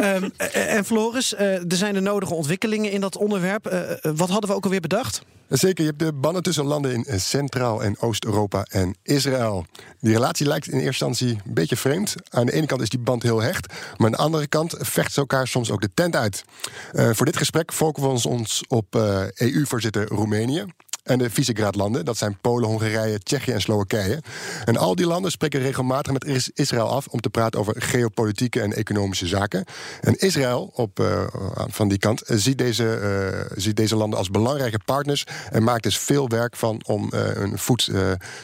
um, 0.00 0.30
en 0.52 0.84
Floris, 0.84 1.32
uh, 1.32 1.40
er 1.40 1.76
zijn 1.76 1.94
de 1.94 2.00
nodige 2.00 2.34
ontwikkelingen 2.34 2.90
in 2.90 3.00
dat 3.00 3.16
onderwerp. 3.16 3.72
Uh, 3.72 4.12
wat 4.16 4.28
hadden 4.28 4.50
we 4.50 4.56
ook 4.56 4.64
alweer 4.64 4.80
bedacht? 4.80 5.22
Zeker, 5.48 5.84
je 5.84 5.90
hebt 5.90 6.02
de 6.02 6.12
banden 6.12 6.42
tussen 6.42 6.64
landen 6.64 7.04
in 7.06 7.20
Centraal- 7.20 7.82
en 7.82 7.98
Oost-Europa 8.00 8.66
en 8.68 8.96
Israël. 9.02 9.66
Die 10.00 10.12
relatie 10.12 10.46
lijkt 10.46 10.66
in 10.66 10.72
eerste 10.72 11.04
instantie 11.04 11.28
een 11.28 11.54
beetje 11.54 11.76
vreemd. 11.76 12.14
Aan 12.28 12.46
de 12.46 12.52
ene 12.52 12.66
kant 12.66 12.80
is 12.80 12.88
die 12.88 12.98
band 12.98 13.22
heel 13.22 13.42
hecht, 13.42 13.72
maar 13.96 14.06
aan 14.06 14.12
de 14.12 14.18
andere 14.18 14.46
kant 14.46 14.74
vechten 14.78 15.12
ze 15.12 15.20
elkaar 15.20 15.46
soms 15.46 15.70
ook 15.70 15.80
de 15.80 15.90
tent 15.94 16.16
uit. 16.16 16.44
Uh, 16.92 17.10
voor 17.12 17.26
dit 17.26 17.36
gesprek 17.36 17.72
focussen 17.72 18.30
we 18.30 18.36
ons 18.36 18.62
op 18.68 18.96
uh, 18.96 19.22
EU-voorzitter 19.34 20.06
Roemenië. 20.08 20.64
En 21.06 21.18
de 21.18 21.30
Visegrad-landen, 21.30 22.04
dat 22.04 22.16
zijn 22.16 22.38
Polen, 22.40 22.68
Hongarije, 22.68 23.18
Tsjechië 23.18 23.52
en 23.52 23.60
Slowakije. 23.60 24.22
En 24.64 24.76
al 24.76 24.94
die 24.94 25.06
landen 25.06 25.30
spreken 25.30 25.60
regelmatig 25.60 26.12
met 26.12 26.50
Israël 26.54 26.88
af 26.88 27.06
om 27.06 27.20
te 27.20 27.30
praten 27.30 27.60
over 27.60 27.74
geopolitieke 27.78 28.60
en 28.60 28.72
economische 28.72 29.26
zaken. 29.26 29.64
En 30.00 30.18
Israël, 30.18 30.70
op, 30.74 31.00
uh, 31.00 31.26
van 31.68 31.88
die 31.88 31.98
kant, 31.98 32.22
ziet 32.26 32.58
deze, 32.58 33.00
uh, 33.02 33.56
ziet 33.56 33.76
deze 33.76 33.96
landen 33.96 34.18
als 34.18 34.30
belangrijke 34.30 34.80
partners 34.84 35.26
en 35.50 35.62
maakt 35.62 35.82
dus 35.82 35.98
veel 35.98 36.28
werk 36.28 36.56
van 36.56 36.80
om 36.86 37.08
een 37.10 37.58
voet 37.58 37.90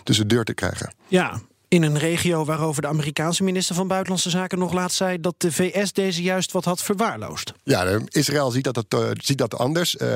tussen 0.03 0.29
de 0.29 0.35
deur 0.35 0.45
te 0.45 0.55
krijgen. 0.55 0.95
Ja, 1.09 1.41
in 1.73 1.83
een 1.83 1.99
regio 1.99 2.45
waarover 2.45 2.83
de 2.83 2.89
Amerikaanse 2.89 3.43
minister 3.43 3.75
van 3.75 3.89
Buitenlandse 3.89 4.31
Zaken 4.31 4.59
nog 4.59 4.73
laat 4.73 4.93
zei 4.93 5.21
dat 5.21 5.35
de 5.39 5.53
VS 5.53 5.93
deze 5.93 6.23
juist 6.23 6.53
wat 6.53 6.65
had 6.65 6.83
verwaarloosd. 6.83 7.53
Ja, 7.63 7.99
Israël 8.09 8.51
ziet 8.51 8.65
dat, 8.65 8.77
het, 8.77 8.95
uh, 8.95 9.11
ziet 9.13 9.39
dat 9.39 9.59
anders. 9.59 9.97
Uh, 9.97 10.09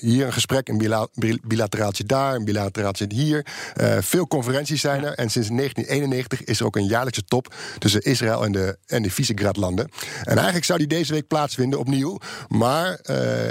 hier 0.00 0.26
een 0.26 0.32
gesprek, 0.32 0.68
een 0.68 0.78
bila 0.78 1.08
bilateraaltje 1.42 2.04
daar, 2.04 2.34
een 2.34 2.44
bilateraaltje 2.44 3.06
hier. 3.08 3.46
Uh, 3.80 3.96
veel 4.00 4.26
conferenties 4.26 4.80
zijn 4.80 5.04
er. 5.04 5.12
En 5.12 5.30
sinds 5.30 5.48
1991 5.48 6.44
is 6.44 6.60
er 6.60 6.66
ook 6.66 6.76
een 6.76 6.86
jaarlijkse 6.86 7.24
top 7.24 7.54
tussen 7.78 8.02
Israël 8.02 8.44
en 8.44 8.52
de, 8.52 8.78
en 8.86 9.02
de 9.02 9.10
Visegrad-landen. 9.10 9.88
En 10.22 10.34
eigenlijk 10.34 10.64
zou 10.64 10.78
die 10.78 10.88
deze 10.88 11.12
week 11.12 11.26
plaatsvinden 11.26 11.78
opnieuw. 11.78 12.18
Maar 12.48 12.98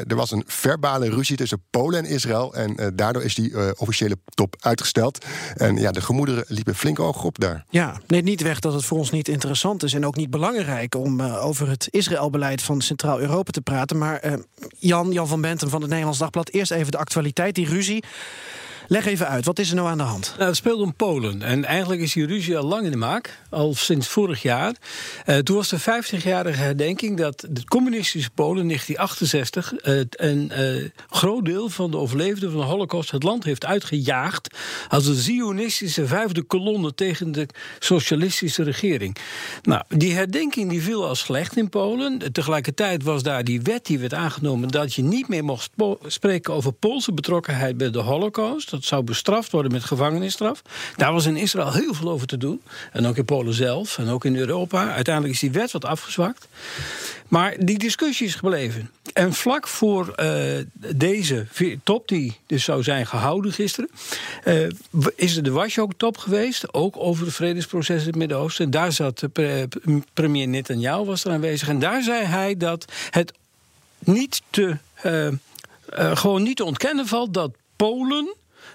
er 0.08 0.16
was 0.16 0.32
een 0.32 0.44
verbale 0.48 1.10
ruzie 1.10 1.38
tussen 1.38 1.64
Polen 1.70 2.06
en 2.06 2.12
Israël. 2.12 2.54
En 2.56 2.94
daardoor 2.96 3.24
is 3.24 3.36
die 3.36 3.78
officiële 3.80 4.18
top 4.26 4.56
uitgesteld. 4.60 5.26
En 5.56 5.76
ja, 5.76 5.92
de 5.92 6.02
gemoederen 6.02 6.46
liepen 6.48 6.76
flink 6.76 6.98
hoog 6.98 7.24
op 7.24 7.42
Ja, 7.70 7.98
neemt 8.08 8.24
niet 8.24 8.42
weg 8.42 8.60
dat 8.60 8.74
het 8.74 8.86
voor 8.86 8.98
ons 8.98 9.12
niet 9.12 9.28
interessant 9.28 9.84
is 9.84 9.94
en 9.94 10.06
ook 10.06 10.16
niet 10.16 10.30
belangrijk 10.30 10.96
om 10.96 11.20
uh, 11.20 11.46
over 11.46 11.70
het 11.70 11.88
Israëlbeleid 11.90 12.62
van 12.62 12.82
Centraal-Europa 12.82 13.52
te 13.52 13.62
praten. 13.62 13.98
Maar 13.98 14.26
uh, 14.26 14.34
Jan, 14.80 15.12
Jan 15.12 15.28
van 15.28 15.42
Bentum 15.42 15.70
van 15.70 15.80
het 15.82 15.90
Nederlands 15.90 16.20
Dagblad, 16.20 16.50
eerst 16.50 16.72
even 16.72 16.92
de 16.92 16.98
actualiteit, 16.98 17.56
die 17.56 17.68
ruzie. 17.68 18.04
Leg 18.88 19.06
even 19.06 19.28
uit, 19.28 19.46
wat 19.46 19.60
is 19.60 19.70
er 19.70 19.76
nou 19.76 19.88
aan 19.88 19.98
de 19.98 20.04
hand? 20.04 20.34
Nou, 20.38 20.48
het 20.48 20.56
speelt 20.56 20.82
om 20.82 20.96
Polen. 20.96 21.42
En 21.42 21.66
eigenlijk 21.66 22.02
is 22.02 22.14
die 22.14 22.26
ruzie 22.26 22.58
al 22.58 22.64
lang 22.64 22.86
in 22.86 22.92
de 22.92 22.98
maak, 22.98 23.40
al 23.50 23.74
sinds 23.74 24.08
vorig 24.08 24.42
jaar. 24.42 24.76
Uh, 25.26 25.38
toen 25.38 25.56
was 25.56 25.70
de 25.70 25.80
50-jarige 25.80 26.62
herdenking 26.62 27.18
dat 27.18 27.42
het 27.42 27.66
communistische 27.66 28.30
Polen 28.30 28.62
in 28.62 28.68
1968 28.68 29.74
uh, 29.74 30.02
een 30.10 30.52
uh, 30.52 30.90
groot 31.10 31.46
deel 31.46 31.70
van 31.70 31.92
de 31.92 31.98
overlevenden 31.98 32.52
van 32.52 32.60
de 32.60 32.66
Holocaust 32.66 33.12
het 33.12 33.24
land 33.24 33.44
heeft 33.44 33.66
uitgejaagd 33.66 34.56
als 34.90 35.06
een 35.06 35.16
zionistische 35.16 36.08
vijfde 36.08 36.42
kolonne 36.42 36.94
tegen 36.94 37.32
de 37.32 37.48
socialistische 37.80 38.64
regering. 38.64 39.18
Nou, 39.62 39.84
die 39.88 40.14
herdenking 40.14 40.70
die 40.70 40.82
viel 40.82 41.08
al 41.08 41.16
slecht 41.16 41.58
in 41.58 41.70
Polen. 41.70 42.32
Tegelijkertijd 42.32 43.04
was 43.04 43.24
daar 43.24 43.44
die 43.44 43.62
wet 43.62 43.86
die 43.86 44.00
werd 44.00 44.14
aangenomen 44.14 44.68
dat 44.68 44.94
je 44.94 45.04
niet 45.04 45.28
meer 45.28 45.44
mocht 45.44 45.72
spreken 46.06 46.54
over 46.54 46.74
Poolse 46.74 47.14
betrokkenheid 47.14 47.78
bij 47.78 47.90
de 47.90 48.00
Holocaust. 48.00 48.73
Dat 48.74 48.84
zou 48.84 49.04
bestraft 49.04 49.52
worden 49.52 49.72
met 49.72 49.84
gevangenisstraf. 49.84 50.62
Daar 50.96 51.14
was 51.14 51.26
in 51.26 51.36
Israël 51.36 51.74
heel 51.74 51.94
veel 51.94 52.10
over 52.10 52.28
te 52.28 52.38
doen. 52.38 52.62
En 52.92 53.06
ook 53.06 53.18
in 53.18 53.26
Polen 53.26 53.54
zelf 53.54 53.98
en 53.98 54.10
ook 54.10 54.26
in 54.26 54.36
Europa. 54.36 54.94
Uiteindelijk 54.94 55.34
is 55.34 55.40
die 55.40 55.52
wet 55.52 55.72
wat 55.72 55.86
afgezwakt. 55.86 56.48
Maar 57.28 57.56
die 57.60 57.78
discussie 57.78 58.28
is 58.28 58.36
gebleven. 58.36 58.90
En 59.14 59.34
vlak 59.34 59.68
voor 59.68 60.14
uh, 60.20 60.42
deze 60.96 61.48
top, 61.84 62.08
die 62.08 62.40
dus 62.46 62.64
zou 62.64 62.84
zijn 62.84 63.08
gehouden 63.08 63.52
gisteren, 63.52 63.90
uh, 64.46 64.70
is 65.16 65.36
er 65.36 65.44
de 65.44 65.52
Warschau-top 65.52 66.18
geweest, 66.18 66.74
ook 66.74 66.96
over 66.98 67.26
het 67.26 67.36
vredesproces 67.36 68.02
in 68.02 68.08
het 68.08 68.16
Midden-Oosten. 68.16 68.72
Daar 68.72 68.92
zat 68.92 69.24
pre 69.34 69.68
premier 70.14 70.48
Netanyahu 70.48 71.06
was 71.06 71.24
er 71.24 71.32
aanwezig. 71.32 71.68
En 71.68 71.80
daar 71.80 72.04
zei 72.04 72.26
hij 72.26 72.58
dat 72.58 72.86
het 73.10 73.34
niet 74.00 74.42
te, 74.50 74.78
uh, 75.06 75.28
gewoon 76.14 76.44
niet 76.44 76.58
te 76.58 76.64
ontkennen 76.64 77.08
valt 77.08 77.34
dat 77.34 77.52
Polen 77.76 78.34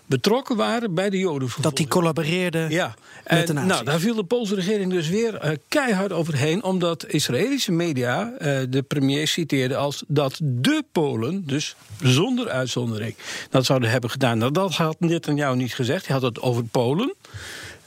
betrokken 0.08 0.56
waren 0.56 0.94
bij 0.94 1.10
de 1.10 1.18
Jodenvervolging. 1.18 1.64
Dat 1.64 1.76
die 1.76 1.88
collaboreerden 1.88 2.70
ja. 2.70 2.94
met 3.26 3.46
de 3.46 3.52
Nou, 3.52 3.84
daar 3.84 4.00
viel 4.00 4.14
de 4.14 4.24
Poolse 4.24 4.54
regering 4.54 4.92
dus 4.92 5.08
weer 5.08 5.44
uh, 5.44 5.50
keihard 5.68 6.12
overheen... 6.12 6.62
omdat 6.62 7.06
Israëlische 7.06 7.72
media 7.72 8.32
uh, 8.32 8.60
de 8.68 8.82
premier 8.82 9.28
citeerde 9.28 9.76
als 9.76 10.04
dat 10.06 10.40
de 10.42 10.84
Polen... 10.92 11.46
dus 11.46 11.76
zonder 12.02 12.48
uitzondering, 12.48 13.14
dat 13.50 13.64
zouden 13.64 13.90
hebben 13.90 14.10
gedaan. 14.10 14.38
Nou, 14.38 14.52
dat 14.52 14.74
had 14.74 15.00
Netanyahu 15.00 15.56
niet 15.56 15.74
gezegd. 15.74 16.06
Hij 16.06 16.16
had 16.16 16.24
het 16.24 16.40
over 16.40 16.64
Polen. 16.64 17.14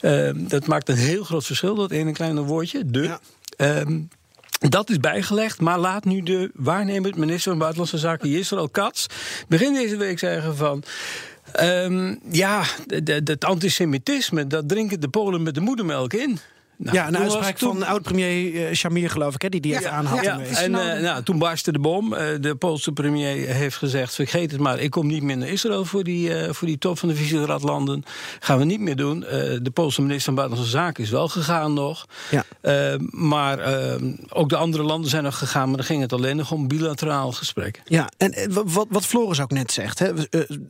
Uh, 0.01 0.29
dat 0.35 0.67
maakt 0.67 0.89
een 0.89 0.95
heel 0.95 1.23
groot 1.23 1.45
verschil, 1.45 1.75
dat 1.75 1.91
ene 1.91 2.11
kleine 2.11 2.41
woordje, 2.41 2.85
de... 2.85 3.01
Ja. 3.01 3.19
Um, 3.79 4.09
dat 4.69 4.89
is 4.89 4.97
bijgelegd, 4.99 5.61
maar 5.61 5.79
laat 5.79 6.05
nu 6.05 6.21
de 6.23 6.51
waarnemend 6.53 7.15
minister 7.15 7.49
van 7.49 7.59
Buitenlandse 7.59 7.97
Zaken 7.97 8.29
Israël 8.29 8.69
Katz 8.69 9.05
begin 9.47 9.73
deze 9.73 9.97
week 9.97 10.19
zeggen 10.19 10.55
van. 10.55 10.83
Um, 11.59 12.19
ja, 12.31 12.63
het 13.23 13.45
antisemitisme, 13.45 14.47
dat 14.47 14.67
drinken 14.69 14.99
de 14.99 15.09
Polen 15.09 15.43
met 15.43 15.55
de 15.55 15.61
moedermelk 15.61 16.13
in. 16.13 16.39
Nou, 16.83 16.97
ja, 16.97 17.07
een 17.07 17.17
uitspraak 17.17 17.57
toen... 17.57 17.73
van 17.73 17.87
oud-premier 17.87 18.53
uh, 18.53 18.73
Shamir, 18.73 19.09
geloof 19.09 19.33
ik, 19.33 19.41
hè, 19.41 19.49
die 19.49 19.61
die 19.61 19.75
even 19.75 19.91
aanhaalt. 19.91 20.23
Ja, 20.23 20.39
en 20.39 20.71
uh, 20.71 20.99
nou, 21.01 21.23
toen 21.23 21.37
barstte 21.37 21.71
de 21.71 21.79
bom. 21.79 22.13
Uh, 22.13 22.19
de 22.39 22.55
Poolse 22.55 22.91
premier 22.91 23.47
heeft 23.47 23.77
gezegd: 23.77 24.15
vergeet 24.15 24.51
het 24.51 24.59
maar, 24.59 24.79
ik 24.79 24.91
kom 24.91 25.07
niet 25.07 25.23
meer 25.23 25.37
naar 25.37 25.47
Israël 25.47 25.85
voor 25.85 26.03
die, 26.03 26.53
voor 26.53 26.67
die 26.67 26.77
top 26.77 26.99
van 26.99 27.09
de 27.09 27.15
Visegrad-landen. 27.15 28.03
Gaan 28.39 28.57
we 28.57 28.65
niet 28.65 28.79
meer 28.79 28.95
doen. 28.95 29.19
de 29.19 29.71
Poolse 29.73 30.01
minister 30.01 30.25
van 30.25 30.35
Buitenlandse 30.35 30.77
Zaken 30.77 31.03
is 31.03 31.09
wel 31.09 31.27
gegaan 31.27 31.73
nog. 31.73 32.05
Ja. 32.31 32.45
maar 33.09 33.59
ook 34.29 34.49
de 34.49 34.55
andere 34.55 34.83
landen 34.83 35.09
zijn 35.09 35.23
nog 35.23 35.37
gegaan, 35.37 35.67
maar 35.67 35.77
dan 35.77 35.85
ging 35.85 36.01
het 36.01 36.13
alleen 36.13 36.35
nog 36.35 36.51
om 36.51 36.67
bilateraal 36.67 37.31
gesprek. 37.31 37.81
Ja, 37.85 38.09
en 38.17 38.53
wat, 38.65 38.87
wat 38.89 39.05
Floris 39.05 39.41
ook 39.41 39.51
net 39.51 39.71
zegt: 39.71 39.99
hè, 39.99 40.13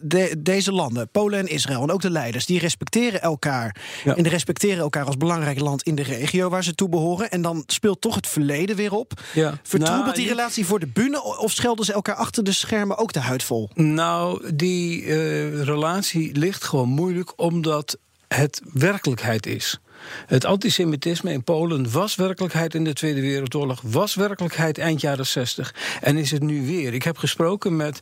de, 0.02 0.36
deze 0.38 0.72
landen, 0.72 1.10
Polen 1.10 1.40
en 1.40 1.48
Israël, 1.48 1.82
en 1.82 1.92
ook 1.92 2.02
de 2.02 2.10
leiders, 2.10 2.46
die 2.46 2.60
respecteren 2.60 3.22
elkaar. 3.22 3.76
Ja. 4.04 4.16
En 4.16 4.24
die 4.24 4.32
respecteren 4.32 4.80
elkaar 4.80 5.06
als 5.06 5.18
belangrijk 5.18 5.60
land 5.60 5.84
in 5.84 5.96
de 5.96 6.01
de 6.04 6.14
regio 6.14 6.50
waar 6.50 6.64
ze 6.64 6.76
toe 6.76 6.90
behoren. 6.90 7.30
En 7.32 7.42
dan 7.42 7.64
speelt 7.68 8.02
toch 8.02 8.16
het 8.16 8.28
verleden 8.28 8.76
weer 8.76 8.94
op. 8.94 9.22
Ja. 9.34 9.60
Vertroebelt 9.64 10.06
nou, 10.06 10.16
die 10.16 10.28
relatie 10.28 10.66
voor 10.66 10.80
de 10.80 10.88
bühne 10.88 11.24
of 11.24 11.52
schelden 11.52 11.86
ze 11.86 11.94
elkaar 11.94 12.16
achter 12.16 12.44
de 12.44 12.52
schermen 12.52 12.98
ook 12.98 13.14
de 13.14 13.20
huid 13.20 13.44
vol? 13.44 13.70
Nou, 13.74 14.54
die 14.56 15.04
uh, 15.04 15.64
relatie 15.64 16.38
ligt 16.38 16.64
gewoon 16.64 16.90
moeilijk 16.90 17.34
omdat 17.36 17.98
het 18.28 18.62
werkelijkheid 18.74 19.46
is. 19.46 19.80
Het 20.26 20.46
antisemitisme 20.46 21.32
in 21.32 21.44
Polen 21.44 21.92
was 21.92 22.16
werkelijkheid 22.16 22.76
in 22.76 22.84
de 22.84 22.94
Tweede 22.94 23.22
Wereldoorlog, 23.22 23.82
was 23.84 24.16
werkelijkheid 24.16 24.78
eind 24.78 25.02
jaren 25.02 25.28
60 25.28 25.76
en 26.02 26.18
is 26.18 26.32
het 26.32 26.44
nu 26.44 26.66
weer. 26.66 26.94
Ik 26.94 27.04
heb 27.04 27.18
gesproken 27.18 27.76
met 27.76 28.00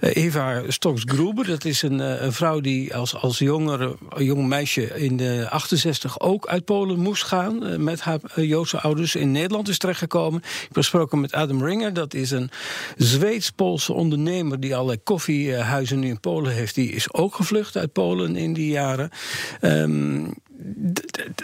uh, 0.00 0.16
Eva 0.16 0.62
Stoks-Gruber, 0.68 1.46
dat 1.46 1.64
is 1.64 1.82
een, 1.82 1.98
uh, 1.98 2.22
een, 2.22 2.32
vrouw 2.32 2.60
die 2.60 2.94
als, 2.94 3.14
als 3.14 3.38
jongere, 3.38 3.96
jong 4.16 4.46
meisje 4.46 5.00
in 5.00 5.16
de 5.16 5.46
68 5.50 6.20
ook 6.20 6.46
uit 6.46 6.64
Polen 6.64 6.98
moest 6.98 7.24
gaan 7.24 7.84
met 7.84 8.00
haar 8.00 8.20
Joodse 8.34 8.80
ouders. 8.80 9.14
In 9.14 9.32
Nederland 9.32 9.68
is 9.68 9.78
terechtgekomen. 9.78 10.40
Ik 10.40 10.60
heb 10.62 10.76
gesproken 10.76 11.20
met 11.20 11.32
Adam 11.32 11.64
Ringer, 11.64 11.92
dat 11.92 12.14
is 12.14 12.30
een 12.30 12.50
Zweeds-Poolse 12.96 13.92
ondernemer 13.92 14.60
die 14.60 14.74
allerlei 14.74 15.02
koffiehuizen 15.02 15.98
nu 15.98 16.08
in 16.08 16.20
Polen 16.20 16.52
heeft. 16.52 16.74
Die 16.74 16.92
is 16.92 17.14
ook 17.14 17.34
gevlucht 17.34 17.76
uit 17.76 17.92
Polen 17.92 18.36
in 18.36 18.52
die 18.52 18.70
jaren. 18.70 19.10
Um, 19.60 20.34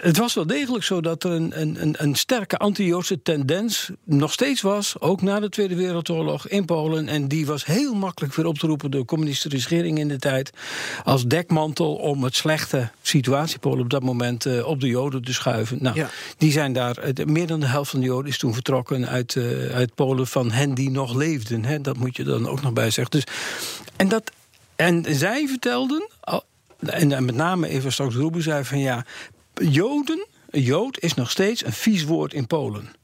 het 0.00 0.16
was 0.16 0.35
wel 0.35 0.46
degelijk 0.46 0.85
zo 0.85 1.00
dat 1.00 1.24
er 1.24 1.31
een, 1.31 1.61
een, 1.61 1.94
een 1.98 2.14
sterke 2.14 2.57
anti-Joodse 2.57 3.22
tendens 3.22 3.90
nog 4.04 4.33
steeds 4.33 4.61
was, 4.61 5.00
ook 5.00 5.22
na 5.22 5.40
de 5.40 5.48
Tweede 5.48 5.74
Wereldoorlog 5.74 6.48
in 6.48 6.64
Polen. 6.64 7.09
En 7.09 7.28
die 7.28 7.46
was 7.46 7.64
heel 7.64 7.94
makkelijk 7.94 8.35
weer 8.35 8.46
op 8.46 8.59
te 8.59 8.66
roepen 8.66 8.90
door 8.90 9.00
de 9.00 9.07
communistische 9.07 9.48
regering 9.48 9.98
in 9.98 10.09
de 10.09 10.18
tijd. 10.18 10.50
Als 11.04 11.26
dekmantel 11.26 11.94
om 11.94 12.24
het 12.24 12.37
slechte 12.37 12.90
situatie 13.02 13.59
Polen 13.59 13.81
op 13.81 13.90
dat 13.90 14.02
moment 14.02 14.44
uh, 14.44 14.66
op 14.66 14.81
de 14.81 14.87
Joden 14.87 15.22
te 15.22 15.33
schuiven. 15.33 15.78
Nou, 15.81 15.96
ja. 15.96 16.11
die 16.37 16.52
zijn 16.52 16.72
daar, 16.72 16.96
meer 17.24 17.46
dan 17.46 17.61
de 17.61 17.66
helft 17.66 17.90
van 17.90 18.00
de 18.00 18.07
Joden 18.07 18.31
is 18.31 18.38
toen 18.38 18.54
vertrokken 18.54 19.09
uit, 19.09 19.35
uh, 19.35 19.74
uit 19.74 19.94
Polen 19.94 20.26
van 20.26 20.50
hen 20.50 20.74
die 20.74 20.90
nog 20.90 21.14
leefden. 21.14 21.64
Hè, 21.64 21.81
dat 21.81 21.96
moet 21.96 22.16
je 22.16 22.24
dan 22.24 22.48
ook 22.48 22.62
nog 22.62 22.72
bij 22.72 22.90
zeggen. 22.90 23.20
Dus, 23.20 23.35
en, 23.96 24.09
dat, 24.09 24.31
en 24.76 25.04
zij 25.09 25.46
vertelden 25.48 26.09
en 26.78 27.24
met 27.24 27.34
name 27.34 27.68
even 27.68 27.92
straks 27.92 28.14
Ruben 28.14 28.42
zei 28.42 28.64
van 28.64 28.78
ja, 28.78 29.04
Joden, 29.54 30.26
Jood 30.50 31.00
is 31.00 31.14
nog 31.14 31.30
steeds 31.30 31.64
een 31.64 31.72
vies 31.72 32.04
woord 32.04 32.32
in 32.32 32.46
Polen. 32.46 32.96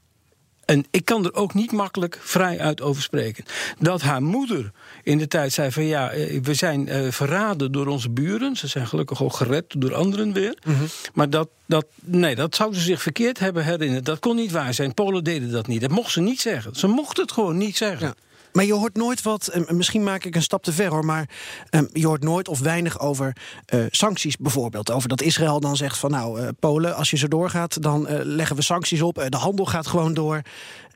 En 0.65 0.85
ik 0.91 1.05
kan 1.05 1.25
er 1.25 1.33
ook 1.33 1.53
niet 1.53 1.71
makkelijk 1.71 2.19
vrij 2.21 2.59
uit 2.59 2.81
over 2.81 3.01
spreken. 3.01 3.45
Dat 3.79 4.01
haar 4.01 4.23
moeder 4.23 4.71
in 5.03 5.17
de 5.17 5.27
tijd 5.27 5.53
zei 5.53 5.71
van 5.71 5.83
ja, 5.83 6.11
eh, 6.11 6.41
we 6.41 6.53
zijn 6.53 6.87
uh, 6.87 7.11
verraden 7.11 7.71
door 7.71 7.87
onze 7.87 8.09
buren. 8.09 8.55
Ze 8.55 8.67
zijn 8.67 8.87
gelukkig 8.87 9.23
ook 9.23 9.33
gered 9.33 9.65
door 9.77 9.93
anderen 9.93 10.33
weer. 10.33 10.57
Mm 10.63 10.75
-hmm. 10.75 10.87
Maar 11.13 11.29
dat, 11.29 11.49
dat, 11.65 11.85
nee, 12.01 12.35
dat 12.35 12.55
zouden 12.55 12.79
ze 12.79 12.85
zich 12.85 13.01
verkeerd 13.01 13.39
hebben 13.39 13.63
herinnerd. 13.63 14.05
Dat 14.05 14.19
kon 14.19 14.35
niet 14.35 14.51
waar 14.51 14.73
zijn. 14.73 14.93
Polen 14.93 15.23
deden 15.23 15.51
dat 15.51 15.67
niet. 15.67 15.81
Dat 15.81 15.89
mocht 15.89 16.11
ze 16.11 16.21
niet 16.21 16.41
zeggen. 16.41 16.75
Ze 16.75 16.87
mochten 16.87 17.23
het 17.23 17.31
gewoon 17.31 17.57
niet 17.57 17.77
zeggen. 17.77 18.07
Ja. 18.07 18.13
Maar 18.55 18.65
je 18.65 18.73
hoort 18.73 18.95
nooit 18.95 19.21
wat, 19.21 19.47
en 19.47 19.77
misschien 19.77 20.03
maak 20.03 20.23
ik 20.23 20.35
een 20.35 20.41
stap 20.41 20.63
te 20.63 20.73
ver 20.73 20.89
hoor, 20.89 21.05
maar 21.05 21.29
um, 21.71 21.89
je 21.93 22.07
hoort 22.07 22.23
nooit 22.23 22.47
of 22.47 22.59
weinig 22.59 22.99
over 22.99 23.35
uh, 23.73 23.85
sancties 23.89 24.37
bijvoorbeeld. 24.37 24.91
Over 24.91 25.09
dat 25.09 25.21
Israël 25.21 25.59
dan 25.59 25.75
zegt 25.75 25.97
van 25.97 26.11
nou, 26.11 26.41
uh, 26.41 26.47
Polen, 26.59 26.95
als 26.95 27.09
je 27.09 27.17
zo 27.17 27.27
doorgaat, 27.27 27.81
dan 27.81 28.07
leggen 28.09 28.55
we 28.55 28.61
sancties 28.61 29.01
op. 29.01 29.25
de 29.29 29.37
handel 29.37 29.65
gaat 29.65 29.87
gewoon 29.87 30.13
door. 30.13 30.41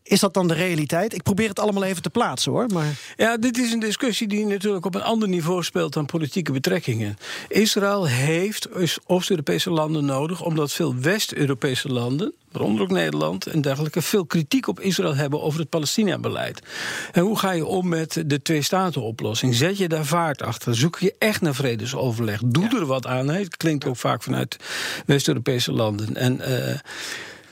Is 0.10 0.20
dat 0.20 0.34
dan 0.34 0.48
de 0.48 0.54
realiteit? 0.54 1.14
Ik 1.14 1.24
probeer 1.24 1.50
het 1.50 1.60
allemaal 1.60 1.84
even 1.84 2.02
te 2.02 2.10
plaatsen 2.10 2.52
hoor. 2.52 2.66
Maar... 2.74 3.00
Ja, 3.18 3.38
dit 3.38 3.58
is 3.58 3.72
een 3.72 3.80
discussie 3.80 4.28
die 4.28 4.46
natuurlijk 4.46 4.86
op 4.86 4.96
een 4.96 5.04
ander 5.04 5.30
niveau 5.30 5.64
speelt 5.64 5.94
dan 5.94 6.06
politieke 6.06 6.52
betrekkingen. 6.52 7.18
Israël 7.48 8.08
heeft 8.08 8.68
Oost-Europese 9.06 9.70
landen 9.70 10.06
nodig, 10.06 10.42
omdat 10.42 10.72
veel 10.72 10.96
West-Europese 10.96 11.90
landen, 11.90 12.34
waaronder 12.52 12.82
ook 12.82 12.92
Nederland 12.92 13.46
en 13.46 13.62
dergelijke, 13.62 14.02
veel 14.02 14.26
kritiek 14.26 14.68
op 14.68 14.80
Israël 14.80 15.16
hebben 15.16 15.42
over 15.42 15.60
het 15.60 15.70
Palestina-beleid. 15.70 16.62
En 17.12 17.22
hoe 17.22 17.40
ga 17.40 17.52
je 17.52 17.66
om 17.66 17.88
met 17.88 18.24
de 18.26 18.42
twee-staten-oplossing? 18.42 19.56
Zet 19.56 19.78
je 19.78 19.88
daar 19.88 20.06
vaart 20.06 20.42
achter? 20.42 20.76
Zoek 20.76 21.00
je 21.00 21.16
echt 21.20 21.42
naar 21.42 21.56
vredesoverleg? 21.56 22.42
Doe 22.46 22.64
ja. 22.64 22.80
er 22.80 22.86
wat 22.86 23.08
aan. 23.08 23.30
Het 23.30 23.58
klinkt 23.58 23.86
ook 23.86 23.98
vaak 23.98 24.24
vanuit 24.24 24.58
West-Europese 25.06 25.72
landen. 25.72 26.16
En. 26.16 26.42
Uh, 26.50 26.80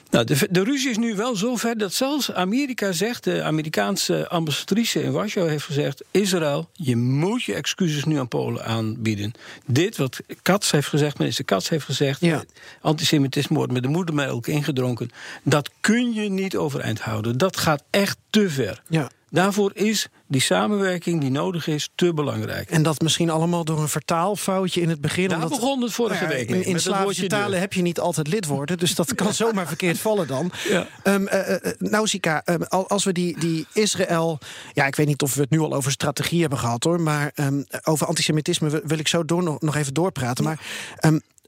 nou, 0.09 0.25
de, 0.25 0.47
de, 0.51 0.63
ruzie 0.63 0.89
is 0.89 0.97
nu 0.97 1.15
wel 1.15 1.35
zover 1.35 1.77
dat 1.77 1.93
zelfs 1.93 2.31
Amerika 2.31 2.91
zegt, 2.91 3.23
de 3.23 3.43
Amerikaanse 3.43 4.27
ambassadrice 4.27 5.03
in 5.03 5.11
Warschau 5.11 5.49
heeft 5.49 5.65
gezegd: 5.65 6.03
Israël, 6.11 6.69
je 6.73 6.95
moet 6.95 7.43
je 7.43 7.53
excuses 7.53 8.03
nu 8.03 8.19
aan 8.19 8.27
Polen 8.27 8.65
aanbieden. 8.65 9.33
Dit 9.65 9.97
wat 9.97 10.19
Katz 10.41 10.71
heeft 10.71 10.87
gezegd, 10.87 11.17
minister 11.17 11.45
Katz 11.45 11.69
heeft 11.69 11.85
gezegd: 11.85 12.21
ja. 12.21 12.43
antisemitisme 12.81 13.55
wordt 13.55 13.71
met 13.71 13.83
de 13.83 13.89
moedermelk 13.89 14.47
ingedronken. 14.47 15.09
Dat 15.43 15.69
kun 15.81 16.13
je 16.13 16.29
niet 16.29 16.55
overeind 16.55 16.99
houden. 16.99 17.37
Dat 17.37 17.57
gaat 17.57 17.83
echt 17.89 18.17
te 18.29 18.49
ver. 18.49 18.81
Ja. 18.87 19.09
Daarvoor 19.29 19.71
is 19.73 20.07
die 20.27 20.41
samenwerking 20.41 21.21
die 21.21 21.29
nodig 21.31 21.67
is 21.67 21.89
te 21.95 22.13
belangrijk. 22.13 22.69
En 22.69 22.83
dat 22.83 23.01
misschien 23.01 23.29
allemaal 23.29 23.63
door 23.65 23.79
een 23.79 23.87
vertaalfoutje 23.87 24.81
in 24.81 24.89
het 24.89 25.01
begin. 25.01 25.27
Daar 25.29 25.37
omdat- 25.43 25.59
begon 25.59 25.81
het 25.81 25.93
vorige 25.93 26.19
Nou 26.23 26.29
ja, 26.31 26.37
week 26.37 26.49
In, 26.49 26.55
mee, 26.55 26.63
in 26.65 26.79
Slavische 26.79 27.27
talen 27.27 27.59
heb 27.59 27.73
je 27.73 27.81
niet 27.81 27.99
altijd 27.99 28.27
lidwoorden, 28.27 28.77
dus 28.77 28.95
dat 28.95 29.15
kan 29.15 29.33
zomaar 29.43 29.67
verkeerd 29.67 29.99
vallen 29.99 30.27
dan. 30.27 30.51
Ja. 30.69 30.87
Ehm, 31.03 31.27
eh, 31.27 31.53
eh, 31.55 31.61
Nausicaa, 31.79 32.41
ehm, 32.45 32.61
al- 32.61 32.89
als 32.89 33.03
we 33.03 33.11
die, 33.11 33.39
die 33.39 33.65
Israël. 33.73 34.39
Ja, 34.73 34.85
ik 34.85 34.95
weet 34.95 35.07
niet 35.07 35.21
of 35.21 35.33
we 35.33 35.41
het 35.41 35.49
nu 35.49 35.59
al 35.59 35.73
over 35.73 35.91
strategie 35.91 36.41
hebben 36.41 36.59
gehad 36.59 36.83
hoor. 36.83 37.01
Maar 37.01 37.31
ehm, 37.35 37.61
over 37.83 38.07
antisemitisme 38.07 38.69
wil- 38.69 38.81
wil 38.83 38.99
ik 38.99 39.07
zo 39.07 39.25
door, 39.25 39.43
nog, 39.43 39.61
nog 39.61 39.75
even 39.75 39.93
doorpraten. 39.93 40.43
Maar. 40.43 40.59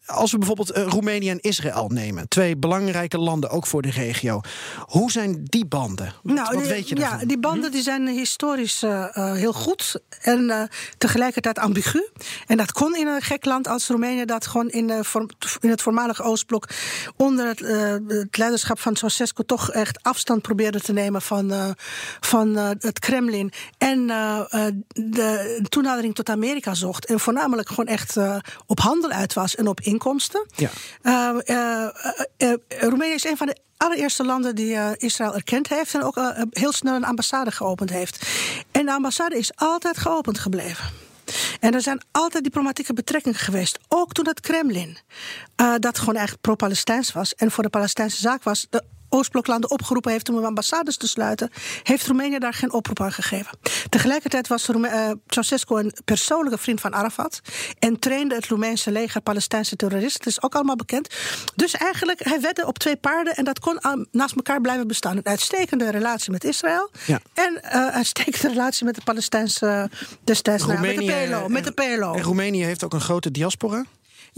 Als 0.09 0.31
we 0.31 0.37
bijvoorbeeld 0.37 0.71
eh, 0.71 0.83
Roemenië 0.83 1.29
en 1.29 1.39
Israël 1.39 1.89
nemen, 1.89 2.27
twee 2.27 2.57
belangrijke 2.57 3.17
landen 3.17 3.49
ook 3.49 3.67
voor 3.67 3.81
de 3.81 3.89
regio. 3.89 4.41
Hoe 4.79 5.11
zijn 5.11 5.43
die 5.43 5.65
banden? 5.65 6.13
Wat, 6.23 6.37
wat 6.37 6.61
die- 6.61 6.69
weet 6.69 6.89
je 6.89 6.95
ja, 6.95 7.09
daarvan? 7.09 7.27
die 7.27 7.39
banden 7.39 7.71
die 7.71 7.81
zijn 7.81 8.07
historisch 8.07 8.83
eh, 8.83 9.17
eh, 9.17 9.33
heel 9.33 9.53
goed 9.53 10.01
en 10.21 10.69
tegelijkertijd 10.97 11.59
ambigu. 11.59 12.07
En 12.47 12.57
dat 12.57 12.71
kon 12.71 12.95
in 12.95 13.07
een 13.07 13.21
gek 13.21 13.45
land 13.45 13.67
als 13.67 13.87
Roemenië, 13.87 14.25
dat 14.25 14.47
gewoon 14.47 14.69
in, 14.69 14.89
in 15.59 15.69
het 15.69 15.81
voormalige 15.81 16.23
Oostblok 16.23 16.69
onder 17.15 17.47
het, 17.47 17.59
het 18.07 18.37
leiderschap 18.37 18.79
van 18.79 18.95
Ceausescu 18.95 19.43
toch 19.45 19.71
echt 19.71 20.03
afstand 20.03 20.41
probeerde 20.41 20.81
te 20.81 20.93
nemen 20.93 21.21
van, 21.21 21.75
van 22.19 22.55
het 22.55 22.99
Kremlin. 22.99 23.51
En 23.77 24.07
de 24.93 25.59
toenadering 25.69 26.15
tot 26.15 26.29
Amerika 26.29 26.73
zocht. 26.73 27.05
En 27.05 27.19
voornamelijk 27.19 27.67
gewoon 27.69 27.87
echt 27.87 28.17
op 28.65 28.79
handel 28.79 29.09
uit 29.09 29.33
was 29.33 29.55
en 29.55 29.67
op 29.67 29.79
inkomsten. 29.99 30.45
Ja. 30.55 30.69
Eh, 31.01 31.29
eh, 31.45 31.83
eh, 32.37 32.51
eh, 32.51 32.57
Roemenië 32.79 33.13
is 33.13 33.23
een 33.23 33.37
van 33.37 33.47
de 33.47 33.57
allereerste 33.77 34.25
landen 34.25 34.55
die 34.55 34.97
Israël 34.97 35.35
erkend 35.35 35.69
heeft 35.69 35.93
en 35.93 36.03
ook 36.03 36.19
heel 36.51 36.71
snel 36.71 36.95
een 36.95 37.05
ambassade 37.05 37.51
geopend 37.51 37.89
heeft. 37.89 38.27
En 38.71 38.85
de 38.85 38.91
ambassade 38.91 39.37
is 39.37 39.51
altijd 39.55 39.97
geopend 39.97 40.39
gebleven. 40.39 40.85
En 41.59 41.73
er 41.73 41.81
zijn 41.81 42.01
altijd 42.11 42.43
diplomatieke 42.43 42.93
betrekkingen 42.93 43.39
geweest. 43.39 43.79
Ook 43.87 44.13
toen 44.13 44.27
het 44.27 44.39
Kremlin, 44.39 44.97
dat 45.79 45.99
gewoon 45.99 46.15
eigenlijk 46.15 46.41
pro-Palestijns 46.41 47.11
was 47.11 47.35
en 47.35 47.51
voor 47.51 47.63
de 47.63 47.69
Palestijnse 47.69 48.17
zaak 48.17 48.43
was, 48.43 48.67
de 48.69 48.83
Oostbloklanden 49.09 49.69
opgeroepen 49.71 50.11
heeft 50.11 50.29
om 50.29 50.45
ambassades 50.45 50.97
te 50.97 51.07
sluiten, 51.07 51.49
heeft 51.83 52.07
Roemenië 52.07 52.37
daar 52.37 52.53
geen 52.53 52.73
oproep 52.73 53.01
aan 53.01 53.11
gegeven. 53.11 53.57
Tegelijkertijd 53.89 54.47
was 54.47 54.65
Roeme- 54.65 54.87
eh, 54.87 55.11
Ceausescu 55.27 55.75
een 55.75 55.93
persoonlijke 56.05 56.57
vriend 56.57 56.81
van 56.81 56.93
Arafat 56.93 57.41
en 57.79 57.99
trainde 57.99 58.35
het 58.35 58.45
Roemeense 58.47 58.91
leger 58.91 59.21
Palestijnse 59.21 59.75
terroristen. 59.75 60.23
Dat 60.23 60.33
is 60.33 60.41
ook 60.41 60.55
allemaal 60.55 60.75
bekend. 60.75 61.15
Dus 61.55 61.73
eigenlijk, 61.73 62.23
hij 62.23 62.41
wedde 62.41 62.65
op 62.67 62.77
twee 62.79 62.95
paarden 62.95 63.35
en 63.35 63.43
dat 63.43 63.59
kon 63.59 63.79
naast 64.11 64.35
elkaar 64.35 64.61
blijven 64.61 64.87
bestaan. 64.87 65.17
Een 65.17 65.25
uitstekende 65.25 65.91
relatie 65.91 66.31
met 66.31 66.43
Israël 66.43 66.91
Ja. 67.05 67.19
en 67.33 67.63
eh, 67.63 67.79
een 67.81 67.91
uitstekende 67.91 68.47
relatie 68.55 68.85
met 68.85 68.95
de 68.95 69.01
Palestijnse 69.03 69.89
destijds, 70.23 70.65
nou, 70.65 70.79
met 70.79 70.95
de 70.95 71.25
PLO. 71.27 71.47
Met 71.47 71.63
de 71.63 71.71
PLO. 71.71 72.13
En 72.13 72.21
Roemenië 72.21 72.63
heeft 72.63 72.83
ook 72.83 72.93
een 72.93 73.01
grote 73.01 73.31
diaspora. 73.31 73.85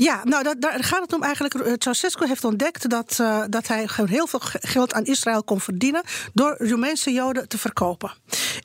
Ja, 0.03 0.21
nou, 0.23 0.43
dat, 0.43 0.55
daar 0.61 0.83
gaat 0.83 1.01
het 1.01 1.13
om 1.13 1.23
eigenlijk. 1.23 1.53
eh, 1.53 1.73
Ceausescu 1.77 2.27
heeft 2.27 2.43
ontdekt 2.43 2.89
dat, 2.89 3.17
eh, 3.19 3.41
dat 3.49 3.67
hij 3.67 3.87
gewoon 3.87 4.09
heel 4.09 4.27
veel 4.27 4.39
ge- 4.39 4.59
geld 4.61 4.93
aan 4.93 5.03
Israël 5.05 5.43
kon 5.43 5.59
verdienen. 5.61 6.01
door 6.33 6.55
Roemeense 6.59 7.11
Joden 7.11 7.47
te 7.47 7.57
verkopen. 7.57 8.11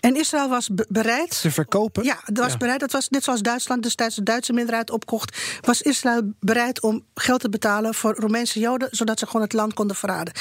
En 0.00 0.16
Israël 0.16 0.48
was 0.48 0.68
be- 0.68 0.86
bereid. 0.88 1.40
Te 1.40 1.50
verkopen? 1.50 2.04
Ja, 2.04 2.18
dat 2.24 2.38
was 2.44 2.52
Ja. 2.52 2.58
bereid. 2.58 2.80
Dat 2.80 2.92
was 2.92 3.08
net 3.08 3.24
zoals 3.24 3.40
Duitsland 3.42 3.82
destijds 3.82 4.14
de 4.14 4.22
Duitse 4.22 4.52
minderheid 4.52 4.90
opkocht. 4.90 5.36
Was 5.60 5.82
Israël 5.82 6.32
bereid 6.40 6.82
om 6.82 7.04
geld 7.14 7.40
te 7.40 7.48
betalen 7.48 7.94
voor 7.94 8.14
Roemeense 8.14 8.58
Joden. 8.60 8.88
zodat 8.90 9.18
ze 9.18 9.26
gewoon 9.26 9.42
het 9.42 9.52
land 9.52 9.74
konden 9.74 9.96
verraden, 9.96 10.32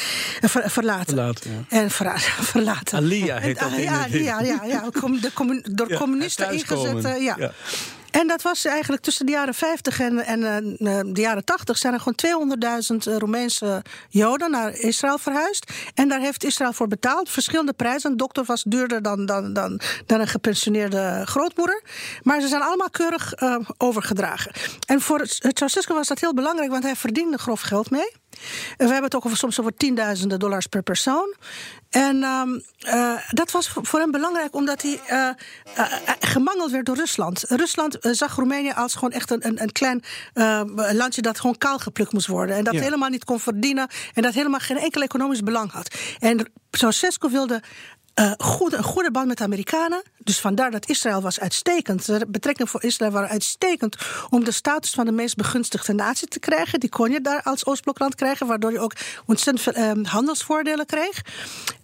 eh, 0.41 0.49
ver- 0.49 0.69
verlaten. 0.71 1.05
Verlaten, 1.05 1.51
ja. 1.69 1.77
En 1.79 1.91
verlaten. 2.51 2.97
Alia 2.97 3.37
heet 3.37 3.57
En- 3.57 3.69
dat 3.69 3.79
ja, 3.81 4.05
ja, 4.09 4.39
ja, 4.41 4.59
ja, 4.65 4.83
door 5.71 5.93
communisten 5.93 6.51
ingezet. 6.53 7.21
ja. 7.21 7.51
En 8.15 8.27
dat 8.27 8.41
was 8.41 8.65
eigenlijk 8.65 9.03
tussen 9.03 9.25
de 9.25 9.31
jaren 9.31 9.53
50 9.53 9.99
en, 9.99 10.19
en 10.19 10.43
eh, 10.77 10.99
de 11.05 11.21
jaren 11.21 11.43
80 11.43 11.77
zijn 11.77 11.93
er 11.93 11.99
gewoon 11.99 12.57
200.000 13.03 13.07
eh, 13.07 13.17
Roemeense 13.17 13.83
Joden 14.09 14.51
naar 14.51 14.73
Israël 14.73 15.17
verhuisd. 15.17 15.71
En 15.93 16.07
daar 16.07 16.19
heeft 16.19 16.43
Israël 16.43 16.73
voor 16.73 16.87
betaald. 16.87 17.29
Verschillende 17.29 17.73
prijzen. 17.73 18.11
Een 18.11 18.17
dokter 18.17 18.43
was 18.43 18.63
duurder 18.63 19.01
dan, 19.01 19.25
dan, 19.25 19.53
dan, 19.53 19.81
dan 20.05 20.19
een 20.19 20.27
gepensioneerde 20.27 21.21
grootmoeder. 21.25 21.83
Maar 22.23 22.41
ze 22.41 22.47
zijn 22.47 22.61
allemaal 22.61 22.89
keurig 22.89 23.33
eh, 23.33 23.57
overgedragen. 23.77 24.51
En 24.87 25.01
voor 25.01 25.21
Ceausescu 25.25 25.93
was 25.93 26.07
dat 26.07 26.19
heel 26.19 26.33
belangrijk, 26.33 26.71
want 26.71 26.83
hij 26.83 26.95
verdiende 26.95 27.37
grof 27.37 27.61
geld 27.61 27.89
mee. 27.89 28.11
We 28.77 28.83
hebben 28.83 29.03
het 29.03 29.15
ook 29.15 29.25
over, 29.25 29.37
soms 29.37 29.59
over 29.59 29.75
tienduizenden 29.75 30.39
dollars 30.39 30.67
per 30.67 30.83
persoon. 30.83 31.35
En 31.89 32.23
ehm, 32.23 32.59
eh, 32.79 33.17
dat 33.29 33.51
was 33.51 33.69
voor 33.81 33.99
hem 33.99 34.11
belangrijk 34.11 34.55
omdat 34.55 34.81
hij 34.81 34.99
eh, 35.07 35.27
eh, 35.27 35.85
gemangeld 36.19 36.71
werd 36.71 36.85
door 36.85 36.95
Rusland. 36.95 37.43
Rusland 37.47 37.97
zag 38.01 38.35
Roemenië 38.35 38.71
als 38.71 38.93
gewoon 38.93 39.11
echt 39.11 39.31
een, 39.31 39.47
een, 39.47 39.61
een 39.61 39.71
klein 39.71 40.03
landje 40.93 41.21
dat 41.21 41.39
gewoon 41.39 41.57
kaal 41.57 41.79
geplukt 41.79 42.13
moest 42.13 42.27
worden. 42.27 42.55
En 42.55 42.63
dat 42.63 42.73
Ja. 42.73 42.81
helemaal 42.81 43.09
niet 43.09 43.23
kon 43.23 43.39
verdienen. 43.39 43.87
En 44.13 44.21
dat 44.21 44.33
helemaal 44.33 44.59
geen 44.59 44.77
enkel 44.77 45.01
economisch 45.01 45.41
belang 45.41 45.71
had. 45.71 45.95
En 46.19 46.51
Ceausescu 46.71 47.29
wilde 47.29 47.61
eh, 48.15 48.31
goed, 48.37 48.73
een 48.73 48.83
goede 48.83 49.11
band 49.11 49.27
met 49.27 49.37
de 49.37 49.43
Amerikanen. 49.43 50.03
Dus 50.17 50.39
vandaar 50.39 50.71
dat 50.71 50.89
Israël 50.89 51.21
was 51.21 51.39
uitstekend. 51.39 52.05
De 52.05 52.25
betrekkingen 52.27 52.71
voor 52.71 52.83
Israël 52.83 53.11
waren 53.11 53.29
uitstekend 53.29 53.95
om 54.29 54.43
de 54.43 54.51
status 54.51 54.91
van 54.91 55.05
de 55.05 55.11
meest 55.11 55.35
begunstigde 55.35 55.93
natie 55.93 56.27
te 56.27 56.39
krijgen. 56.39 56.79
Die 56.79 56.89
kon 56.89 57.11
je 57.11 57.21
daar 57.21 57.41
als 57.43 57.65
Oostblokland 57.65 58.15
krijgen, 58.15 58.47
waardoor 58.47 58.71
je 58.71 58.79
ook 58.79 58.93
ontzettend 59.25 59.61
veel 59.61 59.83
eh, 59.83 60.11
handelsvoordelen 60.11 60.85
kreeg. 60.85 61.21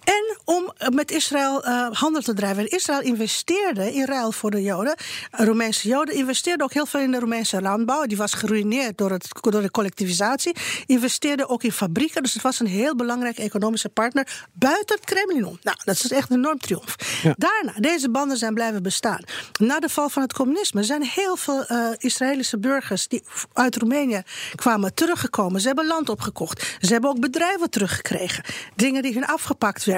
En 0.03 0.37
om 0.45 0.71
eh, 0.77 0.87
met 0.87 1.11
Israël 1.11 1.63
eh, 1.63 1.87
handel 1.91 2.21
te 2.21 2.33
drijven. 2.33 2.63
En 2.63 2.69
Israël 2.69 3.01
investeerde 3.01 3.93
in 3.93 4.05
ruil 4.05 4.31
voor 4.31 4.51
de 4.51 4.61
Joden. 4.61 4.95
eh, 5.31 5.45
Roemeense 5.45 5.87
Joden 5.87 6.15
investeerden 6.15 6.65
ook 6.65 6.73
heel 6.73 6.85
veel 6.85 6.99
in 6.99 7.11
de 7.11 7.19
Roemeense 7.19 7.61
landbouw. 7.61 8.05
Die 8.05 8.17
was 8.17 8.33
geruineerd 8.33 8.97
door, 8.97 9.11
het, 9.11 9.27
door 9.41 9.61
de 9.61 9.71
collectivisatie. 9.71 10.55
Investeerde 10.85 11.47
ook 11.47 11.63
in 11.63 11.71
fabrieken. 11.71 12.23
Dus 12.23 12.33
het 12.33 12.41
was 12.41 12.59
een 12.59 12.67
heel 12.67 12.95
belangrijke 12.95 13.41
economische 13.41 13.89
partner 13.89 14.47
buiten 14.53 14.95
het 14.95 15.05
Kremlin 15.05 15.45
om. 15.45 15.59
Nou, 15.63 15.77
dat 15.83 15.95
is 15.95 16.11
echt 16.11 16.29
een 16.29 16.37
enorm 16.37 16.57
triomf. 16.57 16.95
Daarna, 17.37 17.73
deze 17.79 18.09
banden 18.09 18.37
zijn 18.37 18.53
blijven 18.53 18.83
bestaan. 18.83 19.23
Na 19.59 19.79
de 19.79 19.89
val 19.89 20.09
van 20.09 20.21
het 20.21 20.33
communisme 20.33 20.83
zijn 20.83 21.03
heel 21.03 21.35
veel 21.35 21.65
Israëlische 21.97 22.59
burgers 22.59 23.07
die 23.07 23.23
uit 23.53 23.75
Roemenië 23.75 24.21
kwamen 24.55 24.93
teruggekomen. 24.93 25.61
Ze 25.61 25.67
hebben 25.67 25.87
land 25.87 26.09
opgekocht. 26.09 26.77
Ze 26.79 26.91
hebben 26.91 27.09
ook 27.09 27.19
bedrijven 27.19 27.69
teruggekregen. 27.69 28.43
Dingen 28.75 29.01
die 29.01 29.13
hun 29.13 29.25
afgepakt 29.25 29.83
werden. 29.83 29.90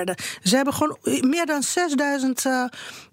Ze 0.43 0.55
hebben 0.55 0.73
gewoon 0.73 0.97
meer 1.21 1.45
dan 1.45 1.63
6000 1.63 2.45
eh, 2.45 2.65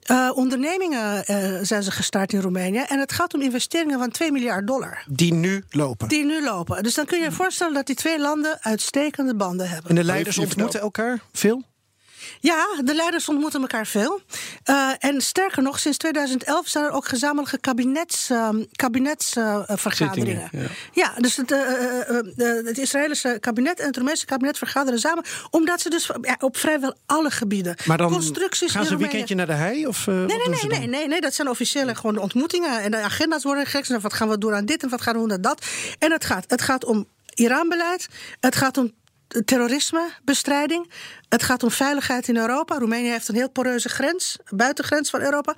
eh, 0.03 0.31
ondernemingen 0.35 1.26
eh, 1.26 1.59
zijn 1.62 1.83
ze 1.83 1.91
gestart 1.91 2.33
in 2.33 2.41
Roemenië. 2.41 2.85
En 2.89 2.99
het 2.99 3.12
gaat 3.12 3.35
om 3.35 3.41
investeringen 3.41 3.99
van 3.99 4.11
2 4.11 4.33
miljard 4.33 4.66
dollar. 4.66 5.05
Die 5.09 5.35
nu 5.35 5.64
lopen. 5.70 6.09
Die 6.09 6.24
nu 6.24 6.45
lopen. 6.45 6.83
Dus 6.83 6.95
dan 6.95 7.05
kun 7.05 7.18
je 7.18 7.24
je 7.24 7.33
voorstellen 7.33 7.74
dat 7.74 7.87
die 7.87 7.97
twee 7.97 8.20
landen 8.20 8.59
uitstekende 8.61 9.35
banden 9.35 9.68
hebben. 9.68 9.91
En 9.91 9.97
de 9.97 10.05
leiders 10.05 10.39
ontmoeten 10.39 10.81
elkaar 10.81 11.20
veel? 11.33 11.62
Ja, 12.41 12.66
de 12.85 12.95
leiders 12.95 13.28
ontmoeten 13.28 13.61
elkaar 13.61 13.87
veel. 13.87 14.20
Eh, 14.64 14.91
en 14.99 15.20
sterker 15.20 15.62
nog, 15.62 15.78
sinds 15.78 15.99
2011 15.99 16.68
zijn 16.68 16.85
er 16.85 16.91
ook 16.91 17.07
gezamenlijke 17.07 17.59
kabinets, 17.59 18.31
ehm, 18.31 18.64
kabinetsvergaderingen. 18.72 20.49
Zittingen, 20.51 20.70
ja. 20.93 21.12
dus 21.16 21.37
het, 21.37 21.53
eh, 21.53 22.09
eh, 22.09 22.66
het 22.66 22.78
Israëlische 22.78 23.37
kabinet 23.41 23.81
en 23.81 23.87
het 23.87 23.97
Roemeense 23.97 24.26
kabinet 24.26 24.59
vergaderen 24.59 24.99
samen. 24.99 25.24
Omdat 25.51 25.81
ze 25.81 25.91
dus 25.91 26.11
ja, 26.20 26.37
op 26.39 26.57
vrijwel 26.57 26.95
alle 27.07 27.31
gebieden. 27.31 27.76
Maar 27.87 27.99
dan 27.99 28.11
constructies 28.11 28.72
gaan 28.72 28.85
ze 28.85 28.93
een 28.93 28.99
weekendje 28.99 29.35
naar 29.35 29.47
de 29.47 29.53
hei? 29.53 29.87
Of, 29.87 30.07
Nee, 30.07 30.26
nee, 30.26 30.49
nee, 30.49 30.78
nee, 30.78 30.89
nee, 30.89 31.09
nee, 31.09 31.20
dat 31.20 31.35
zijn 31.35 31.49
officiële 31.49 31.95
gewoon 31.95 32.18
ontmoetingen. 32.18 32.81
En 32.81 32.91
de 32.91 32.97
agenda's 32.97 33.43
worden 33.43 33.66
gek. 33.66 33.87
Wat 33.87 34.12
gaan 34.12 34.28
we 34.28 34.39
doen 34.39 34.55
aan 34.55 34.64
dit 34.64 34.83
en 34.83 34.89
wat 34.89 35.01
gaan 35.01 35.14
we 35.14 35.20
doen 35.20 35.33
aan 35.33 35.41
dat? 35.41 35.66
En 35.99 36.12
het 36.12 36.24
gaat, 36.24 36.45
het 36.49 36.62
gaat 36.62 36.85
om 36.85 37.07
Iran-beleid. 37.35 38.09
Het 38.41 38.57
gaat 38.57 38.78
om 38.78 38.93
terrorismebestrijding. 39.45 40.91
Het 41.28 41.43
gaat 41.43 41.62
om 41.62 41.70
veiligheid 41.70 42.28
in 42.28 42.37
Europa. 42.37 42.78
Roemenië 42.78 43.09
heeft 43.09 43.28
een 43.28 43.35
heel 43.35 43.51
poreuze 43.51 43.89
grens, 43.89 44.37
buitengrens 44.49 45.11
van 45.11 45.20
Europa, 45.20 45.55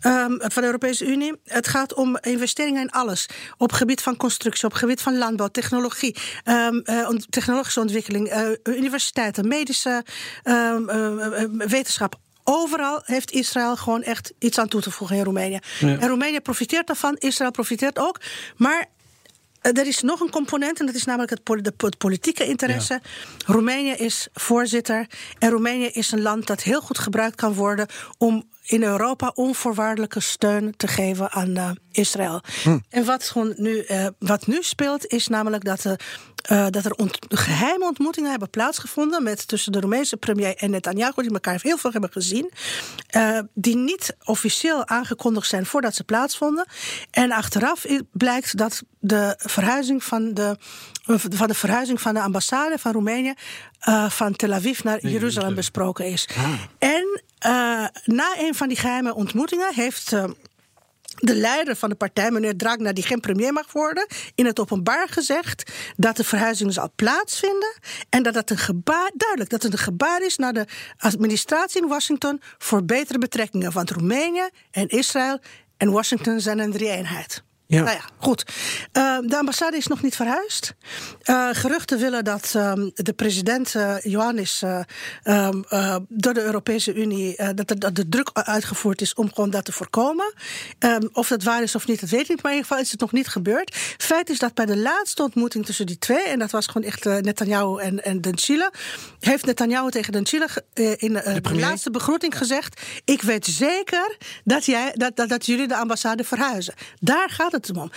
ehm, 0.00 0.30
van 0.38 0.62
de 0.62 0.64
Europese 0.64 1.06
Unie. 1.06 1.32
Het 1.44 1.68
gaat 1.68 1.94
om 1.94 2.18
investeringen 2.20 2.80
in 2.82 2.90
alles. 2.90 3.26
Op 3.56 3.72
gebied 3.72 4.00
van 4.02 4.16
constructie, 4.16 4.64
op 4.64 4.72
gebied 4.72 5.00
van 5.00 5.18
landbouw, 5.18 5.48
technologie, 5.48 6.16
ont- 7.08 7.32
technologische 7.32 7.80
ontwikkeling, 7.80 8.28
eh, 8.28 8.48
universiteiten, 8.64 9.48
medische 9.48 10.04
ehm, 10.42 10.88
eh, 10.88 11.44
wetenschap. 11.68 12.18
Overal 12.44 13.02
heeft 13.04 13.30
Israël 13.30 13.76
gewoon 13.76 14.02
echt 14.02 14.32
iets 14.38 14.58
aan 14.58 14.68
toe 14.68 14.80
te 14.80 14.90
voegen 14.90 15.16
in 15.16 15.24
Roemenië. 15.24 15.58
Ja. 15.78 15.98
En 15.98 16.08
Roemenië 16.08 16.40
profiteert 16.40 16.86
daarvan, 16.86 17.16
Israël 17.18 17.50
profiteert 17.50 17.98
ook. 17.98 18.20
Maar 18.56 18.86
er 19.60 19.86
is 19.86 20.00
nog 20.00 20.20
een 20.20 20.30
component 20.30 20.80
en 20.80 20.86
dat 20.86 20.94
is 20.94 21.04
namelijk 21.04 21.30
het, 21.30 21.42
poli- 21.42 21.62
de, 21.62 21.72
het 21.76 21.98
politieke 21.98 22.44
interesse. 22.44 23.00
Roemenië 23.46 23.92
is 23.92 24.28
voorzitter 24.32 25.06
en 25.38 25.50
Roemenië 25.50 25.86
is 25.86 26.12
een 26.12 26.22
land 26.22 26.46
dat 26.46 26.62
heel 26.62 26.80
goed 26.80 26.98
gebruikt 26.98 27.36
kan 27.36 27.54
worden 27.54 27.86
om 28.18 28.48
in 28.70 28.82
Europa 28.82 29.32
onvoorwaardelijke 29.34 30.20
steun 30.20 30.76
te 30.76 30.86
geven 30.86 31.30
aan 31.30 31.48
uh, 31.48 31.70
Israël. 31.92 32.40
Hm. 32.62 32.78
En 32.88 33.04
wat, 33.04 33.24
gewoon 33.24 33.54
nu, 33.56 33.84
uh, 33.86 34.06
wat 34.18 34.46
nu 34.46 34.62
speelt, 34.62 35.06
is 35.06 35.28
namelijk 35.28 35.64
dat, 35.64 35.96
uh, 36.48 36.66
dat 36.70 36.84
er 36.84 36.94
ont 36.94 37.18
geheime 37.28 37.84
ontmoetingen 37.84 38.30
hebben 38.30 38.50
plaatsgevonden 38.50 39.22
met, 39.22 39.48
tussen 39.48 39.72
de 39.72 39.80
Roemeense 39.80 40.16
premier 40.16 40.56
en 40.56 40.70
Netanyahu, 40.70 41.22
die 41.22 41.32
elkaar 41.32 41.58
heel 41.62 41.78
veel 41.78 41.90
hebben 41.90 42.12
gezien, 42.12 42.50
die 43.54 43.76
niet 43.76 44.16
officieel 44.24 44.86
aangekondigd 44.86 45.48
zijn 45.48 45.66
voordat 45.66 45.94
ze 45.94 46.04
plaatsvonden. 46.04 46.66
En 47.10 47.32
achteraf 47.32 47.86
blijkt 48.12 48.56
dat 48.56 48.82
de 48.98 49.34
verhuizing 49.38 50.04
van 50.04 50.34
de, 50.34 50.56
van 51.02 51.48
de, 51.48 51.54
verhuizing 51.54 52.00
van 52.00 52.14
de 52.14 52.20
ambassade 52.20 52.78
van 52.78 52.92
Roemenië 52.92 53.34
van 54.08 54.36
Tel 54.36 54.52
Aviv 54.52 54.82
naar 54.82 55.06
Jeruzalem 55.06 55.54
besproken 55.54 56.04
is. 56.04 56.28
Ah. 56.36 56.52
En 56.78 57.22
na 58.04 58.34
een 58.38 58.54
van 58.54 58.68
die 58.68 58.76
geheime 58.76 59.14
ontmoetingen 59.14 59.74
heeft. 59.74 60.12
De 61.22 61.34
leider 61.34 61.76
van 61.76 61.88
de 61.88 61.94
partij, 61.94 62.30
meneer 62.30 62.56
Dragna, 62.56 62.92
die 62.92 63.04
geen 63.04 63.20
premier 63.20 63.52
mag 63.52 63.72
worden, 63.72 64.06
in 64.34 64.46
het 64.46 64.60
openbaar 64.60 65.08
gezegd 65.08 65.72
dat 65.96 66.16
de 66.16 66.24
verhuizing 66.24 66.72
zal 66.72 66.92
plaatsvinden 66.96 67.78
en 68.08 68.22
dat 68.22 68.34
dat 68.34 68.50
een 68.50 68.58
gebaar, 68.58 69.10
duidelijk, 69.14 69.50
dat 69.50 69.62
het 69.62 69.72
een 69.72 69.78
gebaar 69.78 70.22
is 70.22 70.36
naar 70.36 70.52
de 70.52 70.66
administratie 70.98 71.82
in 71.82 71.88
Washington 71.88 72.40
voor 72.58 72.84
betere 72.84 73.18
betrekkingen. 73.18 73.72
Want 73.72 73.90
Roemenië 73.90 74.48
en 74.70 74.88
Israël 74.88 75.38
en 75.76 75.90
Washington 75.90 76.40
zijn 76.40 76.58
een 76.58 76.72
drie-eenheid. 76.72 77.42
Ja. 77.70 77.82
Nou 77.82 77.96
ja, 77.96 78.04
goed. 78.18 78.44
Uh, 78.92 79.18
de 79.22 79.38
ambassade 79.38 79.76
is 79.76 79.86
nog 79.86 80.02
niet 80.02 80.16
verhuisd. 80.16 80.74
Uh, 81.24 81.48
geruchten 81.52 81.98
willen 81.98 82.24
dat 82.24 82.52
uh, 82.56 82.72
de 82.94 83.12
president 83.12 83.74
Johannes 84.02 84.62
ehm, 85.22 85.62
door 86.08 86.34
de 86.34 86.42
Europese 86.42 86.94
Unie 86.94 87.36
dat 87.54 87.70
er, 87.70 87.78
dat 87.78 87.94
de 87.94 88.08
druk 88.08 88.30
uitgevoerd 88.32 89.00
is 89.00 89.14
om 89.14 89.32
gewoon 89.34 89.50
dat 89.50 89.64
te 89.64 89.72
voorkomen. 89.72 90.32
Ehm, 90.78 91.06
of 91.12 91.28
dat 91.28 91.42
waar 91.42 91.62
is 91.62 91.74
of 91.74 91.86
niet, 91.86 92.00
dat 92.00 92.10
weet 92.10 92.20
ik 92.20 92.28
niet. 92.28 92.42
Maar 92.42 92.52
in 92.52 92.56
ieder 92.56 92.70
geval 92.70 92.84
is 92.84 92.90
het 92.90 93.00
nog 93.00 93.12
niet 93.12 93.28
gebeurd. 93.28 93.76
Feit 93.98 94.30
is 94.30 94.38
dat 94.38 94.54
bij 94.54 94.66
de 94.66 94.76
laatste 94.76 95.22
ontmoeting 95.22 95.66
tussen 95.66 95.86
die 95.86 95.98
twee, 95.98 96.22
en 96.22 96.38
dat 96.38 96.50
was 96.50 96.66
gewoon 96.66 96.88
echt 96.88 97.04
Netanyahu 97.04 97.80
en, 97.80 98.04
en 98.04 98.38
Chile, 98.38 98.72
heeft 99.20 99.46
Netanyahu 99.46 99.90
tegen 99.90 100.12
Dencile 100.12 100.48
in 100.96 101.12
de, 101.12 101.40
de 101.42 101.54
laatste 101.54 101.90
begroeting 101.90 102.38
gezegd: 102.38 102.80
Ik 103.04 103.22
weet 103.22 103.46
zeker 103.46 104.16
dat, 104.44 104.64
jij, 104.64 104.92
dat, 104.94 105.16
dat, 105.16 105.28
dat 105.28 105.46
jullie 105.46 105.68
de 105.68 105.76
ambassade 105.76 106.24
verhuizen. 106.24 106.74
Daar 107.00 107.30
gaat 107.30 107.52
het 107.52 107.59
om. 107.68 107.90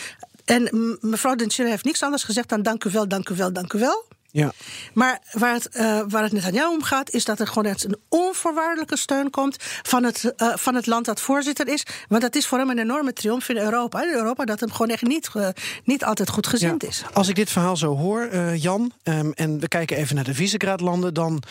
En 0.45 0.97
mevrouw 1.01 1.35
Dencile 1.35 1.69
heeft 1.69 1.85
niks 1.85 2.03
anders 2.03 2.23
gezegd 2.23 2.49
dan 2.49 2.61
dank 2.61 2.83
u 2.83 2.89
wel, 2.91 3.07
dank 3.07 3.29
u 3.29 3.35
wel, 3.35 3.53
dank 3.53 3.73
u 3.73 3.79
wel. 3.79 4.05
Ja. 4.33 4.53
Maar 4.93 5.21
waar 5.31 5.53
het, 5.53 5.69
uh, 5.73 6.01
waar 6.07 6.23
het 6.23 6.31
net 6.31 6.45
aan 6.45 6.53
jou 6.53 6.73
om 6.73 6.83
gaat, 6.83 7.11
is 7.11 7.25
dat 7.25 7.39
er 7.39 7.47
gewoon 7.47 7.65
echt 7.65 7.83
een 7.83 7.97
onvoorwaardelijke 8.09 8.97
steun 8.97 9.29
komt 9.29 9.55
van 9.59 10.03
het, 10.03 10.33
uh, 10.37 10.55
van 10.55 10.75
het 10.75 10.85
land 10.85 11.05
dat 11.05 11.21
voorzitter 11.21 11.67
is. 11.67 11.85
Want 12.07 12.21
dat 12.21 12.35
is 12.35 12.47
voor 12.47 12.57
hem 12.57 12.69
een 12.69 12.79
enorme 12.79 13.13
triomf 13.13 13.49
in 13.49 13.57
Europa. 13.57 14.03
In 14.03 14.13
Europa 14.13 14.45
dat 14.45 14.59
hem 14.59 14.71
gewoon 14.71 14.89
echt 14.89 15.01
niet, 15.01 15.29
uh, 15.35 15.47
niet 15.83 16.03
altijd 16.03 16.29
goed 16.29 16.47
gezind 16.47 16.81
Ja. 16.81 16.87
is. 16.87 17.03
Als 17.13 17.27
ik 17.27 17.35
dit 17.35 17.49
verhaal 17.49 17.77
zo 17.77 17.95
hoor, 17.95 18.21
eh, 18.21 18.61
Jan, 18.61 18.91
ehm, 19.03 19.31
en 19.35 19.59
we 19.59 19.67
kijken 19.67 19.97
even 19.97 20.15
naar 20.15 20.23
de 20.23 20.33
Visegrad-landen, 20.33 21.13
dan 21.13 21.43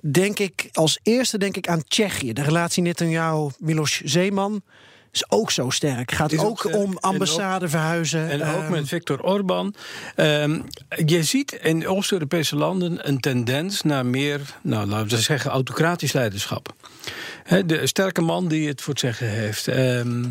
denk 0.00 0.38
ik 0.38 0.68
als 0.72 0.98
eerste 1.02 1.38
denk 1.38 1.56
ik 1.56 1.68
aan 1.68 1.84
Tsjechië. 1.88 2.32
De 2.32 2.42
relatie 2.42 2.82
Netanyahu-Milos 2.82 4.00
Zeeman 4.04 4.62
is 5.12 5.30
ook 5.30 5.50
zo 5.50 5.70
sterk. 5.70 6.12
Gaat 6.12 6.38
ook 6.38 6.44
ook, 6.44 6.58
sterk. 6.58 6.74
om 6.76 6.90
En 6.90 7.00
ambassade 7.00 7.68
verhuizen. 7.68 8.30
En 8.30 8.42
ook 8.42 8.62
ehm, 8.62 8.70
met 8.70 8.88
Viktor 8.88 9.22
Orban. 9.22 9.74
Ehm, 10.14 10.60
je 11.06 11.22
ziet 11.22 11.52
in 11.52 11.86
Oost-Europese 11.86 12.56
landen 12.56 13.08
een 13.08 13.20
tendens 13.20 13.82
naar 13.82 14.06
meer, 14.06 14.40
nou, 14.62 14.86
laten 14.86 15.08
we 15.08 15.22
zeggen, 15.22 15.50
autocratisch 15.50 16.12
leiderschap. 16.12 16.74
De 17.66 17.86
sterke 17.86 18.20
man 18.20 18.48
die 18.48 18.68
het 18.68 18.82
voor 18.82 18.92
het 18.92 19.02
zeggen 19.02 19.28
heeft. 19.28 19.68
Ehm, 19.68 20.24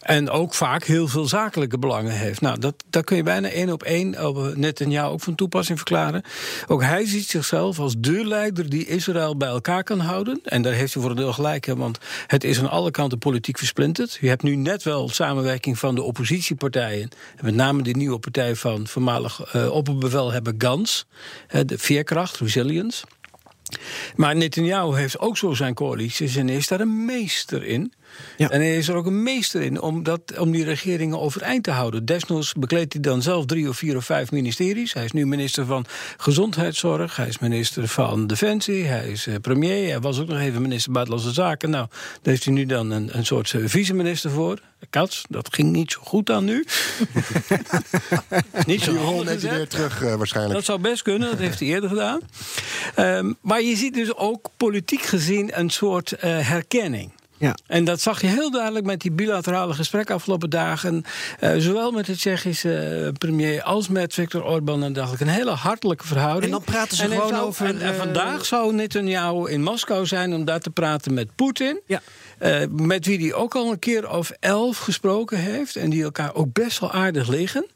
en 0.00 0.30
ook 0.30 0.54
vaak 0.54 0.84
heel 0.84 1.08
veel 1.08 1.26
zakelijke 1.26 1.78
belangen 1.78 2.12
heeft. 2.12 2.40
Nou, 2.40 2.58
dat, 2.58 2.84
dat 2.90 3.04
kun 3.04 3.16
je 3.16 3.22
bijna 3.22 3.48
één 3.48 3.72
op 3.72 3.82
één 3.82 4.26
op 4.26 4.56
Netanyahu 4.56 5.10
ook 5.12 5.20
van 5.20 5.34
toepassing 5.34 5.78
verklaren. 5.78 6.22
Ook 6.66 6.82
hij 6.82 7.06
ziet 7.06 7.28
zichzelf 7.28 7.78
als 7.78 7.94
de 7.98 8.26
leider 8.26 8.68
die 8.68 8.86
Israël 8.86 9.36
bij 9.36 9.48
elkaar 9.48 9.84
kan 9.84 10.00
houden. 10.00 10.40
En 10.44 10.62
daar 10.62 10.72
heeft 10.72 10.94
hij 10.94 11.02
voor 11.02 11.10
een 11.10 11.16
deel 11.16 11.32
gelijk, 11.32 11.66
want 11.66 11.98
het 12.26 12.44
is 12.44 12.58
aan 12.58 12.70
alle 12.70 12.90
kanten 12.90 13.18
politiek 13.18 13.58
versplinterd. 13.58 14.18
Je 14.20 14.28
hebt 14.28 14.42
nu 14.42 14.56
net 14.56 14.82
wel 14.82 15.08
samenwerking 15.08 15.78
van 15.78 15.94
de 15.94 16.02
oppositiepartijen. 16.02 17.08
En 17.36 17.44
met 17.44 17.54
name 17.54 17.82
die 17.82 17.96
nieuwe 17.96 18.18
partij 18.18 18.56
van 18.56 18.86
voormalig 18.86 19.54
uh, 19.54 19.70
opperbevelhebber 19.70 20.54
Gans. 20.58 21.06
de 21.66 21.78
veerkracht, 21.78 22.38
resilience. 22.38 23.04
Maar 24.16 24.36
Netanyahu 24.36 24.96
heeft 24.96 25.18
ook 25.18 25.36
zo 25.36 25.54
zijn 25.54 25.74
coalities 25.74 26.36
en 26.36 26.48
is 26.48 26.68
daar 26.68 26.80
een 26.80 27.04
meester 27.04 27.64
in. 27.64 27.92
Ja. 28.36 28.50
En 28.50 28.60
hij 28.60 28.76
is 28.76 28.88
er 28.88 28.94
ook 28.94 29.06
een 29.06 29.22
meester 29.22 29.62
in 29.62 29.80
om, 29.80 30.02
dat, 30.02 30.38
om 30.38 30.50
die 30.50 30.64
regeringen 30.64 31.20
overeind 31.20 31.64
te 31.64 31.70
houden. 31.70 32.04
Desnoods 32.04 32.52
bekleedt 32.52 32.92
hij 32.92 33.02
dan 33.02 33.22
zelf 33.22 33.46
drie 33.46 33.68
of 33.68 33.76
vier 33.76 33.96
of 33.96 34.04
vijf 34.04 34.30
ministeries. 34.30 34.92
Hij 34.92 35.04
is 35.04 35.12
nu 35.12 35.26
minister 35.26 35.66
van 35.66 35.86
Gezondheidszorg, 36.16 37.16
hij 37.16 37.28
is 37.28 37.38
minister 37.38 37.88
van 37.88 38.26
Defensie, 38.26 38.84
hij 38.84 39.08
is 39.08 39.26
eh, 39.26 39.34
premier. 39.40 39.88
Hij 39.88 40.00
was 40.00 40.20
ook 40.20 40.28
nog 40.28 40.38
even 40.38 40.62
minister 40.62 40.92
Buitenlandse 40.92 41.32
Zaken. 41.32 41.70
Nou, 41.70 41.86
daar 41.90 42.18
heeft 42.22 42.44
hij 42.44 42.54
nu 42.54 42.66
dan 42.66 42.90
een, 42.90 43.16
een 43.16 43.26
soort 43.26 43.52
eh, 43.54 43.62
vice-minister 43.64 44.30
voor. 44.30 44.60
Kats, 44.90 45.24
dat 45.28 45.54
ging 45.54 45.72
niet 45.72 45.92
zo 45.92 46.00
goed 46.02 46.30
aan 46.30 46.44
nu. 46.44 46.66
niet 48.66 48.80
zo 48.80 48.90
Die 48.90 49.00
rol 49.00 49.22
neemt 49.22 49.42
hij 49.42 49.56
weer 49.56 49.68
terug 49.68 50.02
eh, 50.02 50.14
waarschijnlijk. 50.14 50.54
Dat 50.54 50.64
zou 50.64 50.80
best 50.80 51.02
kunnen, 51.02 51.30
dat 51.30 51.38
heeft 51.38 51.58
hij 51.58 51.68
eerder 51.68 51.88
gedaan. 51.88 52.20
Ehm, 52.94 53.32
maar 53.40 53.62
je 53.62 53.76
ziet 53.76 53.94
dus 53.94 54.14
ook 54.14 54.50
politiek 54.56 55.02
gezien 55.02 55.58
een 55.58 55.70
soort 55.70 56.14
herkenning. 56.20 57.12
Ja. 57.42 57.54
En 57.66 57.84
dat 57.84 58.00
zag 58.00 58.20
je 58.20 58.26
heel 58.26 58.50
duidelijk 58.50 58.84
met 58.86 59.00
die 59.00 59.10
bilaterale 59.10 59.74
gesprekken 59.74 60.14
afgelopen 60.14 60.50
dagen. 60.50 61.04
eh, 61.38 61.54
zowel 61.58 61.90
met 61.90 62.06
de 62.06 62.16
Tsjechische 62.16 62.76
eh, 62.78 63.12
premier 63.18 63.62
als 63.62 63.88
met 63.88 64.14
Viktor 64.14 64.44
Orban. 64.44 64.82
En 64.84 64.92
dacht 64.92 65.12
ik 65.12 65.20
een 65.20 65.28
hele 65.28 65.50
hartelijke 65.50 66.06
verhouding. 66.06 66.44
En 66.44 66.50
dan 66.50 66.62
praten 66.62 66.96
ze 66.96 67.02
En 67.02 67.10
gewoon 67.10 67.28
zou- 67.28 67.46
over, 67.46 67.66
En, 67.66 67.80
en 67.80 67.92
eh, 67.92 67.98
vandaag 67.98 68.44
zou 68.44 68.74
Netanyahu 68.74 69.50
in 69.50 69.62
Moskou 69.62 70.06
zijn 70.06 70.34
om 70.34 70.44
daar 70.44 70.60
te 70.60 70.70
praten 70.70 71.14
met 71.14 71.34
Poetin. 71.34 71.80
Ja. 71.86 72.00
Met 72.70 73.06
wie 73.06 73.18
hij 73.18 73.34
ook 73.34 73.54
al 73.54 73.70
een 73.70 73.78
keer 73.78 74.10
of 74.10 74.30
elf 74.40 74.78
gesproken 74.78 75.38
heeft. 75.38 75.76
En 75.76 75.90
die 75.90 76.02
elkaar 76.02 76.34
ook 76.34 76.52
best 76.52 76.78
wel 76.78 76.92
aardig 76.92 77.28
liggen. 77.28 77.66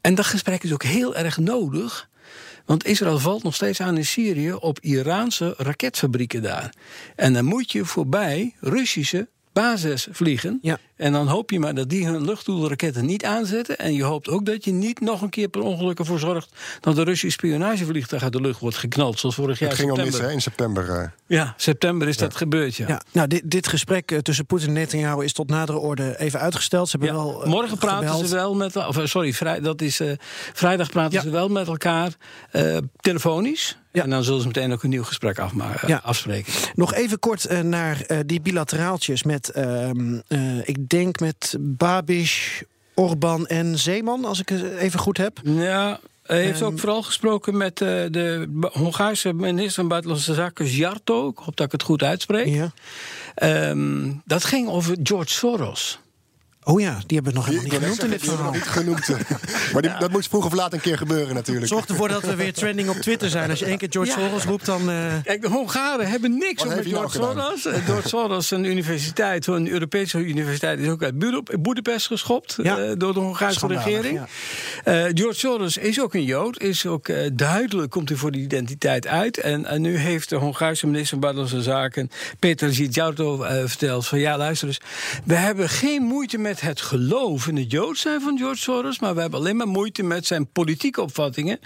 En 0.00 0.14
dat 0.14 0.26
gesprek 0.26 0.62
is 0.62 0.72
ook 0.72 0.82
heel 0.82 1.16
erg 1.16 1.38
nodig. 1.38 2.08
Want 2.70 2.86
Israël 2.86 3.18
valt 3.18 3.42
nog 3.42 3.54
steeds 3.54 3.80
aan 3.80 3.96
in 3.96 4.04
Syrië 4.04 4.52
op 4.52 4.80
Iraanse 4.80 5.54
raketfabrieken 5.56 6.42
daar. 6.42 6.74
En 7.16 7.32
dan 7.32 7.44
moet 7.44 7.72
je 7.72 7.84
voorbij 7.84 8.54
Russische 8.60 9.28
basis 9.52 10.06
vliegen. 10.10 10.58
Ja. 10.62 10.78
En 10.96 11.12
dan 11.12 11.26
hoop 11.26 11.50
je 11.50 11.58
maar 11.58 11.74
dat 11.74 11.88
die 11.88 12.06
hun 12.06 12.24
luchtdoelraketten 12.24 13.04
niet 13.06 13.24
aanzetten. 13.24 13.78
En 13.78 13.92
je 13.94 14.02
hoopt 14.02 14.28
ook 14.28 14.46
dat 14.46 14.64
je 14.64 14.72
niet 14.72 15.00
nog 15.00 15.22
een 15.22 15.28
keer 15.30 15.48
per 15.48 15.60
ongeluk 15.60 15.98
ervoor 15.98 16.18
zorgt... 16.18 16.50
dat 16.80 16.94
de 16.96 17.02
Russische 17.02 17.30
spionagevliegtuig 17.30 18.22
uit 18.22 18.32
de 18.32 18.40
lucht 18.40 18.60
wordt 18.60 18.76
geknald. 18.76 19.18
Zoals 19.18 19.34
vorig 19.34 19.58
jaar 19.58 19.68
Het 19.68 19.78
ging 19.78 19.90
al 19.90 19.96
mis 19.96 20.04
september. 20.06 20.28
hè, 20.28 20.34
in 20.34 20.42
september. 20.42 20.88
eh. 20.90 21.08
Ja, 21.26 21.54
september 21.56 22.08
is 22.08 22.16
dat 22.16 22.36
gebeurd, 22.36 22.76
ja. 22.76 22.88
Ja, 22.88 23.00
nou, 23.12 23.28
dit, 23.28 23.50
dit 23.50 23.68
gesprek 23.68 24.10
eh, 24.10 24.18
tussen 24.18 24.46
Poetin 24.46 24.68
en 24.68 24.74
Netanyahu 24.74 25.24
is 25.24 25.32
tot 25.32 25.48
nadere 25.48 25.78
orde 25.78 26.18
even 26.18 26.40
uitgesteld. 26.40 26.88
Ze 26.88 26.96
hebben 26.98 27.16
Ja, 27.16 27.22
wel, 27.24 27.42
eh, 27.44 27.48
Morgen 27.50 27.78
praten 27.78 28.08
gebeld. 28.08 28.28
ze 28.28 28.34
wel 28.34 28.54
met 28.54 28.76
of, 28.76 28.98
sorry, 29.04 29.32
vrij, 29.32 29.60
dat 29.60 29.80
is, 29.82 30.00
eh, 30.00 30.12
vrijdag 30.52 30.90
praten 30.90 31.12
Ja. 31.12 31.20
ze 31.22 31.30
wel 31.30 31.48
met 31.48 31.66
elkaar 31.66 32.12
eh, 32.50 32.76
telefonisch. 33.00 33.78
Ja. 33.92 34.02
En 34.02 34.10
dan 34.10 34.24
zullen 34.24 34.40
ze 34.40 34.46
meteen 34.46 34.72
ook 34.72 34.82
een 34.82 34.90
nieuw 34.90 35.04
gesprek 35.04 35.38
afmaken, 35.38 35.88
Ja. 35.88 36.00
afspreken. 36.04 36.52
Nog 36.74 36.94
even 36.94 37.18
kort 37.18 37.44
eh, 37.44 37.60
naar 37.60 38.00
eh, 38.00 38.18
die 38.26 38.40
bilateraaltjes 38.40 39.22
met, 39.22 39.48
ehm, 39.48 40.18
eh, 40.28 40.68
ik 40.68 40.88
denk 40.88 41.20
met 41.20 41.56
Babiš, 41.60 42.62
Orban 42.94 43.46
en 43.46 43.78
Zeeman, 43.78 44.24
als 44.24 44.40
ik 44.40 44.48
het 44.48 44.76
even 44.76 44.98
goed 44.98 45.16
heb. 45.16 45.40
Ja, 45.42 46.00
hij 46.22 46.42
heeft 46.42 46.62
ook 46.62 46.78
vooral 46.78 47.02
gesproken 47.02 47.56
met 47.56 47.80
eh, 47.80 47.88
de 47.88 48.48
Hongaarse 48.72 49.32
minister 49.32 49.74
van 49.74 49.88
Buitenlandse 49.88 50.34
Zaken, 50.34 50.66
Zjarto. 50.66 51.28
Ik 51.28 51.38
hoop 51.38 51.56
dat 51.56 51.66
ik 51.66 51.72
het 51.72 51.82
goed 51.82 52.02
uitspreek. 52.02 52.46
Ja. 52.46 52.72
Ehm, 53.34 54.10
dat 54.24 54.44
ging 54.44 54.68
over 54.68 54.96
George 55.02 55.32
Soros. 55.32 55.98
Oh 56.70 56.80
ja, 56.80 56.98
die 57.06 57.16
hebben 57.20 57.32
we 57.32 57.38
nog 57.38 57.46
helemaal 57.46 57.64
niet 57.70 57.74
genoemd 57.80 58.02
in 58.04 58.10
dit 58.10 58.20
verhaal. 58.22 58.52
die 58.52 58.60
hebben 58.60 58.84
we 58.84 58.90
niet 58.90 59.04
genoemd. 59.08 59.28
eh. 59.28 59.72
maar 59.72 59.82
die, 59.82 59.90
dat 59.98 60.10
moet 60.10 60.26
vroeg 60.26 60.44
of 60.44 60.52
laat 60.52 60.72
een 60.72 60.80
keer 60.80 60.96
gebeuren 60.98 61.34
natuurlijk. 61.34 61.66
Zorg 61.66 61.86
ervoor 61.86 62.08
dat 62.08 62.22
we 62.22 62.34
weer 62.34 62.52
trending 62.52 62.88
op 62.88 62.96
Twitter 62.96 63.28
zijn. 63.28 63.50
Als 63.50 63.58
je 63.58 63.64
één 63.64 63.78
keer 63.78 63.88
George 63.90 64.20
Ja. 64.20 64.26
Soros 64.28 64.44
roept, 64.44 64.66
dan... 64.66 64.90
eh, 64.90 64.96
Kijk, 65.24 65.42
de 65.42 65.48
Hongaren 65.48 66.08
hebben 66.08 66.38
niks 66.38 66.62
Wat 66.62 66.62
op 66.62 66.68
met 66.68 66.84
heeft 66.84 66.90
hij 66.90 66.98
nou 66.98 67.10
George? 67.10 67.58
Soros. 67.58 67.66
Eh, 67.66 67.84
George 67.84 68.08
Soros, 68.08 68.50
een 68.50 68.64
universiteit, 68.64 69.46
een 69.46 69.68
Europese 69.68 70.18
universiteit, 70.18 70.78
is 70.78 70.88
ook 70.88 71.02
uit 71.02 71.18
Boedapest 71.62 72.06
geschopt 72.06 72.56
Ja. 72.62 72.78
eh, 72.78 72.92
door 72.96 73.14
de 73.14 73.20
Hongaarse 73.20 73.58
Schandalig, 73.58 73.84
regering. 73.84 74.20
ja. 74.84 75.06
Eh, 75.06 75.10
George 75.14 75.38
Soros 75.38 75.76
is 75.76 76.00
ook 76.00 76.14
een 76.14 76.24
Jood, 76.24 76.62
is 76.62 76.86
ook 76.86 77.08
eh, 77.08 77.30
duidelijk, 77.32 77.90
komt 77.90 78.08
hij 78.08 78.18
voor 78.18 78.30
die 78.30 78.42
identiteit 78.42 79.06
uit. 79.06 79.38
En, 79.40 79.64
en 79.66 79.80
nu 79.82 79.96
heeft 79.96 80.28
de 80.28 80.36
Hongaarse 80.36 80.86
minister 80.86 81.08
van 81.10 81.20
Buitenlandse 81.20 81.62
Zaken, 81.62 82.10
Peter 82.38 82.74
Zidjarto, 82.74 83.42
eh, 83.42 83.62
verteld 83.66 84.06
van 84.06 84.18
ja, 84.18 84.36
luister 84.36 84.68
eens, 84.68 84.80
we 85.24 85.34
hebben 85.34 85.68
geen 85.68 86.02
moeite 86.02 86.38
met 86.38 86.59
het 86.60 86.80
geloof 86.80 87.46
in 87.46 87.56
het 87.56 87.70
Jood 87.70 87.98
zijn 87.98 88.20
van 88.20 88.38
George 88.38 88.60
Soros, 88.60 88.98
maar 88.98 89.14
we 89.14 89.20
hebben 89.20 89.38
alleen 89.40 89.56
maar 89.56 89.68
moeite 89.68 90.02
met 90.02 90.26
zijn 90.26 90.46
politieke 90.46 91.02
opvattingen. 91.02 91.60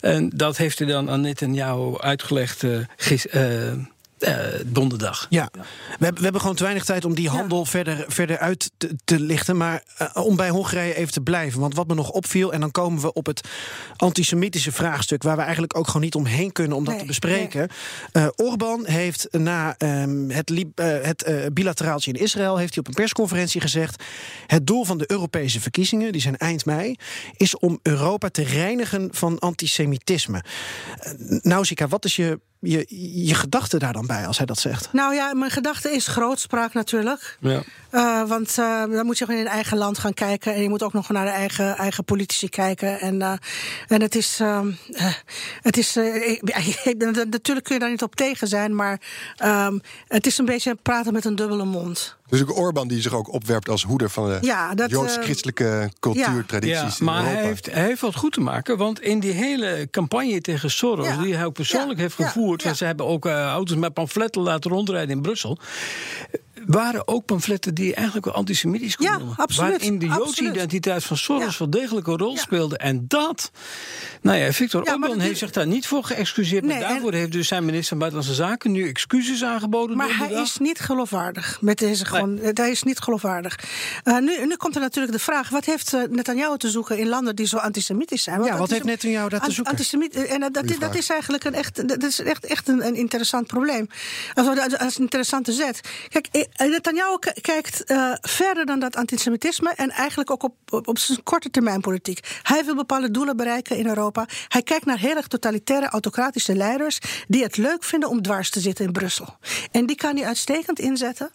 En 0.00 0.30
dat 0.34 0.56
heeft 0.56 0.78
hij 0.78 0.88
dan 0.88 1.10
aan 1.10 1.20
Netanyahu 1.20 1.98
uitgelegd 1.98 2.62
eh, 2.62 2.78
gis- 2.96 3.28
eh, 3.28 3.72
eh, 4.18 4.36
donderdag. 4.66 5.26
Ja, 5.30 5.48
we 5.52 5.60
hebben, 5.98 6.16
we 6.16 6.22
hebben 6.22 6.40
gewoon 6.40 6.56
te 6.56 6.62
weinig 6.62 6.84
tijd 6.84 7.04
om 7.04 7.14
die 7.14 7.28
handel 7.28 7.64
verder, 7.64 8.04
verder 8.08 8.38
uit 8.38 8.70
te, 8.76 8.96
te 9.04 9.20
lichten. 9.20 9.56
Maar 9.56 9.82
eh, 9.96 10.24
om 10.24 10.36
bij 10.36 10.48
Hongarije 10.48 10.94
even 10.94 11.12
te 11.12 11.20
blijven. 11.20 11.60
Want 11.60 11.74
wat 11.74 11.86
me 11.86 11.94
nog 11.94 12.10
opviel, 12.10 12.52
en 12.52 12.60
dan 12.60 12.70
komen 12.70 13.02
we 13.02 13.12
op 13.12 13.26
het 13.26 13.48
antisemitische 13.96 14.72
vraagstuk... 14.72 15.22
waar 15.22 15.36
we 15.36 15.42
eigenlijk 15.42 15.76
ook 15.76 15.86
gewoon 15.86 16.02
niet 16.02 16.14
omheen 16.14 16.52
kunnen 16.52 16.76
om 16.76 16.84
dat 16.84 16.92
Nee, 16.92 17.02
te 17.02 17.08
bespreken. 17.08 17.68
Eh 18.12 18.26
Orbán 18.36 18.86
heeft 18.86 19.28
na 19.30 19.74
ehm, 19.78 20.28
het, 20.30 20.52
het 21.02 21.22
eh, 21.22 21.46
bilateraaltje 21.52 22.12
in 22.12 22.20
Israël... 22.20 22.56
heeft 22.56 22.74
hij 22.74 22.82
op 22.82 22.88
een 22.88 23.02
persconferentie 23.02 23.60
gezegd... 23.60 24.02
het 24.46 24.66
doel 24.66 24.84
van 24.84 24.98
de 24.98 25.10
Europese 25.10 25.60
verkiezingen, 25.60 26.12
die 26.12 26.20
zijn 26.20 26.36
eind 26.36 26.64
mei... 26.64 26.96
is 27.36 27.58
om 27.58 27.78
Europa 27.82 28.28
te 28.28 28.42
reinigen 28.42 29.08
van 29.12 29.38
antisemitisme. 29.38 30.44
Uh, 31.20 31.38
Nausicaa, 31.42 31.88
wat 31.88 32.04
is 32.04 32.16
je, 32.16 32.40
je, 32.70 32.86
je 33.26 33.34
gedachte 33.34 33.78
daar 33.78 33.92
dan 33.92 34.06
bij 34.06 34.26
als 34.26 34.36
hij 34.36 34.46
dat 34.46 34.58
zegt? 34.58 34.88
Nou 34.92 35.14
ja, 35.14 35.34
mijn 35.34 35.50
gedachte 35.50 35.90
is 35.90 36.06
grootspraak 36.06 36.74
natuurlijk. 36.74 37.36
Ja. 37.40 37.62
Uh, 37.96 38.28
want 38.28 38.56
uh, 38.58 38.84
dan 38.90 39.06
moet 39.06 39.18
je 39.18 39.24
gewoon 39.24 39.40
in 39.40 39.46
je 39.46 39.52
eigen 39.52 39.78
land 39.78 39.98
gaan 39.98 40.14
kijken. 40.14 40.54
En 40.54 40.62
je 40.62 40.68
moet 40.68 40.82
ook 40.82 40.92
nog 40.92 41.08
naar 41.08 41.24
de 41.24 41.30
eigen, 41.30 41.76
eigen 41.76 42.04
politici 42.04 42.48
kijken. 42.48 43.00
En, 43.00 43.14
uh, 43.14 43.32
en 43.88 44.02
het 44.02 44.14
is. 44.14 44.40
het 45.60 45.76
is 45.76 45.94
natuurlijk 47.30 47.64
kun 47.64 47.74
je 47.74 47.78
daar 47.78 47.90
niet 47.90 48.02
op 48.02 48.16
tegen 48.16 48.48
zijn. 48.48 48.74
Maar 48.74 49.00
um, 49.44 49.80
het 50.08 50.26
is 50.26 50.38
een 50.38 50.44
beetje 50.44 50.74
praten 50.82 51.12
met 51.12 51.24
een 51.24 51.36
dubbele 51.36 51.64
mond. 51.64 52.16
Dus 52.28 52.42
ook 52.42 52.58
Orbán 52.58 52.88
die 52.88 53.00
zich 53.00 53.14
ook 53.14 53.32
opwerpt 53.32 53.68
als 53.68 53.82
hoeder 53.82 54.10
van 54.10 54.28
de 54.28 54.38
ja, 54.40 54.74
dat, 54.74 54.90
joods-christelijke 54.90 55.90
cultuurtradities. 56.00 56.98
Ja, 56.98 57.04
maar 57.04 57.24
hij 57.24 57.44
heeft, 57.44 57.66
hij 57.66 57.84
heeft 57.84 58.00
wat 58.00 58.14
goed 58.14 58.32
te 58.32 58.40
maken. 58.40 58.76
Want 58.76 59.00
in 59.00 59.20
die 59.20 59.32
hele 59.32 59.88
campagne 59.90 60.40
tegen 60.40 60.70
Soros, 60.70 61.06
ja. 61.06 61.22
die 61.22 61.34
hij 61.34 61.44
ook 61.44 61.54
persoonlijk 61.54 61.98
heeft 61.98 62.14
gevoerd. 62.14 62.62
Ja, 62.62 62.74
ze 62.74 62.84
hebben 62.84 63.06
ook 63.06 63.26
auto's 63.26 63.76
met 63.76 63.94
pamfletten 63.94 64.42
laten 64.42 64.70
rondrijden 64.70 65.16
in 65.16 65.22
Brussel 65.22 65.58
waren 66.66 67.08
ook 67.08 67.24
pamfletten 67.24 67.74
die 67.74 67.94
eigenlijk 67.94 68.26
wel 68.26 68.34
antisemitisch 68.34 68.96
konden 68.96 69.14
ja, 69.14 69.18
noemen. 69.20 69.36
Absoluut, 69.36 69.70
waarin 69.70 69.98
de 69.98 70.06
Joodse 70.06 70.44
identiteit 70.44 71.04
van 71.04 71.16
Soros 71.16 71.52
ja. 71.52 71.58
wel 71.58 71.70
degelijk 71.70 72.06
een 72.06 72.18
rol 72.18 72.34
ja. 72.34 72.40
speelde. 72.40 72.76
En 72.76 73.04
dat, 73.08 73.50
nou 74.20 74.38
ja, 74.38 74.52
Victor 74.52 74.84
ja, 74.84 74.92
Orbán 74.92 75.20
heeft 75.20 75.38
zich 75.38 75.50
daar 75.50 75.66
niet 75.66 75.86
voor 75.86 76.04
geëxcuseerd. 76.04 76.64
Nee, 76.64 76.78
maar 76.78 76.88
daarvoor 76.88 77.12
en... 77.12 77.18
heeft 77.18 77.32
dus 77.32 77.48
zijn 77.48 77.64
minister 77.64 77.88
van 77.88 77.98
Buitenlandse 77.98 78.42
Zaken 78.42 78.72
nu 78.72 78.88
excuses 78.88 79.44
aangeboden. 79.44 79.96
Maar 79.96 80.16
hij 80.18 80.32
is 80.32 80.58
niet 80.58 80.80
geloofwaardig. 80.80 81.58
Met 81.60 81.78
deze 81.78 82.04
gewoon, 82.04 82.34
nee. 82.34 82.50
Hij 82.54 82.70
is 82.70 82.82
niet 82.82 82.98
geloofwaardig. 82.98 83.58
Uh, 84.04 84.18
nu, 84.18 84.46
nu 84.46 84.56
komt 84.56 84.74
er 84.74 84.80
natuurlijk 84.80 85.12
de 85.12 85.22
vraag: 85.22 85.48
wat 85.48 85.64
heeft 85.64 85.92
uh, 85.92 86.02
Netanyahu 86.10 86.58
te 86.58 86.70
zoeken 86.70 86.98
in 86.98 87.08
landen 87.08 87.36
die 87.36 87.46
zo 87.46 87.56
antisemitisch 87.56 88.22
zijn? 88.22 88.38
Want 88.38 88.50
ja, 88.50 88.58
wat 88.58 88.70
heeft 88.70 88.84
Netanyahu 88.84 89.28
daar 89.28 89.40
te 89.40 89.50
zoeken? 89.50 89.72
Antisemiet, 89.72 90.14
en 90.14 90.40
dat, 90.40 90.54
dat, 90.54 90.80
dat, 90.80 90.94
is 90.94 91.08
eigenlijk 91.08 91.44
een 91.44 91.54
echt, 91.54 91.88
dat 91.88 92.02
is 92.02 92.20
echt, 92.20 92.46
echt 92.46 92.68
een, 92.68 92.86
een 92.86 92.94
interessant 92.94 93.46
probleem. 93.46 93.88
Dat 94.34 94.82
is 94.86 94.96
een 94.96 95.02
interessante 95.02 95.52
zet. 95.52 95.80
Kijk, 96.08 96.28
Netanyahu 96.56 97.18
kijkt 97.40 97.90
uh, 97.90 98.12
verder 98.20 98.66
dan 98.66 98.78
dat 98.78 98.96
antisemitisme 98.96 99.72
en 99.74 99.90
eigenlijk 99.90 100.30
ook 100.30 100.42
op, 100.42 100.54
op, 100.68 100.98
zijn 100.98 101.22
korte 101.22 101.50
termijn 101.50 101.80
politiek. 101.80 102.38
Hij 102.42 102.64
wil 102.64 102.74
bepaalde 102.74 103.10
doelen 103.10 103.36
bereiken 103.36 103.76
in 103.76 103.86
Europa. 103.86 104.26
Hij 104.48 104.62
kijkt 104.62 104.84
naar 104.84 104.98
heel 104.98 105.16
erg 105.16 105.26
totalitaire, 105.26 105.88
autocratische 105.88 106.54
leiders 106.54 106.98
die 107.28 107.42
het 107.42 107.56
leuk 107.56 107.84
vinden 107.84 108.08
om 108.08 108.22
dwars 108.22 108.50
te 108.50 108.60
zitten 108.60 108.84
in 108.84 108.92
Brussel. 108.92 109.36
En 109.70 109.86
die 109.86 109.96
kan 109.96 110.16
hij 110.16 110.26
uitstekend 110.26 110.78
inzetten. 110.78 111.30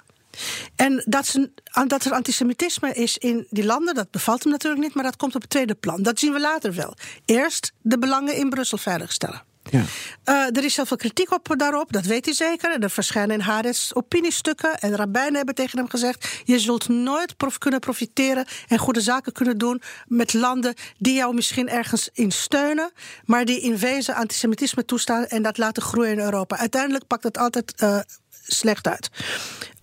En 0.76 1.03
dat, 1.05 1.26
ze, 1.26 1.51
dat 1.88 2.05
er 2.05 2.11
antisemitisme 2.11 2.93
is 2.93 3.17
in 3.17 3.47
die 3.49 3.65
landen, 3.65 3.95
dat 3.95 4.11
bevalt 4.11 4.43
hem 4.43 4.51
natuurlijk 4.51 4.82
niet, 4.82 4.93
maar 4.93 5.03
dat 5.03 5.15
komt 5.15 5.36
op 5.36 5.41
het 5.41 5.49
tweede 5.49 5.76
plan. 5.76 6.03
Dat 6.03 6.19
zien 6.19 6.34
we 6.34 6.39
later 6.39 6.74
wel. 6.74 6.95
Eerst 7.26 7.74
de 7.82 7.99
belangen 7.99 8.36
in 8.36 8.49
Brussel 8.49 8.78
veiligstellen. 8.78 9.51
Ja. 9.70 9.84
Uh, 10.26 10.57
er 10.57 10.64
is 10.64 10.76
heel 10.76 10.86
veel 10.86 10.97
kritiek 10.97 11.32
op 11.32 11.53
daarop, 11.57 11.91
dat 11.91 12.05
weet 12.05 12.26
hij 12.26 12.34
zeker. 12.34 12.80
Er 12.80 12.89
verschijnen 12.89 13.36
in 13.36 13.41
Haaretz 13.41 13.91
opiniestukken. 13.93 14.80
En 14.80 14.95
rabbijnen 14.95 15.36
hebben 15.36 15.55
tegen 15.55 15.78
hem 15.78 15.89
gezegd... 15.89 16.41
je 16.43 16.59
zult 16.59 16.88
nooit 16.88 17.38
prof 17.38 17.57
kunnen 17.57 17.80
profiteren 17.80 18.45
en 18.68 18.78
goede 18.78 19.01
zaken 19.01 19.32
kunnen 19.32 19.57
doen... 19.57 19.82
met 20.07 20.34
landen 20.34 20.74
die 20.97 21.14
jou 21.14 21.34
misschien 21.34 21.70
ergens 21.70 22.09
in 22.14 22.32
steunen... 22.32 22.91
maar 23.26 23.45
die 23.45 23.62
in 23.62 23.78
wezen 23.78 24.16
antisemitisme 24.16 24.86
toestaan 24.86 25.26
en 25.26 25.41
dat 25.41 25.57
laten 25.57 25.84
groeien 25.84 26.12
in 26.12 26.20
Europa. 26.20 26.57
Uiteindelijk 26.57 27.07
pakt 27.07 27.24
het 27.24 27.38
altijd 27.38 27.74
uh, 27.84 27.99
slecht 28.47 28.88
uit. 28.88 29.09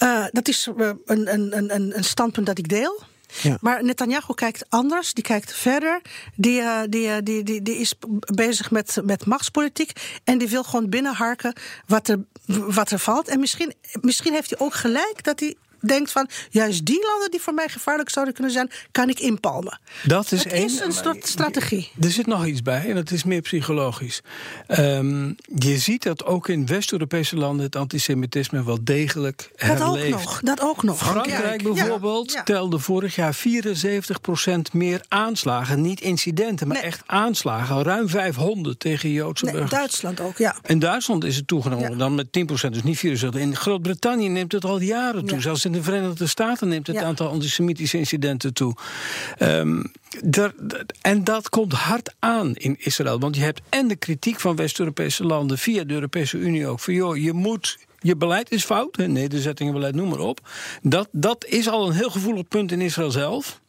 Uh, 0.03 0.24
dat 0.31 0.49
is 0.49 0.68
een, 1.07 1.33
een, 1.33 1.74
een, 1.74 1.97
een 1.97 2.05
standpunt 2.05 2.47
dat 2.47 2.59
ik 2.59 2.68
deel... 2.68 3.03
Ja. 3.43 3.59
Maar 3.61 3.85
Netanyahu 3.85 4.35
kijkt 4.35 4.64
anders, 4.68 5.14
die 5.14 5.24
kijkt 5.24 5.53
verder. 5.53 6.01
Die, 6.35 6.61
uh, 6.61 6.81
die, 6.89 7.22
die, 7.22 7.43
die, 7.43 7.62
die 7.62 7.76
is 7.76 7.95
bezig 8.35 8.70
met, 8.70 8.99
met 9.05 9.26
machtspolitiek. 9.26 9.93
En 10.24 10.39
die 10.39 10.49
wil 10.49 10.64
gewoon 10.64 10.89
binnenharken 10.89 11.53
wat 11.87 12.09
er, 12.09 12.18
wat 12.47 12.91
er 12.91 12.99
valt. 12.99 13.29
En 13.29 13.41
misschien, 13.41 13.74
misschien 14.01 14.33
heeft 14.33 14.51
hij 14.51 14.59
ook 14.59 14.74
gelijk 14.74 15.24
dat 15.24 15.41
hij 15.41 15.57
denkt 15.81 16.12
van 16.12 16.29
juist 16.51 16.85
die 16.85 17.07
landen 17.07 17.31
die 17.31 17.41
voor 17.41 17.55
mij 17.55 17.68
gevaarlijk 17.68 18.11
zouden 18.11 18.35
kunnen 18.35 18.53
zijn, 18.53 18.70
kan 18.91 19.09
ik 19.09 19.20
inpalmen. 19.20 19.81
Dat 20.03 20.33
is, 20.33 20.45
het 20.45 20.53
een, 20.53 20.64
is 20.64 20.81
een 20.81 20.93
soort 20.93 21.26
strategie. 21.26 21.91
Er 22.01 22.11
zit 22.11 22.26
nog 22.26 22.47
iets 22.47 22.62
bij 22.62 22.89
en 22.89 22.95
dat 22.95 23.11
is 23.11 23.24
meer 23.24 23.41
psychologisch. 23.41 24.22
Um, 24.68 25.37
je 25.59 25.79
ziet 25.79 26.03
dat 26.03 26.24
ook 26.24 26.49
in 26.49 26.66
West-Europese 26.66 27.37
landen 27.37 27.64
het 27.64 27.76
antisemitisme 27.76 28.64
wel 28.64 28.79
degelijk 28.83 29.51
herleeft. 29.57 30.11
Dat 30.11 30.14
ook 30.14 30.24
nog. 30.24 30.41
Dat 30.41 30.61
ook 30.61 30.83
nog. 30.83 30.99
Frankrijk 30.99 31.62
ja. 31.62 31.72
bijvoorbeeld 31.72 32.33
ja. 32.33 32.43
telde 32.43 32.79
vorig 32.79 33.14
jaar 33.14 33.37
74% 33.37 33.39
meer 34.72 35.05
aanslagen, 35.09 35.81
niet 35.81 36.01
incidenten, 36.01 36.68
maar 36.68 36.76
nee. 36.76 36.87
echt 36.87 37.03
aanslagen, 37.07 37.83
ruim 37.83 38.09
500 38.09 38.81
tegen 38.81 39.11
Joodse 39.11 39.45
nee, 39.45 39.55
burgers. 39.55 39.79
Duitsland 39.79 40.20
ook, 40.20 40.39
ja. 40.39 40.57
In 40.66 40.79
Duitsland 40.79 41.24
is 41.24 41.37
het 41.37 41.47
toegenomen 41.47 41.99
dan 41.99 42.14
met 42.14 42.26
10%, 42.26 42.31
dus 42.70 42.83
niet 42.83 42.99
74. 42.99 43.41
In 43.41 43.57
Groot-Brittannië 43.57 44.29
neemt 44.29 44.53
het 44.53 44.64
al 44.64 44.81
jaren 44.81 45.24
toe, 45.24 45.41
zelfs 45.41 45.64
in 45.69 45.75
de 45.75 45.83
Verenigde 45.83 46.27
Staten 46.27 46.69
neemt 46.69 46.87
het 46.87 46.97
ja. 46.97 47.03
aantal 47.03 47.29
antisemitische 47.29 47.99
incidenten 47.99 48.55
toe. 48.55 48.77
Um, 49.39 49.93
der, 50.25 50.55
en 51.01 51.25
dat 51.25 51.49
komt 51.49 51.73
hard 51.73 52.14
aan 52.19 52.55
in 52.55 52.77
Israël. 52.79 53.19
Want 53.19 53.37
je 53.37 53.43
hebt 53.43 53.61
en 53.69 53.89
de 53.89 53.97
kritiek 53.97 54.41
van 54.41 54.57
West-Europese 54.57 55.25
landen 55.25 55.59
via 55.59 55.85
de 55.85 55.95
Europese 55.95 56.39
Unie 56.39 56.66
ook. 56.66 56.81
Van 56.81 56.95
joh, 56.95 57.16
je 57.16 57.33
moet. 57.33 57.79
Je 57.99 58.16
beleid 58.16 58.51
is 58.51 58.64
fout, 58.64 58.97
nederzettingenbeleid, 58.97 59.95
noem 59.95 60.09
maar 60.09 60.19
op. 60.19 60.49
Dat, 60.83 61.09
dat 61.12 61.45
is 61.45 61.69
al 61.69 61.87
een 61.87 61.95
heel 61.95 62.11
gevoelig 62.11 62.49
punt 62.49 62.73
in 62.73 62.81
Israël 62.81 63.11
zelf. 63.11 63.61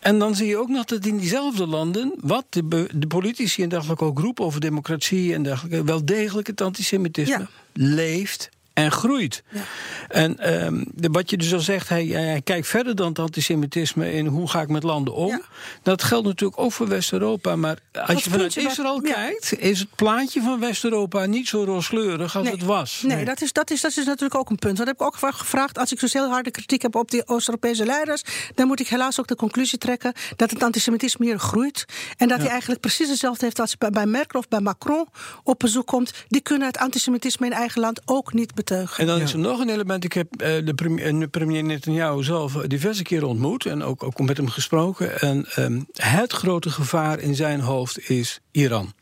En 0.00 0.18
dan 0.18 0.34
zie 0.34 0.46
je 0.46 0.56
ook 0.56 0.68
nog 0.68 0.84
dat 0.84 1.06
in 1.06 1.18
diezelfde 1.18 1.66
landen, 1.66 2.14
wat 2.20 2.44
de, 2.48 2.88
de 2.94 3.06
politici 3.06 3.62
en 3.62 3.68
dergelijke 3.68 4.04
ook 4.04 4.18
roepen 4.18 4.44
over 4.44 4.60
democratie 4.60 5.34
en 5.34 5.42
dergelijke, 5.42 5.84
wel 5.84 6.04
degelijk 6.04 6.46
het 6.46 6.60
antisemitisme 6.60 7.38
ja. 7.38 7.48
leeft 7.72 8.48
en 8.78 8.92
groeit. 8.92 9.42
Ja. 9.48 9.60
En 10.08 10.64
um, 10.64 10.84
de, 10.94 11.08
wat 11.08 11.30
je 11.30 11.36
dus 11.36 11.52
al 11.52 11.60
zegt, 11.60 11.88
hij, 11.88 12.06
hij, 12.06 12.40
kijkt 12.42 12.66
verder 12.66 12.96
dan 12.96 13.08
het 13.08 13.18
antisemitisme 13.18 14.12
in 14.12 14.26
hoe 14.26 14.48
ga 14.48 14.60
ik 14.60 14.68
met 14.68 14.82
landen 14.82 15.14
om. 15.14 15.28
Ja. 15.28 15.40
Dat 15.82 16.02
geldt 16.02 16.26
natuurlijk 16.26 16.60
ook 16.60 16.72
voor 16.72 16.88
West-Europa. 16.88 17.56
Maar 17.56 17.78
als 17.92 18.06
dat 18.06 18.24
je 18.24 18.30
vanuit 18.30 18.56
Israël 18.56 19.00
dat, 19.00 19.12
kijkt, 19.12 19.48
ja. 19.48 19.56
is 19.58 19.78
het 19.78 19.94
plaatje 19.94 20.42
van 20.42 20.60
West-Europa 20.60 21.26
niet 21.26 21.48
zo 21.48 21.64
rooskleurig 21.64 22.36
als 22.36 22.44
nee. 22.44 22.52
het 22.52 22.64
was. 22.64 23.02
Nee, 23.02 23.16
nee. 23.16 23.24
Dat, 23.24 23.42
is, 23.42 23.52
dat, 23.52 23.70
is, 23.70 23.80
dat 23.80 23.96
is 23.96 24.04
natuurlijk 24.04 24.34
ook 24.34 24.50
een 24.50 24.56
punt. 24.56 24.76
Dat 24.76 24.86
heb 24.86 25.00
ik 25.00 25.06
ook 25.06 25.16
gevraagd. 25.16 25.78
Als 25.78 25.92
ik 25.92 26.00
dus 26.00 26.12
heel 26.12 26.28
harde 26.28 26.50
kritiek 26.50 26.82
heb 26.82 26.94
op 26.94 27.10
die 27.10 27.28
Oost-Europese 27.28 27.84
leiders, 27.84 28.22
dan 28.54 28.66
moet 28.66 28.80
ik 28.80 28.88
helaas 28.88 29.20
ook 29.20 29.26
de 29.26 29.36
conclusie 29.36 29.78
trekken 29.78 30.12
dat 30.36 30.50
het 30.50 30.62
antisemitisme 30.62 31.24
hier 31.24 31.38
groeit. 31.38 31.84
En 32.16 32.28
dat 32.28 32.38
hij 32.38 32.48
eigenlijk 32.48 32.80
precies 32.80 33.08
hetzelfde 33.08 33.44
heeft 33.44 33.60
als 33.60 33.76
bij 33.76 34.06
Merkel 34.06 34.38
of 34.38 34.48
bij 34.48 34.60
Macron 34.60 35.06
op 35.42 35.58
bezoek 35.58 35.86
komt. 35.86 36.12
Die 36.28 36.40
kunnen 36.40 36.66
het 36.66 36.78
antisemitisme 36.78 37.46
in 37.46 37.52
eigen 37.52 37.80
land 37.80 38.00
ook 38.04 38.32
niet 38.32 38.54
En 38.70 39.06
dan 39.06 39.20
is 39.20 39.32
er 39.32 39.38
nog 39.38 39.60
een 39.60 39.68
element. 39.68 40.04
Ik 40.04 40.12
heb 40.12 40.42
uh, 40.42 40.48
de, 40.64 40.74
premier, 40.74 41.28
premier 41.28 41.64
Netanyahu 41.64 42.22
zelf 42.22 42.52
diverse 42.52 43.02
keren 43.02 43.28
ontmoet 43.28 43.66
en 43.66 43.82
ook, 43.82 44.02
ook 44.02 44.20
met 44.20 44.36
hem 44.36 44.48
gesproken. 44.48 45.20
En 45.20 45.46
um, 45.58 45.86
het 45.92 46.32
grote 46.32 46.70
gevaar 46.70 47.20
in 47.20 47.34
zijn 47.34 47.60
hoofd 47.60 48.10
is 48.10 48.40
Iran. 48.50 48.92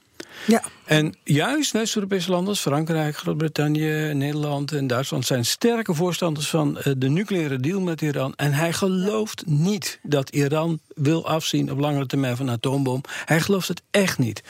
Ja. 0.47 0.63
En 0.85 1.15
juist 1.25 1.73
West-Europese 1.73 2.31
landen 2.31 2.57
Frankrijk, 2.57 3.17
Groot-Brittannië, 3.17 4.11
Nederland 4.15 4.73
en 4.73 4.87
Duitsland 4.87 5.27
zijn 5.27 5.45
sterke 5.45 5.95
voorstanders 5.95 6.49
van 6.49 6.79
de 6.99 7.09
nucleaire 7.09 7.61
deal 7.61 7.81
met 7.81 8.03
Iran. 8.03 8.35
En 8.37 8.53
hij 8.53 8.73
gelooft 8.73 9.47
niet 9.47 9.99
dat 10.03 10.31
Iran 10.31 10.81
wil 10.95 11.27
afzien 11.27 11.73
op 11.73 11.79
langere 11.79 12.07
termijn 12.07 12.37
van 12.37 12.47
een 12.47 12.55
atoombom. 12.55 13.01
Hij 13.25 13.41
gelooft 13.41 13.69
het 13.69 13.83
echt 13.91 14.19
niet. 14.19 14.43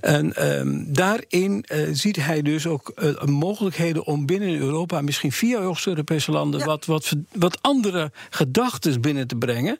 En 0.00 0.58
um, 0.58 0.92
daarin 0.92 1.64
uh, 1.72 1.88
ziet 1.92 2.16
hij 2.16 2.42
dus 2.42 2.66
ook 2.66 2.92
uh, 2.96 3.22
mogelijkheden 3.22 4.04
om 4.04 4.26
binnen 4.26 4.58
Europa, 4.58 5.00
misschien 5.00 5.32
via 5.32 5.58
Oost-Europese 5.58 6.30
landen, 6.30 6.60
ja. 6.60 6.66
wat, 6.66 6.84
wat, 6.84 7.12
wat 7.32 7.58
andere 7.62 8.12
gedachten 8.30 9.00
binnen 9.00 9.26
te 9.26 9.36
brengen. 9.36 9.78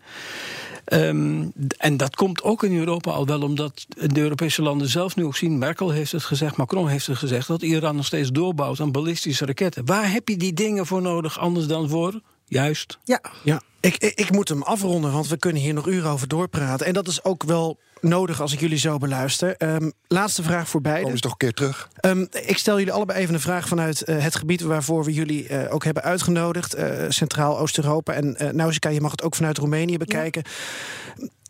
Um, 0.92 1.52
en 1.76 1.96
dat 1.96 2.16
komt 2.16 2.42
ook 2.42 2.62
in 2.62 2.78
Europa 2.78 3.10
al 3.10 3.26
wel 3.26 3.42
omdat 3.42 3.86
de 3.88 4.20
Europese 4.20 4.62
landen 4.62 4.88
zelf 4.88 5.16
nu 5.16 5.24
ook 5.24 5.36
zien. 5.36 5.58
Merkel 5.58 5.90
heeft 5.90 6.12
het 6.12 6.24
gezegd, 6.24 6.56
Macron 6.56 6.88
heeft 6.88 7.06
het 7.06 7.16
gezegd, 7.16 7.46
dat 7.46 7.62
Iran 7.62 7.96
nog 7.96 8.04
steeds 8.04 8.30
doorbouwt 8.32 8.80
aan 8.80 8.92
ballistische 8.92 9.46
raketten. 9.46 9.86
Waar 9.86 10.12
heb 10.12 10.28
je 10.28 10.36
die 10.36 10.52
dingen 10.52 10.86
voor 10.86 11.02
nodig 11.02 11.38
anders 11.38 11.66
dan 11.66 11.88
voor 11.88 12.20
Juist. 12.48 12.98
Ja. 13.04 13.20
Ja, 13.44 13.60
ik, 13.80 13.96
ik, 13.96 14.12
ik 14.20 14.30
moet 14.30 14.48
hem 14.48 14.62
afronden, 14.62 15.12
want 15.12 15.28
we 15.28 15.36
kunnen 15.36 15.62
hier 15.62 15.74
nog 15.74 15.86
uren 15.86 16.10
over 16.10 16.28
doorpraten. 16.28 16.86
En 16.86 16.92
dat 16.92 17.08
is 17.08 17.24
ook 17.24 17.42
wel 17.42 17.78
nodig 18.00 18.40
als 18.40 18.52
ik 18.52 18.60
jullie 18.60 18.78
zo 18.78 18.98
beluister. 18.98 19.56
Ehm, 19.56 19.90
laatste 20.06 20.42
vraag 20.42 20.68
voor 20.68 20.80
beiden. 20.80 21.02
Kom 21.02 21.12
eens 21.12 21.20
toch 21.20 21.30
een 21.32 21.36
keer 21.38 21.52
terug. 21.52 21.88
Ehm, 22.00 22.26
ik 22.30 22.58
stel 22.58 22.78
jullie 22.78 22.92
allebei 22.92 23.18
even 23.18 23.34
een 23.34 23.40
vraag 23.40 23.68
vanuit 23.68 24.02
eh, 24.02 24.22
het 24.22 24.34
gebied 24.36 24.60
waarvoor 24.60 25.04
we 25.04 25.12
jullie 25.12 25.48
eh, 25.48 25.74
ook 25.74 25.84
hebben 25.84 26.02
uitgenodigd. 26.02 26.74
eh, 26.74 27.04
Centraal 27.08 27.58
Oost-Europa. 27.58 28.12
En 28.12 28.36
uh, 28.42 28.48
Nausicaa, 28.50 28.90
je 28.90 29.00
mag 29.00 29.10
het 29.10 29.22
ook 29.22 29.34
vanuit 29.34 29.58
Roemenië 29.58 29.96
bekijken. 29.96 30.42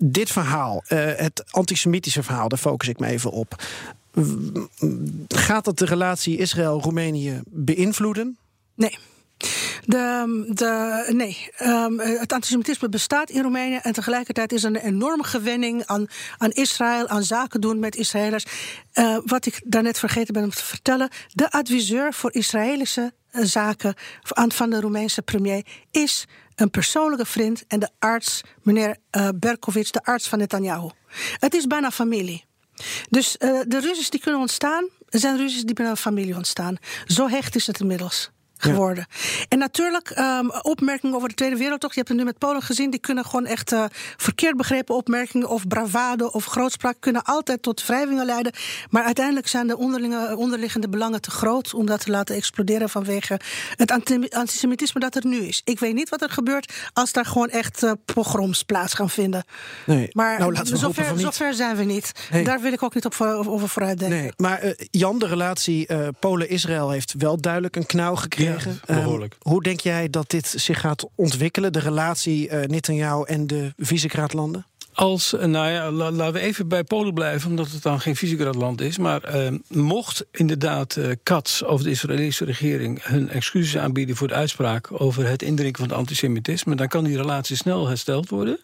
Dit 0.02 0.30
verhaal, 0.30 0.82
eh, 0.86 0.98
het 1.16 1.44
antisemitische 1.50 2.22
verhaal, 2.22 2.48
daar 2.48 2.58
focus 2.58 2.88
ik 2.88 2.98
me 2.98 3.06
even 3.06 3.30
op. 3.30 3.62
W- 4.12 4.22
Gaat 5.28 5.64
dat 5.64 5.78
de 5.78 5.84
relatie 5.84 6.36
Israël-Roemenië 6.38 7.40
beïnvloeden? 7.46 8.36
Nee. 8.74 8.98
De, 9.84 10.44
de, 10.48 11.04
nee, 11.12 11.50
um, 11.62 12.00
het 12.00 12.32
antisemitisme 12.32 12.88
bestaat 12.88 13.30
in 13.30 13.42
Roemenië 13.42 13.78
en 13.82 13.92
tegelijkertijd 13.92 14.52
is 14.52 14.64
er 14.64 14.70
een 14.70 14.76
enorme 14.76 15.24
gewenning 15.24 15.86
aan, 15.86 16.06
aan 16.38 16.50
Israël, 16.50 17.08
aan 17.08 17.22
zaken 17.22 17.60
doen 17.60 17.78
met 17.78 17.96
Israëlers. 17.96 18.44
Uh, 18.94 19.18
wat 19.24 19.46
ik 19.46 19.60
daarnet 19.64 19.98
vergeten 19.98 20.34
ben 20.34 20.42
om 20.42 20.50
te 20.50 20.64
vertellen, 20.64 21.08
de 21.28 21.50
adviseur 21.50 22.12
voor 22.14 22.32
Israëlische 22.32 23.12
uh, 23.32 23.44
zaken 23.44 23.94
van 24.48 24.70
de 24.70 24.80
Roemeense 24.80 25.22
premier 25.22 25.66
is 25.90 26.24
een 26.54 26.70
persoonlijke 26.70 27.26
vriend 27.26 27.64
en 27.66 27.78
de 27.78 27.90
arts, 27.98 28.40
meneer 28.62 28.96
uh, 29.16 29.28
Berkovic, 29.34 29.92
de 29.92 30.04
arts 30.04 30.28
van 30.28 30.38
Netanyahu. 30.38 30.90
Het 31.38 31.54
is 31.54 31.66
bijna 31.66 31.90
familie. 31.90 32.44
Dus 33.10 33.36
de 33.38 33.78
ruzies 33.80 34.10
die 34.10 34.20
kunnen 34.20 34.40
ontstaan, 34.40 34.88
zijn 35.08 35.36
ruzies 35.36 35.62
die 35.62 35.74
binnen 35.74 35.94
een 35.94 36.00
familie 36.00 36.36
ontstaan. 36.36 36.76
Zo 37.06 37.28
hecht 37.28 37.56
is 37.56 37.66
het 37.66 37.80
inmiddels 37.80 38.30
geworden. 38.58 39.06
Ja. 39.08 39.44
En 39.48 39.58
natuurlijk, 39.58 40.18
um, 40.18 40.50
opmerkingen 40.62 41.16
over 41.16 41.28
de 41.28 41.34
Tweede 41.34 41.56
Wereldoorlog. 41.56 41.90
Je 41.94 41.98
hebt 41.98 42.08
het 42.08 42.18
nu 42.18 42.24
met 42.24 42.38
Polen 42.38 42.62
gezien. 42.62 42.90
Die 42.90 43.00
kunnen 43.00 43.24
gewoon 43.24 43.46
echt 43.46 43.72
uh, 43.72 43.84
verkeerd 44.16 44.56
begrepen 44.56 44.94
opmerkingen. 44.94 45.48
of 45.48 45.66
bravade 45.66 46.32
of 46.32 46.44
grootspraak. 46.44 46.96
kunnen 47.00 47.22
altijd 47.22 47.62
tot 47.62 47.86
wrijvingen 47.86 48.26
leiden. 48.26 48.52
Maar 48.90 49.02
uiteindelijk 49.02 49.48
zijn 49.48 49.66
de 49.66 49.76
onderliggende 50.36 50.88
belangen 50.88 51.20
te 51.20 51.30
groot. 51.30 51.74
om 51.74 51.86
dat 51.86 52.00
te 52.00 52.10
laten 52.10 52.36
exploderen 52.36 52.88
vanwege 52.88 53.40
het 53.76 53.90
antisemitisme 54.34 55.00
dat 55.00 55.14
er 55.14 55.26
nu 55.26 55.38
is. 55.38 55.60
Ik 55.64 55.78
weet 55.78 55.94
niet 55.94 56.08
wat 56.08 56.22
er 56.22 56.30
gebeurt. 56.30 56.72
als 56.92 57.12
daar 57.12 57.26
gewoon 57.26 57.48
echt 57.48 57.82
uh, 57.82 57.92
pogroms 58.04 58.62
plaats 58.62 58.94
gaan 58.94 59.10
vinden. 59.10 59.44
Nee. 59.86 60.08
Maar 60.12 60.38
nou, 60.38 60.52
laten 60.52 60.72
we 60.72 60.78
zover, 60.78 61.04
van 61.04 61.16
niet. 61.16 61.24
zover 61.24 61.54
zijn 61.54 61.76
we 61.76 61.84
niet. 61.84 62.12
Nee. 62.30 62.44
Daar 62.44 62.60
wil 62.60 62.72
ik 62.72 62.82
ook 62.82 62.94
niet 62.94 63.04
op, 63.04 63.20
over 63.20 63.68
vooruit 63.68 63.98
denken. 63.98 64.18
Nee. 64.18 64.32
Maar 64.36 64.64
uh, 64.64 64.72
Jan, 64.90 65.18
de 65.18 65.26
relatie 65.26 65.86
Polen-Israël 66.20 66.90
heeft 66.90 67.14
wel 67.18 67.40
duidelijk 67.40 67.76
een 67.76 67.86
knauw 67.86 68.14
gekregen. 68.14 68.47
Ja. 68.86 68.96
Um, 68.96 69.28
hoe 69.38 69.62
denk 69.62 69.80
jij 69.80 70.10
dat 70.10 70.30
dit 70.30 70.46
zich 70.46 70.80
gaat 70.80 71.08
ontwikkelen, 71.14 71.72
de 71.72 71.78
relatie 71.78 72.50
uh, 72.50 72.64
Netanyahu 72.64 73.24
en 73.24 73.46
de 73.46 73.72
Visegrad-landen? 73.76 74.66
Als, 74.98 75.34
nou 75.40 75.68
ja, 75.68 75.90
la, 75.90 76.10
laten 76.10 76.32
we 76.32 76.40
even 76.40 76.68
bij 76.68 76.84
Polen 76.84 77.14
blijven, 77.14 77.50
omdat 77.50 77.70
het 77.70 77.82
dan 77.82 78.00
geen 78.00 78.16
Visegrad-land 78.16 78.80
is. 78.80 78.98
Maar 78.98 79.34
uh, 79.34 79.58
mocht 79.68 80.26
inderdaad 80.30 80.96
uh, 80.96 81.06
Katz 81.22 81.62
of 81.62 81.82
de 81.82 81.90
Israëlische 81.90 82.44
regering 82.44 83.02
hun 83.02 83.28
excuses 83.28 83.76
aanbieden 83.78 84.16
voor 84.16 84.28
de 84.28 84.34
uitspraak 84.34 85.00
over 85.00 85.26
het 85.26 85.42
indrinken 85.42 85.80
van 85.80 85.88
het 85.88 85.98
antisemitisme, 85.98 86.74
dan 86.74 86.88
kan 86.88 87.04
die 87.04 87.16
relatie 87.16 87.56
snel 87.56 87.88
hersteld 87.88 88.28
worden. 88.28 88.58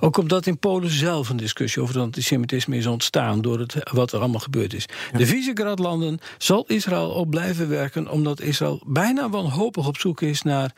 Ook 0.00 0.16
omdat 0.16 0.46
in 0.46 0.58
Polen 0.58 0.90
zelf 0.90 1.28
een 1.28 1.36
discussie 1.36 1.82
over 1.82 1.94
het 1.94 2.04
antisemitisme 2.04 2.76
is 2.76 2.86
ontstaan 2.86 3.40
door 3.40 3.58
het, 3.58 3.74
wat 3.92 4.12
er 4.12 4.18
allemaal 4.18 4.40
gebeurd 4.40 4.74
is. 4.74 4.86
Ja. 5.12 5.18
De 5.18 5.26
Visegrad-landen 5.26 6.18
zal 6.38 6.64
Israël 6.66 7.08
op 7.10 7.30
blijven 7.30 7.68
werken, 7.68 8.10
omdat 8.10 8.40
Israël 8.40 8.82
bijna 8.86 9.30
wanhopig 9.30 9.86
op 9.86 9.98
zoek 9.98 10.20
is 10.20 10.42
naar 10.42 10.74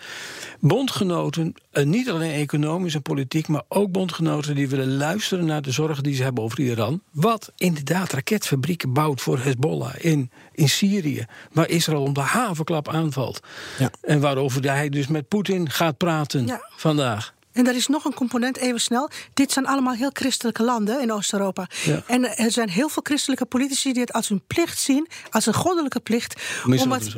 bondgenoten, 0.60 1.54
uh, 1.72 1.84
niet 1.84 2.10
alleen 2.10 2.32
economisch 2.32 2.94
en 2.94 3.02
politiek, 3.02 3.48
maar 3.48 3.62
ook 3.68 3.92
bondgenoten 3.92 4.54
die 4.54 4.68
willen 4.68 4.82
luisteren 4.86 5.44
naar 5.44 5.62
de 5.62 5.70
zorgen 5.70 6.02
die 6.02 6.14
ze 6.14 6.22
hebben 6.22 6.44
over 6.44 6.60
Iran. 6.60 7.02
Wat 7.10 7.52
inderdaad 7.56 8.12
raketfabrieken 8.12 8.92
bouwt 8.92 9.20
voor 9.20 9.38
Hezbollah 9.38 9.94
in, 9.98 10.30
in 10.52 10.68
Syrië. 10.68 11.24
Waar 11.52 11.68
Israël 11.68 12.02
om 12.02 12.12
de 12.12 12.20
havenklap 12.20 12.88
aanvalt. 12.88 13.40
Ja. 13.78 13.90
En 14.00 14.20
waarover 14.20 14.70
hij 14.70 14.88
dus 14.88 15.06
met 15.06 15.28
Poetin 15.28 15.70
gaat 15.70 15.96
praten 15.96 16.46
ja. 16.46 16.68
vandaag. 16.76 17.34
En 17.54 17.66
er 17.66 17.74
is 17.74 17.86
nog 17.86 18.04
een 18.04 18.14
component, 18.14 18.56
even 18.56 18.80
snel. 18.80 19.10
Dit 19.34 19.52
zijn 19.52 19.66
allemaal 19.66 19.94
heel 19.94 20.10
christelijke 20.12 20.62
landen 20.62 21.00
in 21.00 21.12
Oost-Europa. 21.12 21.66
Ja. 21.84 22.02
En 22.06 22.36
er 22.36 22.50
zijn 22.50 22.68
heel 22.68 22.88
veel 22.88 23.02
christelijke 23.02 23.44
politici 23.44 23.92
die 23.92 24.00
het 24.00 24.12
als 24.12 24.28
hun 24.28 24.42
plicht 24.46 24.78
zien, 24.78 25.08
als 25.30 25.46
een 25.46 25.54
goddelijke 25.54 26.00
plicht, 26.00 26.42
om 26.64 26.92
het, 26.92 27.14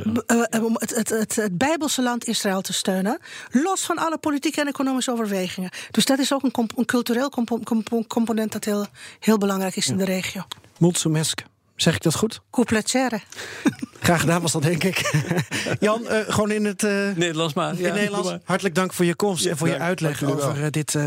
uh, 0.53 0.65
om 0.65 0.75
het, 0.79 0.95
het, 0.95 1.09
het, 1.09 1.37
het, 1.37 1.59
Bijbelse 1.59 2.03
land 2.03 2.27
Israël 2.27 2.61
te 2.61 2.73
steunen. 2.73 3.19
Los 3.51 3.81
van 3.81 3.99
alle 3.99 4.19
politieke 4.19 4.61
en 4.61 4.67
economische 4.67 5.13
overwegingen. 5.13 5.71
Dus 5.91 6.05
dat 6.05 6.19
is 6.19 6.33
ook 6.33 6.43
een, 6.43 6.51
comp 6.51 6.73
een 6.77 6.85
cultureel 6.85 7.31
comp 7.31 7.61
comp 7.65 8.09
component 8.09 8.53
dat 8.53 8.65
heel, 8.65 8.87
heel 9.21 9.39
belangrijk 9.39 9.77
is 9.77 9.85
ja. 9.85 9.93
in 9.93 9.99
de 9.99 10.05
regio. 10.05 10.47
Mulțumesc. 10.79 11.56
Zeg 11.77 11.95
ik 11.95 12.03
dat 12.03 12.15
goed? 12.15 12.41
Coupletière. 12.51 13.21
Graag 14.01 14.21
gedaan 14.21 14.43
was 14.43 14.53
dat, 14.53 14.63
denk 14.63 14.85
ik. 14.85 15.25
Jan, 15.81 16.03
uh, 16.03 16.19
gewoon 16.27 16.51
in 16.51 16.65
het 16.65 16.83
uh, 16.83 16.91
Nederlands 17.17 17.55
maar. 17.55 17.73
In 17.73 17.81
ja, 17.81 17.95
Nederlands. 17.95 18.29
Maar. 18.29 18.41
Hartelijk 18.45 18.75
dank 18.75 18.93
voor 18.93 19.05
je 19.05 19.15
komst 19.15 19.45
ja, 19.45 19.51
en 19.51 19.57
voor 19.57 19.69
je 19.69 19.79
uitleg 19.79 20.23
over 20.23 20.59
uh, 20.59 20.67
dit 20.71 20.99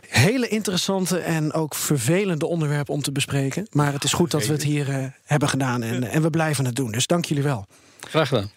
hele 0.00 0.48
interessante 0.48 1.18
en 1.18 1.52
ook 1.52 1.74
vervelende 1.74 2.46
onderwerp 2.46 2.88
om 2.88 3.02
te 3.02 3.12
bespreken. 3.12 3.66
Maar 3.70 3.92
het 3.92 4.04
is 4.04 4.12
goed 4.12 4.30
dat 4.30 4.46
we 4.46 4.52
het 4.52 4.62
hier 4.62 5.14
hebben 5.24 5.48
gedaan 5.48 5.82
en, 5.82 6.04
en 6.04 6.22
we 6.22 6.30
blijven 6.30 6.64
het 6.64 6.76
doen. 6.76 6.90
Dus 6.90 7.06
dank 7.06 7.24
jullie 7.24 7.42
wel. 7.42 7.66
Graag 8.00 8.28
gedaan. 8.28 8.50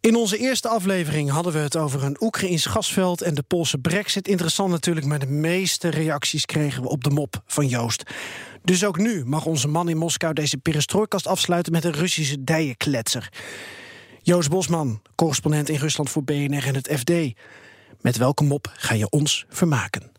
In 0.00 0.16
onze 0.16 0.38
eerste 0.38 0.68
aflevering 0.68 1.30
hadden 1.30 1.52
we 1.52 1.58
het 1.58 1.76
over 1.76 2.04
een 2.04 2.16
Oekraïns 2.20 2.66
gasveld 2.66 3.22
en 3.22 3.34
de 3.34 3.42
Poolse 3.42 3.78
brexit. 3.78 4.28
Interessant 4.28 4.70
natuurlijk, 4.70 5.06
maar 5.06 5.18
de 5.18 5.26
meeste 5.26 5.88
reacties 5.88 6.44
kregen 6.44 6.82
we 6.82 6.88
op 6.88 7.04
de 7.04 7.10
mop 7.10 7.42
van 7.46 7.66
Joost. 7.66 8.02
Dus 8.68 8.84
ook 8.84 8.98
nu 8.98 9.24
mag 9.24 9.44
onze 9.46 9.68
man 9.68 9.88
in 9.88 9.96
Moskou 9.96 10.32
deze 10.32 10.58
perestrooikast 10.58 11.26
afsluiten 11.26 11.72
met 11.72 11.84
een 11.84 11.92
Russische 11.92 12.44
dijenkletser. 12.44 13.32
Joost 14.22 14.50
Bosman, 14.50 15.02
correspondent 15.14 15.68
in 15.68 15.76
Rusland 15.78 16.10
voor 16.10 16.24
BNR 16.24 16.66
en 16.66 16.74
het 16.74 16.90
FD. 16.98 17.12
Met 18.00 18.16
welke 18.16 18.44
mop 18.44 18.72
ga 18.76 18.94
je 18.94 19.10
ons 19.10 19.46
vermaken? 19.48 20.17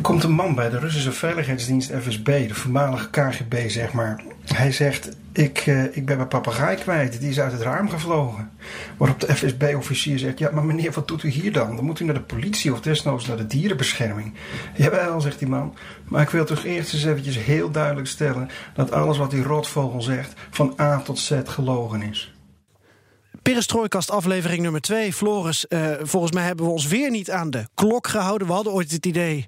Komt 0.00 0.22
een 0.22 0.32
man 0.32 0.54
bij 0.54 0.70
de 0.70 0.78
Russische 0.78 1.12
veiligheidsdienst 1.12 1.92
FSB, 2.00 2.48
de 2.48 2.54
voormalige 2.54 3.10
KGB 3.10 3.68
zeg 3.68 3.92
maar. 3.92 4.22
Hij 4.44 4.72
zegt, 4.72 5.16
ik, 5.32 5.66
uh, 5.66 5.96
ik 5.96 6.06
ben 6.06 6.16
mijn 6.16 6.28
papegaai 6.28 6.76
kwijt, 6.76 7.20
die 7.20 7.30
is 7.30 7.40
uit 7.40 7.52
het 7.52 7.60
raam 7.60 7.88
gevlogen. 7.88 8.50
Waarop 8.96 9.20
de 9.20 9.34
FSB-officier 9.34 10.18
zegt, 10.18 10.38
ja 10.38 10.50
maar 10.50 10.64
meneer, 10.64 10.92
wat 10.92 11.08
doet 11.08 11.22
u 11.22 11.28
hier 11.28 11.52
dan? 11.52 11.76
Dan 11.76 11.84
moet 11.84 12.00
u 12.00 12.04
naar 12.04 12.14
de 12.14 12.20
politie 12.20 12.72
of 12.72 12.80
desnoods 12.80 13.26
naar 13.26 13.36
de 13.36 13.46
dierenbescherming. 13.46 14.34
Jawel, 14.76 15.20
zegt 15.20 15.38
die 15.38 15.48
man, 15.48 15.74
maar 16.04 16.22
ik 16.22 16.30
wil 16.30 16.44
toch 16.44 16.64
eerst 16.64 16.92
eens 16.92 17.04
eventjes 17.04 17.38
heel 17.38 17.70
duidelijk 17.70 18.06
stellen... 18.06 18.48
dat 18.74 18.92
alles 18.92 19.18
wat 19.18 19.30
die 19.30 19.42
rotvogel 19.42 20.02
zegt 20.02 20.34
van 20.50 20.74
A 20.80 21.00
tot 21.00 21.18
Z 21.18 21.32
gelogen 21.44 22.02
is. 22.02 22.39
Perestrooikast 23.42 24.10
aflevering 24.10 24.62
nummer 24.62 24.80
2. 24.80 25.12
Floris, 25.12 25.64
uh, 25.68 25.90
volgens 26.02 26.32
mij 26.32 26.44
hebben 26.44 26.66
we 26.66 26.72
ons 26.72 26.86
weer 26.86 27.10
niet 27.10 27.30
aan 27.30 27.50
de 27.50 27.66
klok 27.74 28.06
gehouden. 28.08 28.46
We 28.46 28.52
hadden 28.52 28.72
ooit 28.72 28.90
het 28.90 29.06
idee 29.06 29.46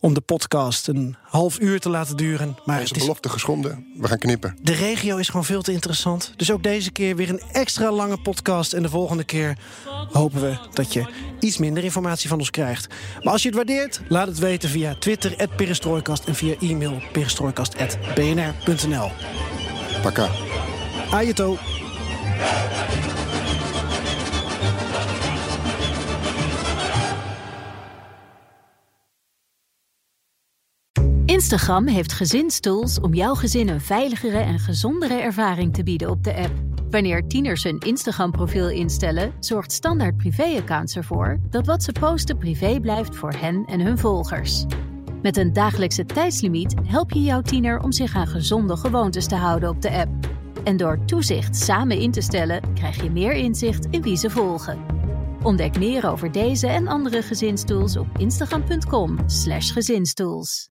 om 0.00 0.14
de 0.14 0.20
podcast 0.20 0.88
een 0.88 1.16
half 1.22 1.60
uur 1.60 1.80
te 1.80 1.88
laten 1.88 2.16
duren. 2.16 2.56
Maar 2.64 2.80
Onze 2.80 2.94
belofte 2.94 3.28
geschonden. 3.28 3.86
We 3.98 4.08
gaan 4.08 4.18
knippen. 4.18 4.58
De 4.62 4.72
regio 4.72 5.16
is 5.16 5.26
gewoon 5.28 5.44
veel 5.44 5.62
te 5.62 5.72
interessant. 5.72 6.32
Dus 6.36 6.50
ook 6.50 6.62
deze 6.62 6.90
keer 6.90 7.16
weer 7.16 7.28
een 7.28 7.42
extra 7.52 7.90
lange 7.90 8.18
podcast. 8.18 8.72
En 8.72 8.82
de 8.82 8.88
volgende 8.88 9.24
keer 9.24 9.58
hopen 10.12 10.40
we 10.40 10.56
dat 10.72 10.92
je 10.92 11.06
iets 11.40 11.58
minder 11.58 11.84
informatie 11.84 12.28
van 12.28 12.38
ons 12.38 12.50
krijgt. 12.50 12.86
Maar 13.22 13.32
als 13.32 13.42
je 13.42 13.48
het 13.48 13.56
waardeert, 13.56 14.00
laat 14.08 14.26
het 14.26 14.38
weten 14.38 14.68
via 14.68 14.94
Twitter, 14.94 15.48
perestrooikast... 15.56 16.24
en 16.24 16.34
via 16.34 16.54
e-mail 16.60 17.02
perestrooikast.bnr.nl. 17.12 19.10
Paka. 20.02 20.28
Ajeto. 21.10 21.58
Instagram 31.52 31.86
heeft 31.86 32.12
gezinstools 32.12 33.00
om 33.00 33.14
jouw 33.14 33.34
gezin 33.34 33.68
een 33.68 33.80
veiligere 33.80 34.38
en 34.38 34.58
gezondere 34.58 35.14
ervaring 35.14 35.74
te 35.74 35.82
bieden 35.82 36.10
op 36.10 36.24
de 36.24 36.34
app. 36.34 36.52
Wanneer 36.90 37.26
tieners 37.26 37.62
hun 37.62 37.78
Instagram-profiel 37.78 38.70
instellen, 38.70 39.32
zorgt 39.40 39.72
standaard 39.72 40.16
privé-accounts 40.16 40.96
ervoor 40.96 41.40
dat 41.50 41.66
wat 41.66 41.82
ze 41.82 41.92
posten 41.92 42.38
privé 42.38 42.80
blijft 42.80 43.16
voor 43.16 43.32
hen 43.32 43.64
en 43.64 43.80
hun 43.80 43.98
volgers. 43.98 44.64
Met 45.22 45.36
een 45.36 45.52
dagelijkse 45.52 46.04
tijdslimiet 46.04 46.74
help 46.84 47.10
je 47.10 47.22
jouw 47.22 47.42
tiener 47.42 47.80
om 47.82 47.92
zich 47.92 48.14
aan 48.14 48.26
gezonde 48.26 48.76
gewoontes 48.76 49.26
te 49.26 49.36
houden 49.36 49.68
op 49.68 49.82
de 49.82 49.90
app. 49.90 50.10
En 50.64 50.76
door 50.76 51.04
toezicht 51.04 51.56
samen 51.56 51.98
in 51.98 52.10
te 52.10 52.20
stellen, 52.20 52.74
krijg 52.74 53.02
je 53.02 53.10
meer 53.10 53.32
inzicht 53.32 53.86
in 53.90 54.02
wie 54.02 54.16
ze 54.16 54.30
volgen. 54.30 54.78
Ontdek 55.42 55.78
meer 55.78 56.10
over 56.10 56.32
deze 56.32 56.66
en 56.66 56.86
andere 56.86 57.22
gezinstools 57.22 57.96
op 57.96 58.06
instagram.com/gezinstools. 58.18 60.60